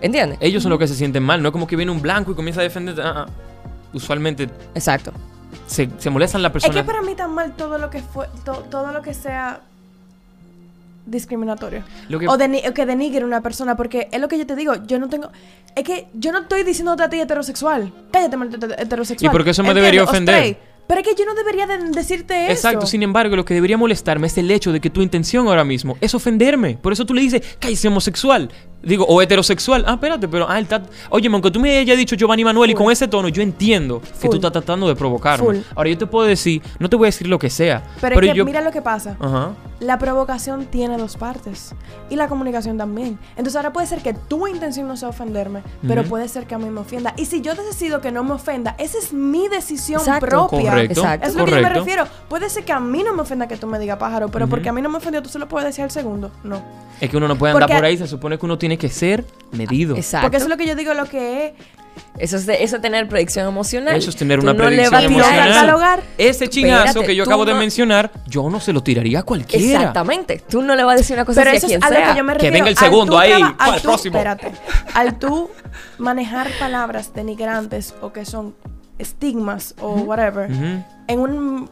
¿Entiendes? 0.01 0.37
Ellos 0.39 0.61
son 0.61 0.69
los 0.69 0.77
que 0.77 0.87
se 0.87 0.93
sienten 0.93 1.23
mal. 1.23 1.41
No 1.41 1.49
es 1.49 1.51
como 1.51 1.65
que 1.65 1.75
viene 1.75 1.91
un 1.91 2.01
blanco 2.01 2.31
y 2.31 2.35
comienza 2.35 2.61
a 2.61 2.63
defender. 2.63 2.95
ah, 3.01 3.25
ah. 3.27 3.31
Usualmente 3.93 4.49
Exacto. 4.75 5.11
se, 5.67 5.89
se 5.97 6.09
molestan 6.09 6.41
la 6.41 6.47
Es 6.49 6.53
persona. 6.53 6.73
que 6.73 6.83
para 6.83 7.01
mí 7.01 7.15
tan 7.15 7.33
mal 7.33 7.53
todo 7.55 7.77
lo 7.77 7.89
que 7.89 8.01
fue, 8.01 8.27
to- 8.45 8.63
todo 8.69 8.91
lo 8.91 9.01
que 9.01 9.13
sea 9.13 9.61
discriminatorio. 11.05 11.83
Lo 12.09 12.19
que- 12.19 12.27
O, 12.27 12.37
que 12.73 12.85
denigre 12.85 13.25
una 13.25 13.41
persona, 13.41 13.75
porque 13.75 14.07
es 14.11 14.21
lo 14.21 14.27
que 14.27 14.37
yo 14.37 14.45
te 14.45 14.55
digo, 14.55 14.75
yo 14.85 14.99
no 14.99 15.09
tengo... 15.09 15.29
Es 15.75 15.83
que 15.83 16.07
yo 16.13 16.31
no 16.31 16.39
estoy 16.39 16.63
diciéndote 16.63 17.03
a 17.03 17.09
ti 17.09 17.19
heterosexual. 17.19 17.91
Cállate, 18.11 18.37
heterosexual. 18.77 19.29
¿Y 19.31 19.31
por 19.31 19.43
qué 19.43 19.49
eso 19.51 19.63
me 19.63 19.69
¿Entiendes? 19.69 19.83
debería 19.91 20.03
ofender? 20.03 20.57
Pero 20.87 21.01
es 21.01 21.07
que 21.07 21.15
yo 21.15 21.25
no 21.25 21.33
debería 21.33 21.67
de 21.67 21.77
decirte 21.91 22.45
eso. 22.45 22.51
Exacto, 22.51 22.85
sin 22.85 23.01
embargo, 23.01 23.35
lo 23.35 23.45
que 23.45 23.53
debería 23.53 23.77
molestarme 23.77 24.27
es 24.27 24.37
el 24.37 24.51
hecho 24.51 24.71
de 24.71 24.81
que 24.81 24.89
tu 24.89 25.01
intención 25.01 25.47
ahora 25.47 25.63
mismo 25.63 25.97
es 26.01 26.13
ofenderme. 26.13 26.77
Por 26.81 26.91
eso 26.91 27.05
tú 27.05 27.13
le 27.13 27.21
dices, 27.21 27.57
cállese 27.59 27.87
homosexual. 27.87 28.49
Digo, 28.83 29.05
o 29.05 29.21
heterosexual. 29.21 29.83
Ah, 29.87 29.93
espérate, 29.93 30.27
pero. 30.27 30.49
Ah, 30.49 30.57
él 30.57 30.63
está. 30.63 30.81
Oye, 31.11 31.29
aunque 31.31 31.51
tú 31.51 31.59
me 31.59 31.77
hayas 31.77 31.97
dicho 31.97 32.15
Giovanni 32.15 32.43
Manuel 32.43 32.71
y 32.71 32.73
con 32.73 32.91
ese 32.91 33.07
tono, 33.07 33.29
yo 33.29 33.41
entiendo 33.41 34.01
que 34.19 34.27
tú 34.27 34.35
estás 34.35 34.51
tratando 34.51 34.87
de 34.87 34.95
provocarme. 34.95 35.45
Full. 35.45 35.57
Ahora, 35.75 35.89
yo 35.89 35.97
te 35.97 36.07
puedo 36.07 36.25
decir, 36.27 36.61
no 36.79 36.89
te 36.89 36.95
voy 36.95 37.05
a 37.05 37.09
decir 37.09 37.27
lo 37.27 37.37
que 37.37 37.49
sea. 37.49 37.83
Pero, 38.01 38.15
Pero, 38.15 38.27
es 38.27 38.31
que 38.33 38.37
yo. 38.39 38.45
mira 38.45 38.61
lo 38.61 38.71
que 38.71 38.81
pasa. 38.81 39.15
Ajá. 39.19 39.51
La 39.81 39.97
provocación 39.97 40.67
tiene 40.67 40.95
dos 40.95 41.17
partes. 41.17 41.73
Y 42.11 42.15
la 42.15 42.27
comunicación 42.27 42.77
también. 42.77 43.17
Entonces 43.31 43.55
ahora 43.55 43.73
puede 43.73 43.87
ser 43.87 44.03
que 44.03 44.13
tu 44.13 44.45
intención 44.47 44.87
no 44.87 44.95
sea 44.95 45.09
ofenderme, 45.09 45.63
pero 45.87 46.03
puede 46.03 46.27
ser 46.27 46.45
que 46.45 46.53
a 46.53 46.59
mí 46.59 46.69
me 46.69 46.81
ofenda. 46.81 47.15
Y 47.17 47.25
si 47.25 47.41
yo 47.41 47.55
decido 47.55 47.99
que 47.99 48.11
no 48.11 48.23
me 48.23 48.33
ofenda, 48.33 48.75
esa 48.77 48.99
es 48.99 49.11
mi 49.11 49.47
decisión 49.47 49.99
Exacto. 49.99 50.27
propia. 50.27 50.69
Correcto. 50.69 51.01
Exacto. 51.01 51.27
Es 51.27 51.33
lo 51.33 51.45
que 51.45 51.51
yo 51.51 51.61
me 51.61 51.69
refiero. 51.69 52.05
Puede 52.29 52.47
ser 52.51 52.63
que 52.63 52.73
a 52.73 52.79
mí 52.79 53.01
no 53.03 53.11
me 53.13 53.23
ofenda 53.23 53.47
que 53.47 53.57
tú 53.57 53.65
me 53.65 53.79
digas 53.79 53.97
pájaro, 53.97 54.29
pero 54.29 54.47
porque 54.47 54.69
a 54.69 54.71
mí 54.71 54.83
no 54.83 54.89
me 54.89 54.97
ofendió, 54.99 55.23
tú 55.23 55.29
se 55.29 55.39
lo 55.39 55.47
puedes 55.47 55.65
decir 55.65 55.83
al 55.83 55.89
segundo. 55.91 56.29
No. 56.43 56.61
Es 56.99 57.09
que 57.09 57.17
uno 57.17 57.27
no 57.27 57.35
puede 57.35 57.53
andar 57.53 57.67
Porque- 57.67 57.79
por 57.79 57.85
ahí, 57.85 57.97
se 57.97 58.05
supone 58.07 58.37
que 58.37 58.45
uno 58.45 58.59
tiene 58.59 58.77
que 58.77 58.87
ser 58.89 59.25
medido. 59.51 59.95
Exacto. 59.95 60.25
Porque 60.25 60.37
eso 60.37 60.45
es 60.45 60.49
lo 60.51 60.57
que 60.57 60.67
yo 60.67 60.75
digo, 60.75 60.93
lo 60.93 61.05
que 61.05 61.47
es. 61.47 61.53
Eso 62.17 62.37
es, 62.37 62.45
de- 62.45 62.63
eso 62.63 62.75
es 62.75 62.81
tener 62.81 63.07
predicción 63.07 63.47
emocional. 63.47 63.95
Eso 63.95 64.09
es 64.11 64.15
tener 64.15 64.39
Tú 64.39 64.45
una 64.45 64.53
no 64.53 64.59
le 64.59 64.65
predicción 64.65 64.91
vas 64.91 65.03
a 65.03 65.07
tirar- 65.07 65.23
emocional. 65.33 65.53
catalogar. 65.53 66.03
Ese 66.17 66.47
chingazo 66.49 66.85
Espérate, 66.85 67.07
que 67.07 67.15
yo 67.15 67.23
acabo 67.23 67.45
de 67.45 67.53
mencionar, 67.55 68.11
yo 68.27 68.49
no 68.49 68.59
se 68.59 68.73
lo 68.73 68.81
tiraría 68.83 69.19
a 69.19 69.23
cualquiera. 69.23 69.79
Exactamente. 69.79 70.41
Tú 70.47 70.61
no 70.61 70.75
le 70.75 70.83
vas 70.83 70.95
a 70.95 70.97
decir 70.97 71.15
una 71.15 71.25
cosa 71.25 71.41
Pero 71.41 71.57
así 71.57 71.57
eso 71.57 71.65
a 71.67 71.69
es 71.69 71.79
quien 71.79 71.83
a 71.83 71.89
lo 71.89 71.95
sea. 71.95 72.11
que 72.13 72.17
yo 72.17 72.23
me 72.23 72.33
Que 72.33 72.37
refiero. 72.37 72.53
venga 72.53 72.69
el 72.69 72.77
Al 72.77 72.83
segundo 72.83 73.13
tú 73.13 73.17
ahí. 73.19 73.43
Próximo. 73.81 74.17
Espérate. 74.17 74.51
Al 74.93 75.17
tú 75.19 75.49
manejar 75.97 76.49
palabras 76.59 77.13
denigrantes 77.13 77.95
o 78.01 78.13
que 78.13 78.25
son 78.25 78.55
estigmas 78.99 79.73
o 79.81 79.93
whatever 80.01 80.49
en 81.07 81.19
un 81.19 81.69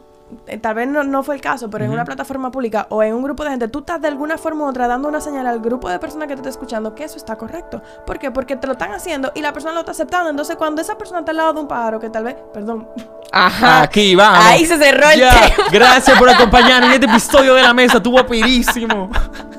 tal 0.61 0.75
vez 0.75 0.87
no, 0.87 1.03
no 1.03 1.23
fue 1.23 1.35
el 1.35 1.41
caso, 1.41 1.69
pero 1.69 1.85
en 1.85 1.91
una 1.91 2.05
plataforma 2.05 2.51
pública 2.51 2.87
o 2.89 3.03
en 3.03 3.13
un 3.13 3.23
grupo 3.23 3.43
de 3.43 3.51
gente, 3.51 3.67
tú 3.67 3.79
estás 3.79 4.01
de 4.01 4.07
alguna 4.07 4.37
forma 4.37 4.65
u 4.65 4.67
otra 4.69 4.87
dando 4.87 5.07
una 5.07 5.21
señal 5.21 5.47
al 5.47 5.59
grupo 5.59 5.89
de 5.89 5.99
personas 5.99 6.27
que 6.27 6.35
te 6.35 6.39
está 6.41 6.49
escuchando 6.49 6.95
que 6.95 7.03
eso 7.03 7.17
está 7.17 7.35
correcto. 7.35 7.81
¿Por 8.05 8.19
qué? 8.19 8.31
Porque 8.31 8.55
te 8.55 8.67
lo 8.67 8.73
están 8.73 8.91
haciendo 8.91 9.31
y 9.35 9.41
la 9.41 9.53
persona 9.53 9.73
lo 9.73 9.79
está 9.79 9.91
aceptando. 9.91 10.29
Entonces, 10.29 10.55
cuando 10.55 10.81
esa 10.81 10.97
persona 10.97 11.19
está 11.19 11.31
al 11.31 11.37
lado 11.37 11.53
de 11.53 11.59
un 11.61 11.67
pájaro 11.67 11.99
que 11.99 12.09
tal 12.09 12.23
vez, 12.23 12.35
perdón, 12.53 12.87
Ajá. 13.31 13.83
Aquí 13.83 14.15
vamos. 14.15 14.39
Ahí 14.43 14.65
se 14.65 14.77
cerró 14.77 15.09
el 15.09 15.19
Ya, 15.19 15.29
tema. 15.31 15.69
Gracias 15.71 16.17
por 16.17 16.29
acompañarnos 16.29 16.89
en 16.89 16.93
este 16.95 17.05
episodio 17.05 17.53
de 17.53 17.61
la 17.61 17.73
mesa. 17.73 18.01
Tuvo 18.01 18.25
pirísimo. 18.25 19.09